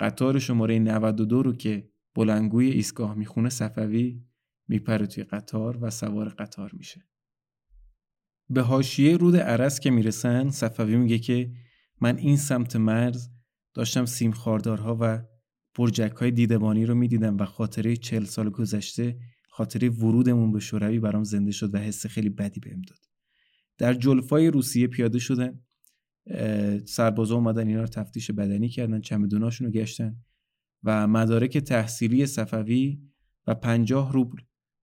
[0.00, 4.24] قطار شماره 92 رو که بلنگوی ایستگاه می‌خونه صفوی
[4.68, 7.08] میپره توی قطار و سوار قطار میشه.
[8.50, 11.52] به حاشیه رود عرس که می‌رسن صفوی میگه که
[12.00, 13.28] من این سمت مرز
[13.74, 15.22] داشتم سیم خاردارها و
[15.78, 19.18] برجک های دیدبانی رو می‌دیدم و خاطره چل سال گذشته
[19.54, 22.98] خاطره ورودمون به شوروی برام زنده شد و حس خیلی بدی بهم داد.
[23.78, 25.60] در جلفای روسیه پیاده شدن
[26.84, 30.16] سربازا اومدن اینا رو تفتیش بدنی کردن چمدوناشون رو گشتن
[30.82, 33.00] و مدارک تحصیلی صفوی
[33.46, 34.38] و پنجاه روبل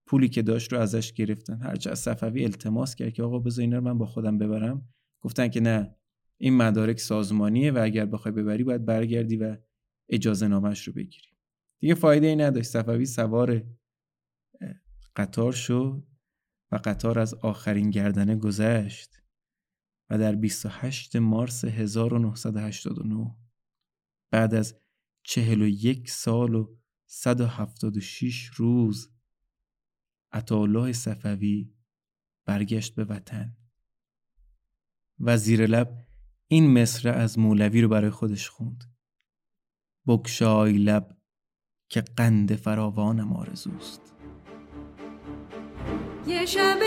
[0.06, 1.62] پولی که داشت رو ازش گرفتن.
[1.62, 4.90] هرچه از صفوی التماس کرد که آقا بذار اینا رو من با خودم ببرم.
[5.22, 5.96] گفتن که نه
[6.38, 9.58] این مدارک سازمانیه و اگر بخوای ببری باید برگردی و
[10.10, 11.28] اجازه نامش رو بگیری.
[11.80, 12.70] دیگه فایده ای نداشت.
[12.70, 13.64] صفوی سوار
[15.16, 16.08] قطار شد
[16.72, 19.22] و قطار از آخرین گردنه گذشت
[20.10, 23.36] و در 28 مارس 1989
[24.32, 24.76] بعد از
[25.24, 29.12] 41 سال و 176 روز
[30.32, 31.74] عطاالله صفوی
[32.46, 33.58] برگشت به وطن.
[35.20, 36.08] و زیر لب
[36.48, 38.84] این مصره از مولوی رو برای خودش خوند.
[40.08, 41.18] بکشای لب
[41.90, 44.19] که قند فراوانم آرزوست.
[46.28, 46.80] یه شب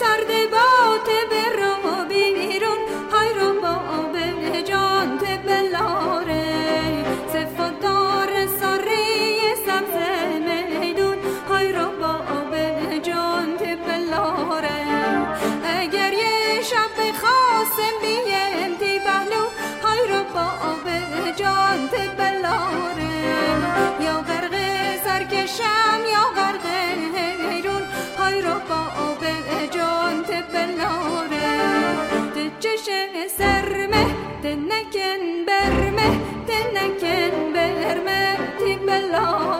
[0.00, 2.78] سرد بات برم و بیرون
[3.12, 4.16] های رو با آب
[4.64, 8.28] جان بلاره سفت دار
[8.60, 9.96] سری سبز
[10.80, 11.16] میدون
[11.48, 12.54] های رو با آب
[13.02, 13.56] جان
[13.86, 14.70] بلاره
[15.64, 19.44] اگر یه شب خواستم بیم دی بلو
[19.82, 20.88] های رو با آب
[21.36, 21.88] جان
[22.18, 23.14] بلاره
[24.00, 24.54] یا غرق
[25.04, 26.65] سرکشم یا غرق
[38.86, 39.55] بلا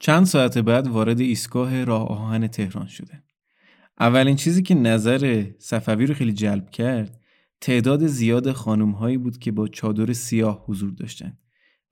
[0.00, 3.22] چند ساعت بعد وارد ایستگاه راه آهن تهران شده.
[4.00, 7.20] اولین چیزی که نظر صفوی رو خیلی جلب کرد
[7.60, 11.38] تعداد زیاد خانم هایی بود که با چادر سیاه حضور داشتن.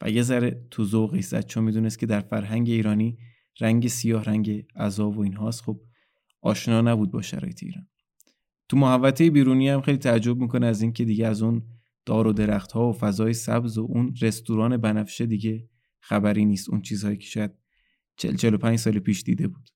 [0.01, 3.19] و یه ذره تو ذوقی زد چون می‌دونست که در فرهنگ ایرانی
[3.61, 5.63] رنگ سیاه رنگ عذاب و اینهاست.
[5.63, 5.81] خب
[6.41, 7.87] آشنا نبود با شرایط ایران.
[8.69, 11.63] تو محوطه بیرونی هم خیلی تعجب می‌کنه از اینکه دیگه از اون
[12.07, 15.69] دار و درخت ها و فضای سبز و اون رستوران بنفشه دیگه
[16.01, 16.71] خبری نیست.
[16.71, 17.51] اون چیزهایی که شاید
[18.19, 19.69] 40 45 سال پیش دیده بود.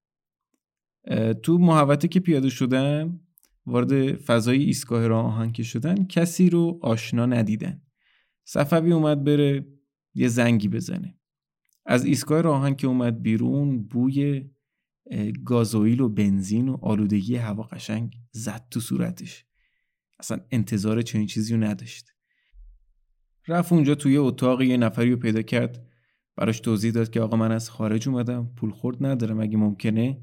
[1.43, 3.21] تو محوطه که پیاده شدن
[3.67, 7.83] وارد فضای ایستگاه راه آهن که شدن کسی رو آشنا ندیدن.
[8.45, 9.67] صفوی اومد بره
[10.15, 11.19] یه زنگی بزنه.
[11.87, 14.51] از ایستگاه راه که اومد بیرون بوی
[15.45, 19.45] گازوئیل و بنزین و آلودگی هوا قشنگ زد تو صورتش.
[20.19, 22.13] اصلا انتظار چنین چیزی رو نداشت.
[23.49, 25.92] رفت اونجا توی اتاق یه نفری رو پیدا کرد.
[26.37, 30.21] براش توضیح داد که آقا من از خارج اومدم پول خورد ندارم اگه ممکنه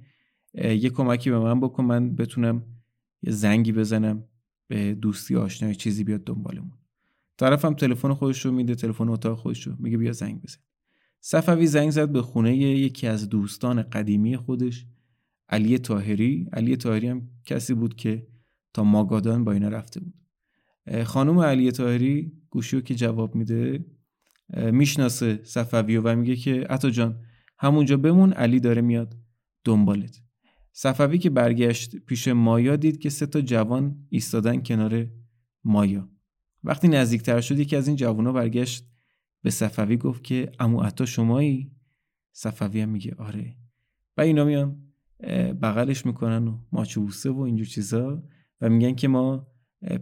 [0.54, 2.64] یه کمکی به من بکن من بتونم
[3.22, 4.24] یه زنگی بزنم
[4.68, 6.78] به دوستی آشنای چیزی بیاد دنبالمون.
[7.38, 10.60] طرفم تلفن خودش رو میده تلفن اتاق خودش رو میگه بیا زنگ بزن.
[11.22, 14.86] صفوی زنگ زد به خونه یکی از دوستان قدیمی خودش
[15.50, 18.28] علی تاهری علی تاهری هم کسی بود که
[18.74, 20.14] تا ماگادان با اینا رفته بود.
[21.04, 23.86] خانم علی تاهری گوشیو که جواب میده
[24.54, 27.22] می‌شناسه صفوی و میگه که عطا جان
[27.60, 29.18] همونجا بمون علی داره میاد
[29.64, 30.22] دنبالت.
[30.72, 35.08] صفوی که برگشت پیش مایا دید که سه تا جوان ایستادن کنار
[35.64, 36.10] مایا.
[36.64, 38.86] وقتی نزدیکتر شد یکی از این جوونا برگشت
[39.42, 41.72] به صفوی گفت که امو عطا شمایی؟
[42.32, 43.56] صفوی هم میگه آره.
[44.18, 44.84] و اینا میان
[45.62, 48.24] بغلش می‌کنن و ماچوبوسه و اینجور چیزا
[48.62, 49.48] و میگن که ما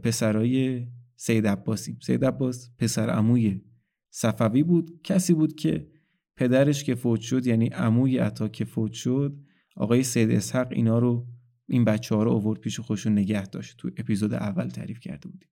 [0.03, 1.99] پسرای سید عباسیم.
[2.01, 3.61] سید عباس پسر عموی
[4.09, 5.87] صفوی بود کسی بود که
[6.35, 9.37] پدرش که فوت شد یعنی عموی عطا که فوت شد
[9.75, 11.27] آقای سید اسحق اینا رو
[11.67, 13.77] این بچه ها رو آورد پیش خودشون نگه داشت.
[13.77, 15.49] تو اپیزود اول تعریف کرده بودیم.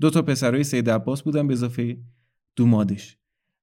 [0.00, 1.98] دو تا پسرای سید عباس بودن به اضافه
[2.56, 3.18] دومادش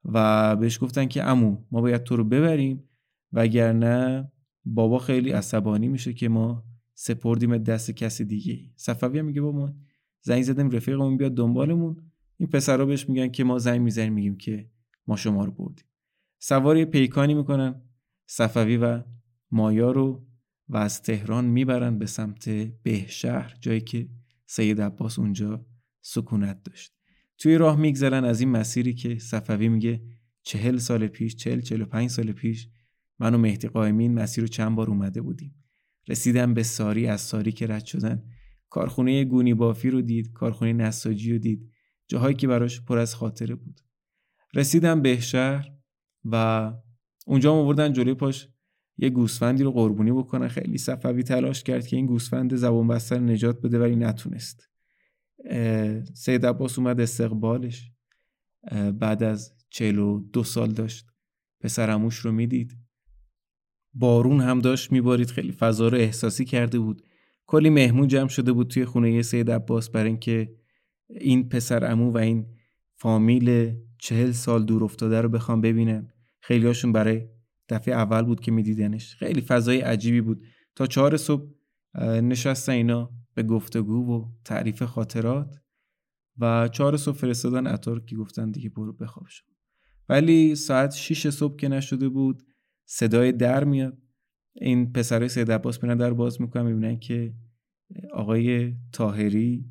[0.06, 2.84] و بهش گفتن که امو ما باید تو رو ببریم
[3.32, 4.32] وگرنه
[4.66, 6.64] بابا خیلی عصبانی میشه که ما
[6.94, 9.74] سپردیم دست کسی دیگه صفوی هم میگه با ما
[10.22, 12.12] زنگ زدیم رفیقمون بیاد دنبالمون.
[12.38, 14.70] این پسرا بهش میگن که ما زنگ می‌زنیم میگیم که
[15.08, 15.86] ما شما رو بردیم.
[16.40, 17.82] سواری پیکانی می‌کنن
[18.26, 19.04] صفوی و
[19.52, 20.28] مایا رو
[20.70, 22.50] و از تهران می‌برن به سمت
[22.84, 24.10] بهشهر جایی که
[24.46, 25.66] سید عباس اونجا
[26.02, 26.94] سکونت داشت.
[27.38, 30.02] توی راه میگذرن از این مسیری که صفوی میگه
[30.44, 32.70] چهل سال پیش چهل چهل و پنج سال پیش
[33.20, 35.56] من و مهدی قائمین مسیر رو چند بار اومده بودیم.
[36.08, 38.24] رسیدم به ساری از ساری که رد شدن
[38.70, 41.72] کارخونه گونی بافی رو دید کارخونه نساجی رو دید.
[42.08, 43.82] جاهایی که براش پر از خاطره بود.
[44.54, 45.72] رسیدم به شهر
[46.26, 46.74] و
[47.28, 48.48] اونجا آوردن جلوی پاش
[48.98, 53.62] یه گوسفندی رو قربونی بکنه خیلی صفوی تلاش کرد که این گوسفند زبون بستر نجات
[53.62, 54.70] بده ولی نتونست.
[56.14, 57.92] سید عباس اومد استقبالش.
[59.00, 61.08] بعد از چهل دو سال داشت
[61.60, 62.78] پسرموش رو می‌دید.
[63.94, 65.30] بارون هم داشت میبارید.
[65.30, 67.02] خیلی فضا رو احساسی کرده بود.
[67.46, 70.56] کلی مهمون جمع شده بود توی خونه سید عباس برای اینکه
[71.10, 72.46] این پسر امو و این
[72.96, 77.28] فامیل چهل سال دور افتاده رو بخوام ببینن خیلی هاشون برای
[77.70, 79.16] دفعه اول بود که میدیدنش.
[79.16, 80.44] خیلی فضای عجیبی بود.
[80.76, 81.52] تا چهار صبح
[82.04, 85.56] نشستن اینا به گفتگو و تعریف خاطرات
[86.38, 89.46] و چهار صبح فرستادن اتار که گفتن دیگه برو بخواب شد
[90.10, 92.44] ولی ساعت 6 صبح که نشده بود
[92.86, 93.98] صدای در میاد.
[94.54, 97.34] این پسرای سید عباس میرن در باز می‌کنن می‌بینن که
[98.14, 99.66] آقای تاهری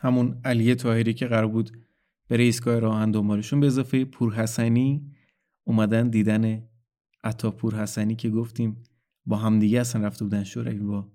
[0.00, 1.70] همون علی تاهری که قرار بود
[2.28, 5.12] به ایستگاه دنبالشون به اضافه پور حسنی
[5.64, 6.68] اومدن دیدن
[7.24, 8.82] عطا پور حسنی که گفتیم
[9.26, 11.12] با همدیگه اصلا رفته بودن شوروی با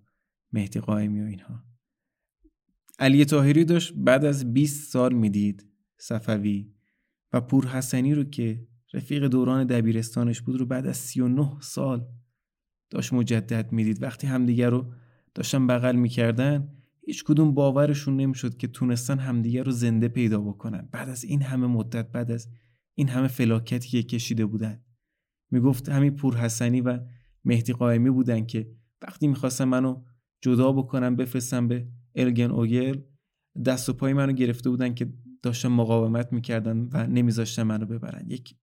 [0.53, 1.63] مهدی قائمی و اینها.
[2.99, 5.65] علی تاهری داشت بعد از 20 سال می‌دید
[5.97, 6.73] صفوی
[7.33, 12.07] و پور حسنی رو که رفیق دوران دبیرستانش بود رو بعد از 39 سال
[12.89, 14.03] داشت مجدد می‌دید.
[14.03, 14.93] وقتی همدیگه رو
[15.35, 16.78] داشتن بغل می‌کردن
[17.09, 20.89] هیچ کدوم باورشون نمی‌شد که تونستن همدیگه رو زنده پیدا بکنن.
[20.91, 22.49] بعد از این همه مدت بعد از
[22.95, 24.83] این همه فلاکتی که کشیده بودن
[25.51, 26.99] می‌گفت همین پور حسنی و
[27.45, 28.71] مهدی قائمی بودن که
[29.01, 30.03] وقتی می‌خواستن منو
[30.41, 33.01] جدا بکنن بفرستن به الگن اوگل
[33.65, 38.29] دست و پای منو گرفته بودن که داشتن مقاومت می‌کردن و نمیذاشتن منو ببرن.
[38.29, 38.55] یک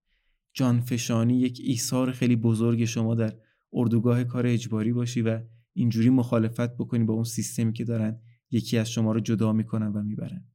[0.53, 3.33] جانفشانی یک ایثار خیلی بزرگ شما در
[3.73, 5.39] اردوگاه کار اجباری باشی و
[5.73, 8.19] اینجوری مخالفت بکنی با اون سیستمی که دارن.
[8.51, 10.45] یکی از شما رو جدا می‌کنن و می‌برن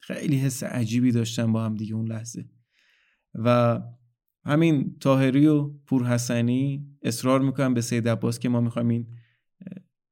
[0.00, 2.48] خیلی حس عجیبی داشتن با هم دیگه اون لحظه.
[3.34, 3.80] و
[4.44, 9.06] همین تاهری و پور حسنی اصرار می‌کنن به سید عباس که ما می‌خوایم این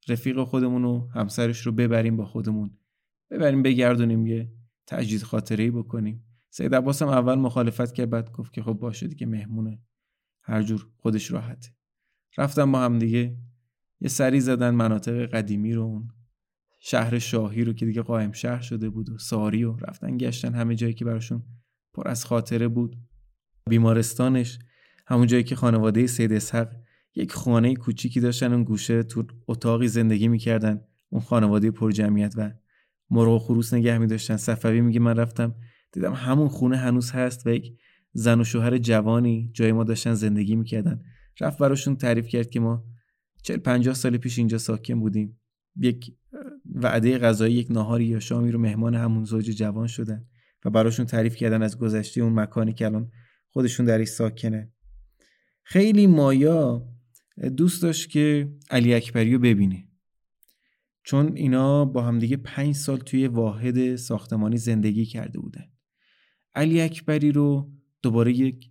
[0.08, 2.78] رفیق خودمون و همسرش رو ببریم با خودمون.
[3.30, 4.52] ببریم بگردونیم یه
[4.86, 6.24] تجدید خاطره ای بکنیم.
[6.50, 9.82] سید عباس هم اول مخالفت کرد بعد گفت که خب باشه دیگه مهمونه.
[10.42, 11.68] هر جور خودش راحته.
[12.38, 13.36] رفتم با هم دیگه
[14.00, 16.08] یه سری زدن مناطق قدیمی رو اون
[16.88, 20.74] شهر شاهی رو که دیگه قائم شهر شده بود و ساری و رفتن گشتن همه
[20.74, 21.42] جایی که براشون
[21.94, 22.96] پر از خاطره بود.
[23.68, 24.58] بیمارستانش
[25.06, 26.76] همون جایی که خانواده سید اسحق
[27.14, 30.80] یک خانه کوچیکی داشتن اون گوشه تو اتاقی زندگی می‌کردن.
[31.08, 32.52] اون خانواده پر جمعیت و
[33.10, 35.54] مرغ و خروس نگه می داشتن صفوی میگه من رفتم
[35.92, 37.78] دیدم همون خونه هنوز هست و یک
[38.12, 41.02] زن و شوهر جوانی جای ما داشتن زندگی می‌کردن.
[41.40, 42.84] رفت براشون تعریف کرد که ما
[43.42, 45.40] چل پنجاه سال پیش اینجا ساکن بودیم.
[45.76, 46.16] یک
[46.76, 50.26] وعده غذایی یک ناهاری یا شامی رو مهمان همون زوج جوان شدن
[50.64, 53.10] و براشون تعریف کردن از گذشته اون مکانی که الان
[53.50, 54.72] خودشون درش ساکنه.
[55.62, 56.88] خیلی مایا
[57.56, 59.88] دوست داشت که علی اکبری رو ببینه.
[61.04, 65.64] چون اینا با همدیگه پنج سال توی واحد ساختمانی زندگی کرده بودن.
[66.54, 67.72] علی اکبری رو
[68.02, 68.70] دوباره یک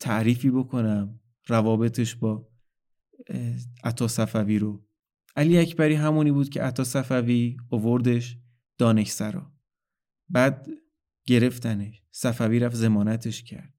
[0.00, 2.48] تعریفی بکنم روابطش با
[3.84, 4.86] عطا صفوی رو.
[5.36, 8.38] علی اکبری همونی بود که عطا صفوی اووردش
[8.78, 9.52] دانشسرا
[10.28, 10.66] بعد
[11.26, 13.74] گرفتنش صفوی رفت زمانتش کرد.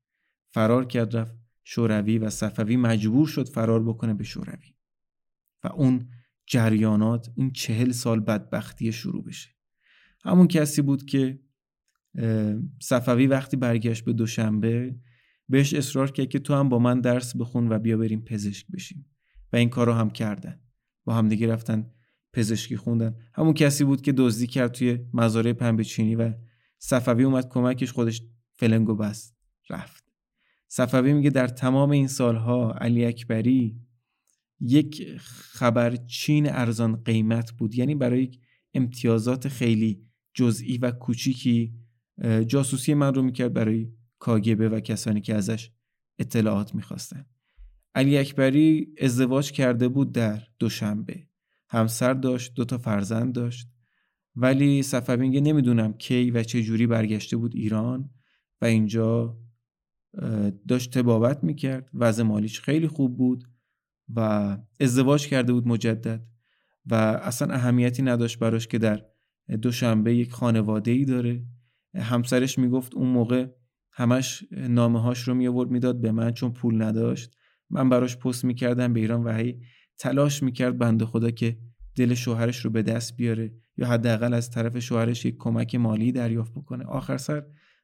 [0.53, 4.75] فرار کرد رفت شوروی و صفوی مجبور شد فرار بکنه به شوروی.
[5.63, 6.09] و اون
[6.47, 9.49] جریانات این چهل سال بدبختی شروع بشه.
[10.25, 11.39] همون کسی بود که
[12.81, 14.99] صفوی وقتی برگشت به دوشنبه
[15.49, 19.05] بهش اصرار کرد که تو هم با من درس بخون و بیا بریم پزشک بشیم.
[19.53, 20.64] و این کار رو هم کردن.
[21.05, 21.91] با هم دیگه رفتن
[22.33, 23.15] پزشکی خوندن.
[23.33, 26.33] همون کسی بود که دزدی کرد توی مزارع پنبه چینی و
[26.79, 28.21] صفوی اومد کمکش خودش
[28.53, 29.35] فلنگو بست.
[29.69, 30.03] رفت.
[30.67, 33.79] صفوی میگه در تمام این سالها علی اکبری
[34.59, 37.75] یک خبرچین ارزان قیمت بود.
[37.75, 38.31] یعنی برای
[38.73, 40.01] امتیازات خیلی
[40.33, 41.73] جزئی و کوچیکی
[42.47, 45.71] جاسوسی من رو می‌کرد برای کاگبه و کسانی که ازش
[46.19, 47.25] اطلاعات می‌خواستن.
[47.95, 51.27] علی اکبری ازدواج کرده بود در دوشنبه.
[51.69, 53.67] همسر داشت دو تا فرزند داشت.
[54.35, 58.09] ولی صفوی میگه نمی‌دونم کی و چه جوری برگشته بود ایران
[58.61, 59.37] و اینجا
[60.67, 61.89] داشت تبابت می‌کرد.
[61.93, 63.43] وضع مالیش خیلی خوب بود
[64.15, 66.25] و ازدواج کرده بود مجدد
[66.85, 69.05] و اصلا اهمیتی نداشت براش که در
[69.61, 71.45] دوشنبه یک خانواده ای داره.
[71.95, 73.47] همسرش می‌گفت اون موقع
[73.91, 77.37] همش نامه هاش رو می آورد می‌داد به من چون پول نداشت.
[77.69, 79.61] من براش پست می‌کردم به ایران و هی
[79.97, 81.57] تلاش می‌کرد بنده خدا که
[81.95, 86.51] دل شوهرش رو به دست بیاره یا حداقل از طرف شوهرش یک کمک مالی دریافت
[86.53, 86.85] بکنه.
[86.85, 87.43] آخر سر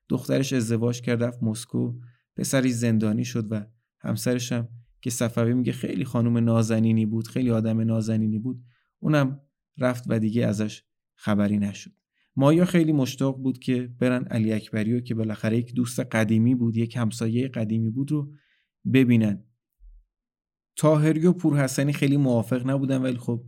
[0.09, 1.93] دخترش ازدواج کرد رفت مسکو.
[2.35, 3.65] پسری زندانی شد و
[3.99, 4.67] همسرش هم
[5.01, 8.63] که صفوی میگه خیلی خانم نازنینی بود خیلی آدم نازنینی بود.
[8.99, 9.39] اونم
[9.77, 10.83] رفت و دیگه ازش
[11.15, 11.91] خبری نشد.
[12.35, 16.97] مایا خیلی مشتاق بود که برن علی اکبری که بالاخره یک دوست قدیمی بود یک
[16.97, 18.31] همسایه قدیمی بود رو
[18.93, 19.43] ببینن.
[20.76, 23.43] تاهری و پورحسنی خیلی موافق نبودن ولی خب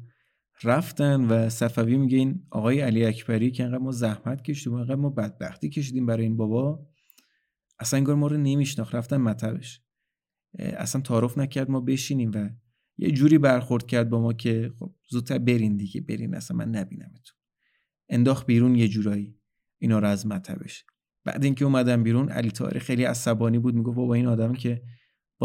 [0.63, 5.09] رفتن و صفوی میگه این آقای علی اکبری که انقدر ما زحمت کشیدیم انقدر ما
[5.09, 6.87] بدبختی کشیدیم برای این بابا
[7.79, 9.81] اصلا انگار ما رو نمیشناخت رفتن مطبش.
[10.59, 12.49] اصلا تعارف نکرد ما بشینیم و
[12.97, 17.37] یه جوری برخورد کرد با ما که خب زودتر برین دیگه برین اصلا من نبینمتون.
[18.09, 19.37] انداخت بیرون یه جورایی.
[19.79, 20.85] اینا رو از مطبش.
[21.25, 24.81] بعد اینکه اومدم بیرون علی طاهری خیلی عصبانی بود می‌گفت بابا این آدم که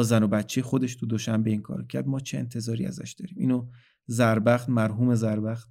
[0.02, 2.06] زن و بچه خودش تو دوشنبه این کار کرد.
[2.06, 3.68] ما چه انتظاری ازش داریم؟ اینو
[4.06, 5.70] زربخت مرحوم زربخت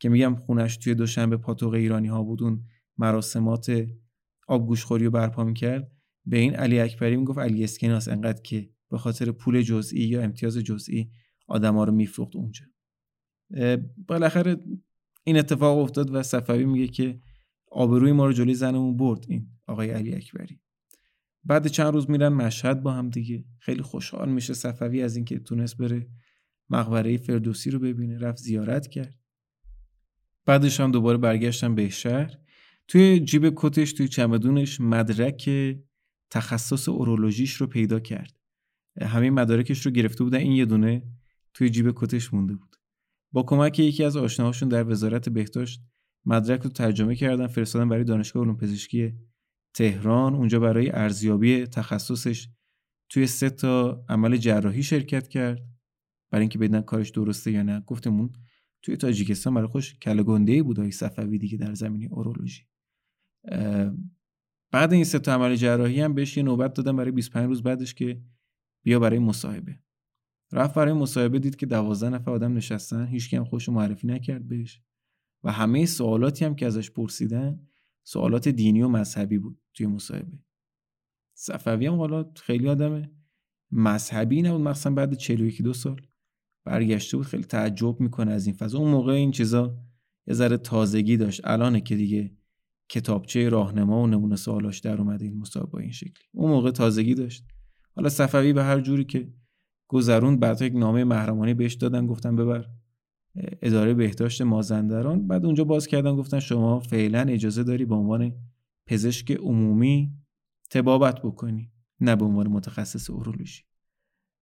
[0.00, 2.64] که میگم خونش توی دوشنبه پاتوق ایرانی ها بود اون
[2.98, 3.86] مراسمات
[4.48, 5.92] آبگوشخوری رو برپا می‌کرد.
[6.26, 10.58] به این علی اکبری می‌گفت علی اسکناس انقدر که به خاطر پول جزئی یا امتیاز
[10.58, 11.10] جزئی
[11.48, 12.64] آدما رو میفروخت اونجا.
[14.08, 14.56] بالاخره
[15.24, 17.20] این اتفاق افتاد و صفوی میگه که
[17.70, 20.60] آبروی ما رو جلوی زنمون برد این آقای علی اکبری.
[21.46, 23.44] بعد چند روز میرن مشهد با هم دیگه.
[23.58, 26.06] خیلی خوشحال میشه صفوی از اینکه تونست بره
[26.70, 29.14] مقبره فردوسی رو ببینه رفت زیارت کرد.
[30.46, 32.34] بعدش هم دوباره برگشتم به شهر.
[32.88, 35.50] توی جیب کتش توی چمدونش مدرک
[36.30, 38.40] تخصص اورولوژیش رو پیدا کرد.
[39.02, 40.38] همین مدارکش رو گرفته بودن.
[40.38, 41.02] این یه دونه
[41.54, 42.76] توی جیب کتش مونده بود.
[43.32, 45.80] با کمک یکی از آشناهاشون در وزارت بهداشت
[46.24, 49.14] مدرک رو ترجمه کردن فرستادن برای دانشگاه علوم پزشکی
[49.76, 52.48] تهران اونجا برای ارزیابی تخصصش
[53.08, 55.62] توی سه تا عمل جراحی شرکت کرد.
[56.30, 57.80] برای اینکه بدن کارش درسته یا نه.
[57.80, 58.32] گفتمون
[58.82, 62.62] توی تاجیکستان برای خوش کله گنده بود صفوی دیگه در زمینی اورولوژی.
[64.70, 67.94] بعد این سه تا عمل جراحی هم بهش یه نوبت دادن برای 25 روز بعدش
[67.94, 68.22] که
[68.82, 69.78] بیا برای مصاحبه.
[70.52, 74.82] رفت برای مصاحبه دید که 12 نفر آدم نشستن هیچ هم خوش معرفی نکرد بهش.
[75.44, 77.66] و همه سوالاتی هم که ازش پرسیدن
[78.06, 80.38] سوالات دینی و مذهبی بود توی مصاحبه.
[81.34, 83.10] صفوی هم حالا خیلی آدمه
[83.70, 86.00] مذهبی نبود مثلا بعد 41 دو سال.
[86.64, 88.78] برگشته بود خیلی تعجب می‌کنه از این فضا.
[88.78, 89.78] اون موقع این چیزا
[90.26, 91.40] یه ذره تازگی داشت.
[91.44, 92.36] الانه که دیگه
[92.88, 96.24] کتابچه راهنما و نمونه سوالاش در اومده این مصاحبه این شکلی.
[96.32, 97.44] اون موقع تازگی داشت.
[97.96, 99.32] حالا صفوی به هر جوری که
[99.88, 102.66] گذروند بعد یک نامه محرمانه بهش دادن گفتن ببر.
[103.62, 105.26] اداره بهداشت مازندران.
[105.26, 108.34] بعد اونجا باز کردن گفتن شما فعلا اجازه داری به عنوان
[108.86, 110.12] پزشک عمومی
[110.70, 113.62] تبابت بکنی نه به عنوان متخصص اورولوژی.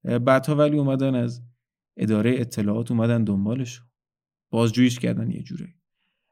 [0.05, 1.43] بعدها ولی اومدن از
[1.97, 3.83] اداره اطلاعات اومدن دنبالش.
[4.51, 5.75] بازجوییش کردن یه جوره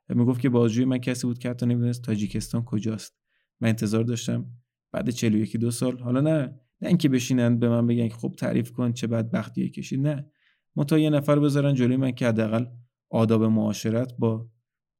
[0.08, 3.18] می‌گفت که بازجوی من کسی بود که حتی نمی‌دونست تاجیکستان کجاست.
[3.60, 4.46] من انتظار داشتم
[4.92, 8.92] بعد 41 دو سال حالا نه نه اینکه بشینن به من بگن خب تعریف کن
[8.92, 10.30] چه بدبختیه کشید نه.
[10.76, 12.66] متا یه نفر بذارن جلوی من که حداقل
[13.10, 14.48] آداب معاشرت با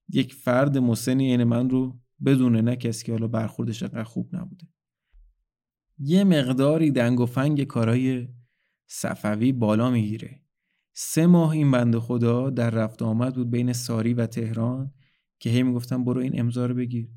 [0.09, 4.66] یک فرد مسنی یعنی من رو بدونه نه کسی که حالا برخوردش انقدر خوب نبوده.
[5.99, 8.28] یه مقداری دنگ و فنگ کارای
[8.86, 10.43] صفوی بالا می‌گیره.
[10.94, 14.93] سه ماه این بنده خدا در رفت آمد بود بین ساری و تهران
[15.40, 17.09] که هی می‌گفتن برو این امضا رو بگیر.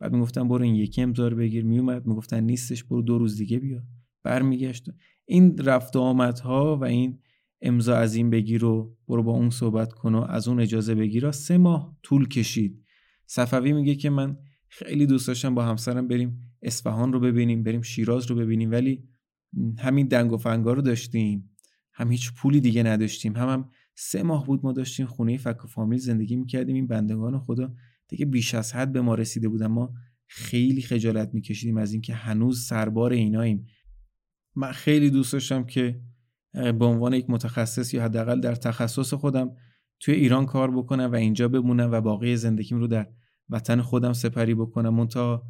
[0.00, 1.64] بعد می‌گفتن برو این یکی امضا رو بگیر.
[1.64, 3.82] میومد می‌گفتن نیستش برو دو روز دیگه بیا.
[4.22, 4.90] برمیگشت.
[5.24, 7.18] این رفت آمدها و این
[7.66, 11.30] امضا از این بگیر و برو با اون صحبت کن و از اون اجازه بگیر
[11.30, 12.84] سه ماه طول کشید.
[13.26, 14.36] صفوی میگه که من
[14.68, 19.08] خیلی دوست داشتم با همسرم بریم اصفهان رو ببینیم بریم شیراز رو ببینیم ولی
[19.78, 21.50] همین دنگ و فنگا رو داشتیم.
[21.92, 23.36] هم هیچ پولی دیگه نداشتیم.
[23.36, 26.74] هم, هم سه ماه بود ما داشتیم خونه فک و فامیل زندگی می‌کردیم.
[26.74, 27.74] این بندگان خدا
[28.08, 29.66] دیگه بیش از حد به ما رسیده بودن.
[29.66, 29.94] ما
[30.26, 33.66] خیلی خجالت میکشیدیم از اینکه هنوز سربار ایناییم.
[34.56, 36.00] من خیلی دوست داشتم که
[36.54, 39.50] به عنوان یک متخصص یا حداقل در تخصص خودم
[40.00, 43.06] توی ایران کار بکنم و اینجا بمونم و باقی زندگیم رو در
[43.48, 44.94] وطن خودم سپری بکنم.
[44.94, 45.42] منتها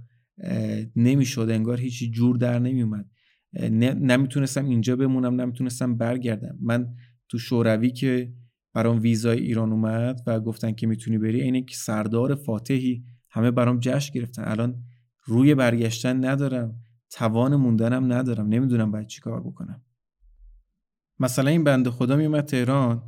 [0.96, 3.10] نمی‌شد انگار هیچی جور در نمیومد
[3.80, 6.58] نمی‌تونستم اینجا بمونم نمی‌تونستم برگردم.
[6.62, 6.94] من
[7.28, 8.32] تو شوروی که
[8.74, 13.78] برام ویزای ایران اومد و گفتن که می‌تونی بری اینه که سردار فاتحی همه برام
[13.80, 14.42] جشن گرفتن.
[14.44, 14.82] الان
[15.24, 18.48] روی برگشتن ندارم توان موندنم ندارم.
[18.48, 19.83] نمی‌دونم باید چی کار بکنم.
[21.18, 23.02] مثلا این بنده خدا میومد تهران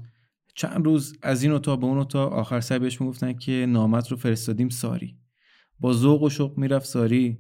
[0.55, 4.16] چند روز از این اتاق به اون اتاق آخر سر بهش می‌گفتن که نامت رو
[4.16, 5.19] فرستادیم ساری.
[5.81, 7.39] با ذوق و شوق می‌رفت ساری.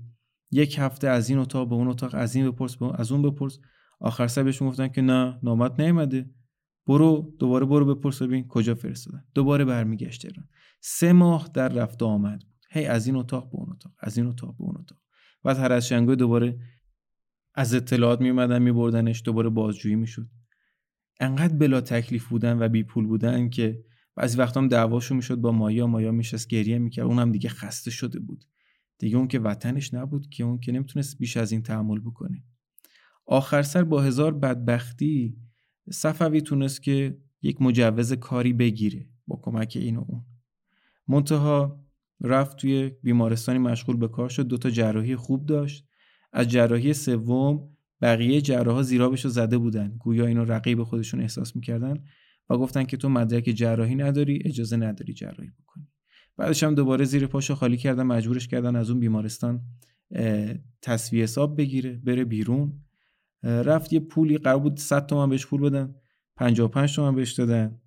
[0.50, 3.58] یک هفته از این اتاق به اون اتاق از این بپرس از اون بپرس.
[4.00, 6.30] آخر سر بهش می‌گفتن که نه نامت نیومده.
[6.86, 9.24] برو دوباره برو بپرس ببین کجا فرستادن.
[9.34, 10.48] دوباره برمیگشت تهران.
[10.80, 12.56] سه ماه در رفت آمد بود.
[12.70, 14.98] هی از این اتاق به اون اتاق از این اتاق به اون اتاق.
[15.44, 16.58] بعد هر از دوباره
[17.54, 20.26] از اطلاعات می اومدن می بردنش دوباره بازجویی می‌شد.
[21.20, 23.84] انقدر بلا تکلیف بودن و بی پول بودن که
[24.16, 28.20] بعضی وقتا هم دعواشو می‌شد با مایا مایا میشست گریه می‌کرد اونم دیگه خسته شده
[28.20, 28.44] بود.
[28.98, 32.44] دیگه اون که وطنش نبود که اون که نمی‌تونست بیش از این تحمل بکنه.
[33.26, 35.36] آخر سر با هزار بدبختی
[35.90, 40.24] صفوی تونست که یک مجوز کاری بگیره با کمک این و اون.
[41.08, 41.84] منتها
[42.20, 45.86] رفت توی بیمارستانی مشغول به کار شد دوتا جراحی خوب داشت.
[46.32, 49.96] از جراحی سوم بقیه جراحا زیرابش رو زده بودن.
[49.98, 52.04] گویا اینو رقیب خودشون احساس می‌کردن
[52.50, 55.88] و گفتن که تو مدرک جراحی نداری اجازه نداری جراحی بکنی.
[56.36, 59.62] بعدش هم دوباره زیر پاشو خالی کردن مجبورش کردن از اون بیمارستان
[60.82, 62.80] تصویه حساب بگیره بره بیرون.
[63.42, 65.94] رفت یه پولی قرار بود 100 تومن بهش پول بدن
[66.36, 67.80] 55 تومن بهش دادن.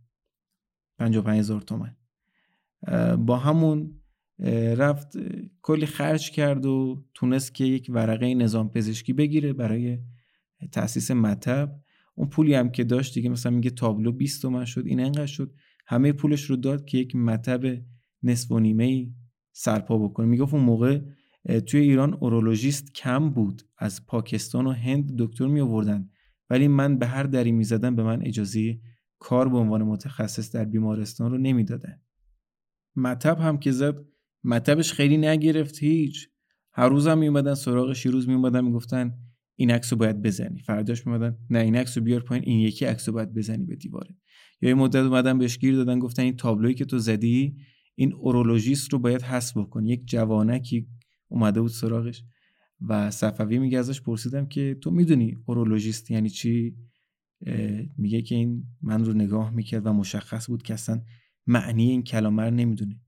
[1.00, 1.96] 55 هزار تومن.
[3.26, 3.99] با همون
[4.78, 5.18] رفت
[5.62, 10.00] کلی خرج کرد و تونست که یک ورقه نظام پزشکی بگیره برای
[10.72, 11.80] تاسیس مطب.
[12.16, 15.54] اون پولی هم که داشت دیگه مثلا میگه تابلو 20 تومن شد این انقدر شد.
[15.88, 17.82] همه پولش رو داد که یک مطب
[18.24, 19.14] نصف و نیمه ای
[19.52, 20.26] سرپا بکنه.
[20.26, 21.02] می‌گفت اون موقع
[21.68, 23.62] توی ایران اورولوژیست کم بود.
[23.78, 26.10] از پاکستان و هند دکتر می آوردن
[26.50, 28.80] ولی من به هر دری می‌زدم به من اجازه
[29.20, 32.02] کار به عنوان متخصص در بیمارستان رو نمی‌دادن.
[32.96, 34.06] مطب هم که زد
[34.44, 36.30] مطبش خیلی نگرفت هیچ.
[36.74, 39.14] هر روز هم میومدن سراغش یه روز میومدن می‌گفتن
[39.56, 40.60] این عکس رو باید بزنی.
[40.60, 43.76] فرداش میومدن نه این عکس رو بیار پایین این یکی عکس رو باید بزنی به
[43.76, 44.16] دیواره.
[44.62, 47.56] یا یه مدت اومدن بهش گیر دادن گفتن این تابلویی که تو زدی
[47.96, 49.86] این اورولوژیست رو باید حذف بکن.
[49.86, 50.88] یک جوانکی
[51.28, 52.24] اومده بود سراغش
[52.88, 56.76] و صفوی میگه ازش پرسیدم که تو می‌دونی اورولوژیست یعنی چی؟
[57.98, 61.02] میگه که این من رو نگاه می‌کرد و مشخص بود که اصلا
[61.48, 63.00] معنی این کلمه رو نمی‌دونه.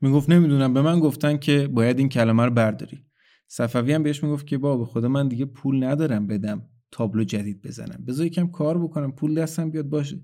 [0.00, 3.04] می‌گفت نمی‌دونم به من گفتن که باید این کلمه رو برداری.
[3.48, 8.04] صفوی هم بهش می‌گفت که بابا خدا من دیگه پول ندارم بدم تابلو جدید بزنم.
[8.04, 10.20] بذار یکم کار بکنم پول دستم بیاد باشه.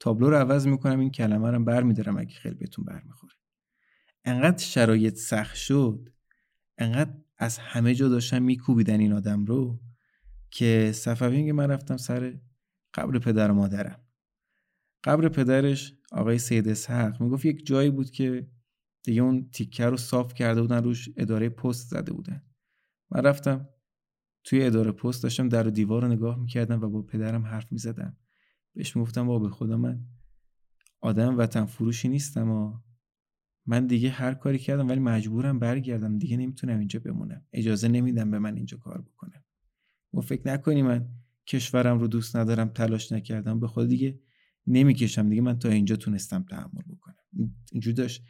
[0.00, 3.32] تابلو رو عوض می‌کنم این کلمه رو برمیدارم اگه خیلی بهتون برمیخوره.
[4.24, 6.08] انقدر شرایط سخت شد
[6.78, 9.80] انقدر از همه جا داشتن میکوبیدن این آدم رو
[10.50, 12.34] که صفوی میگه من رفتم سر
[12.94, 14.00] قبر پدر و مادرم.
[15.04, 18.48] قبر پدرش آقای سید اسحق می‌گفت یک جایی بود که
[19.06, 22.42] دیگه اون تیکه رو صاف کرده بودن روش اداره پست زده بودن.
[23.10, 23.68] من رفتم
[24.44, 28.16] توی اداره پست داشتم در و دیوار رو نگاه می‌کردم و با پدرم حرف می‌زدم.
[28.74, 30.00] بهش می‌گفتم با به خدا من
[31.00, 32.78] آدم وطن فروشی نیستم و
[33.66, 36.18] من دیگه هر کاری کردم ولی مجبورم برگردم.
[36.18, 37.44] دیگه نمی‌تونم اینجا بمونم.
[37.52, 39.44] اجازه نمیدم به من اینجا کار بکنم.
[40.14, 41.08] و فکر نکنی من
[41.46, 43.60] کشورم رو دوست ندارم تلاش نکردم.
[43.60, 44.20] به خود دیگه
[44.66, 45.28] نمی‌کشم.
[45.28, 47.14] دیگه من تا اینجا تونستم تحمل بکنم.
[47.72, 48.24] اینجور داشت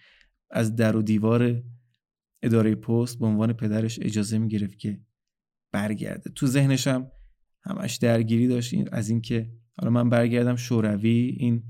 [0.50, 1.62] از در و دیوار
[2.42, 5.00] اداره پست به عنوان پدرش اجازه می‌گرفت که
[5.72, 6.30] برگرده.
[6.30, 7.10] تو ذهنشم
[7.62, 11.62] همش درگیری داشت از اینکه حالا من برگردم شوروی این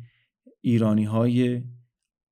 [0.61, 1.63] ایرانی های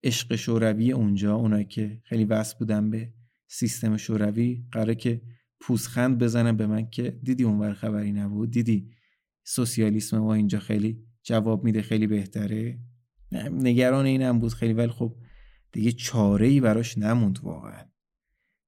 [0.02, 3.12] عشق شوروی اونجا اونایی که خیلی وصل بودن به
[3.48, 5.22] سیستم شوروی قراره که
[5.60, 8.90] پوزخند بزنن به من که دیدی اونور خبری نبود؟ دیدی
[9.44, 12.78] سوسیالیسم ما اینجا خیلی جواب میده خیلی بهتره؟
[13.52, 15.16] نگران اینم بود خیلی ولی خب
[15.74, 17.84] دیگه چاره ای براش نموند واقعا.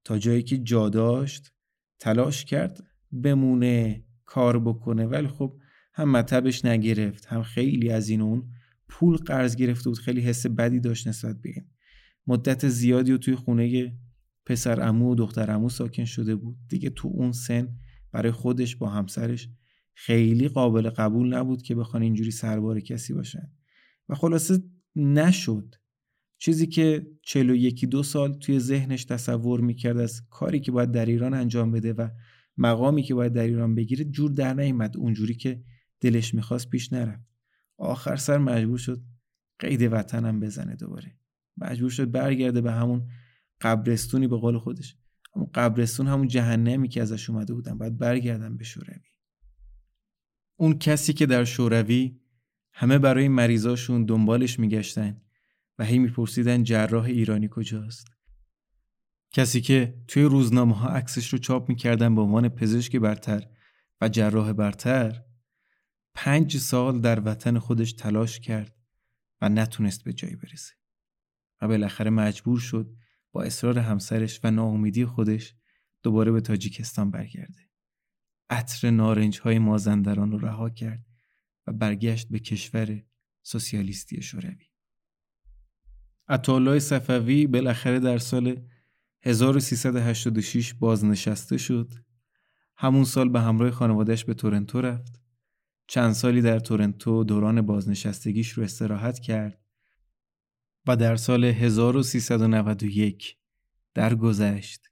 [0.04, 1.52] تا جایی که جا داشت
[1.98, 5.58] تلاش کرد بمونه کار بکنه ولی خب
[5.94, 8.50] هم مطبش نگرفت هم خیلی از این اون
[8.88, 11.64] پول قرض گرفته بود خیلی حس بدی داشت نسبت به این.
[12.26, 13.96] مدت زیادی و توی خونه
[14.46, 16.56] پسر امو و دختر امو ساکن شده بود.
[16.68, 17.68] دیگه تو اون سن
[18.12, 19.48] برای خودش با همسرش
[19.94, 23.52] خیلی قابل قبول نبود که بخوان اینجوری سربار کسی باشن.
[24.08, 24.62] و خلاصه
[24.96, 25.74] نشد.
[26.38, 31.06] چیزی که چلو یکی دو سال توی ذهنش تصور می‌کرد از کاری که باید در
[31.06, 32.08] ایران انجام بده و
[32.56, 34.96] مقامی که باید در ایران بگیره جور در نیامد.
[34.96, 35.62] اونجوری که
[36.00, 37.24] دلش می‌خواست پیش نرفت.
[37.78, 39.02] آخر سر مجبور شد
[39.58, 41.18] قید وطنم بزنه دوباره.
[41.56, 43.08] مجبور شد برگرده به همون
[43.60, 44.96] قبرستونی به قول خودش.
[45.34, 47.78] همون قبرستون همون جهنمی که ازش اومده بودن.
[47.78, 49.00] باید برگردم به شوروی.
[50.56, 52.20] اون کسی که در شوروی
[52.72, 55.20] همه برای مریضاشون دنبالش میگشتن.
[55.78, 58.06] و هی میپرسیدن جراح ایرانی کجاست.
[59.32, 63.46] کسی که توی روزنامه ها عکسش رو چاپ می‌کردن به عنوان پزشک برتر
[64.00, 65.22] و جراح برتر
[66.14, 68.76] پنج سال در وطن خودش تلاش کرد
[69.40, 70.74] و نتونست به جایی برسه.
[71.60, 72.96] و بالاخره مجبور شد
[73.32, 75.54] با اصرار همسرش و ناامیدی خودش
[76.02, 77.70] دوباره به تاجیکستان برگرده.
[78.50, 81.06] عطر نارنج های مازندران رو رها کرد
[81.66, 83.02] و برگشت به کشور
[83.42, 84.75] سوسیالیستی شوروی.
[86.28, 88.56] عطالای صفوی بالاخره در سال
[89.22, 91.92] 1386 بازنشسته شد.
[92.76, 95.20] همون سال به همراه خانوادش به تورنتو رفت.
[95.86, 99.60] چند سالی در تورنتو دوران بازنشستگیش رو استراحت کرد
[100.86, 103.36] و در سال 1391
[103.94, 104.90] درگذشت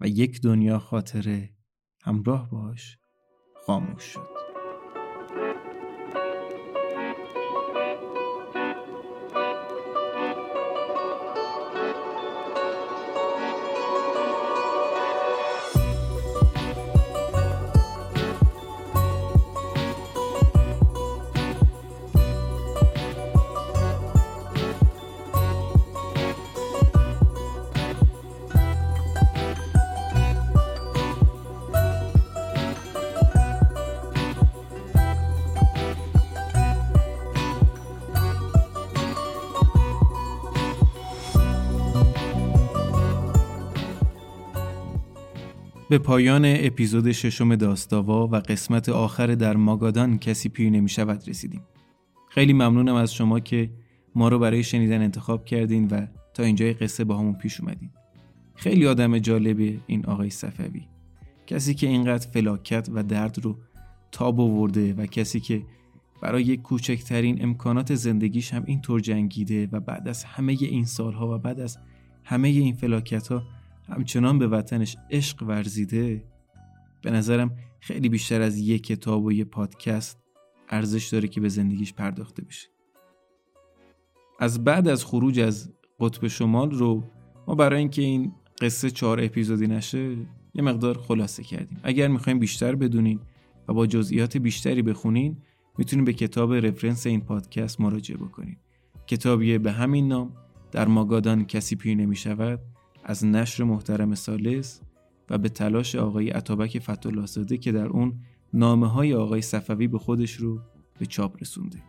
[0.00, 1.50] و یک دنیا خاطره
[2.02, 2.98] همراه باش
[3.66, 4.39] خاموش شد.
[45.90, 51.62] به پایان اپیزود ششم داستاوا و قسمت آخر در ماگادان کسی پیر نمی شود رسیدیم.
[52.28, 53.70] خیلی ممنونم از شما که
[54.14, 57.90] ما رو برای شنیدن انتخاب کردین و تا اینجای قصه با همون پیش اومدین.
[58.54, 60.88] خیلی آدم جالبه این آقای صفوی.
[61.46, 63.58] کسی که اینقدر فلاکت و درد رو
[64.12, 65.62] تاب آورده و کسی که
[66.22, 71.60] برای کوچکترین امکانات زندگیش هم اینطور جنگیده و بعد از همه این سالها و بعد
[71.60, 71.78] از
[72.24, 73.42] همه این فلاکت ها
[73.90, 76.24] همچنان به وطنش عشق ورزیده.
[77.02, 80.18] به نظرم خیلی بیشتر از یک کتاب و یه پادکست
[80.68, 82.68] ارزش داره که به زندگیش پرداخته بشه.
[84.40, 87.04] از بعد از خروج از قطب شمال رو
[87.48, 90.16] ما برای اینکه این قصه چهار اپیزودی نشه
[90.54, 91.80] یه مقدار خلاصه کردیم.
[91.82, 93.20] اگر می‌خوایم بیشتر بدونین
[93.68, 95.36] و با جزئیات بیشتری بخونین
[95.78, 98.58] می‌تونید به کتاب رفرنس این پادکست مراجعه بکنید
[99.06, 100.32] کتابی به همین نام
[100.72, 102.60] در ماگادان کسی پیر نمی شود
[103.04, 104.80] از نشر محترم سالس
[105.30, 108.14] و به تلاش آقای عطابک فتولاه زاده که در اون
[108.54, 110.60] نامه های آقای صفوی به خودش رو
[110.98, 111.82] به چاپ رسونده.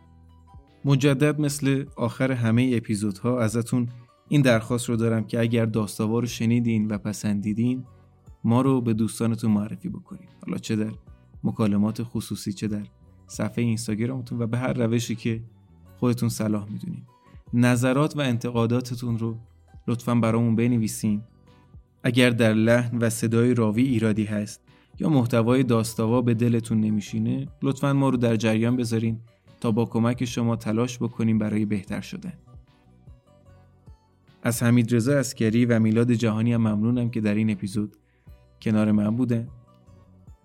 [0.84, 3.88] مجدد مثل آخر همه اپیزودها ازتون
[4.28, 7.84] این درخواست رو دارم که اگر داستاوا رو شنیدین و پسندیدین
[8.44, 10.92] ما رو به دوستانتون معرفی بکنید حالا چه در
[11.44, 12.86] مکالمات خصوصی چه در
[13.26, 15.42] صفحه اینستاگرامتون و به هر روشی که
[15.96, 17.02] خودتون صلاح می‌دونید
[17.54, 19.38] نظرات و انتقاداتتون رو
[19.88, 21.22] لطفا برامون بنویسین.
[22.02, 24.60] اگر در لحن و صدای راوی ایرادی هست
[24.98, 29.20] یا محتوای داستاوا به دلتون نمیشینه لطفا ما رو در جریان بذارین
[29.60, 32.32] تا با کمک شما تلاش بکنیم برای بهتر شدن.
[34.42, 37.96] از حمید رضا اسکری و میلاد جهانی هم ممنونم که در این اپیزود
[38.62, 39.48] کنار من بودن.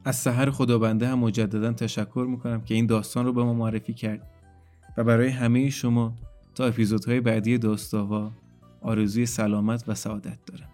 [0.06, 4.28] از سحر خدابنده هم مجددا تشکر می‌کنم که این داستان رو به ما معرفی کرد.
[4.98, 6.16] و برای همه شما
[6.56, 8.32] تا اپیزودهای بعدی داستاوا
[8.88, 10.70] آرزوی سلامت و سعادت دارم.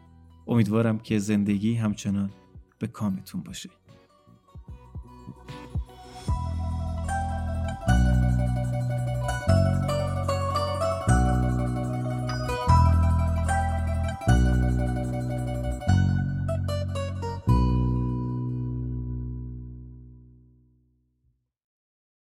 [0.48, 2.32] امیدوارم که زندگی همچنان
[2.80, 3.70] به کامتون باشه.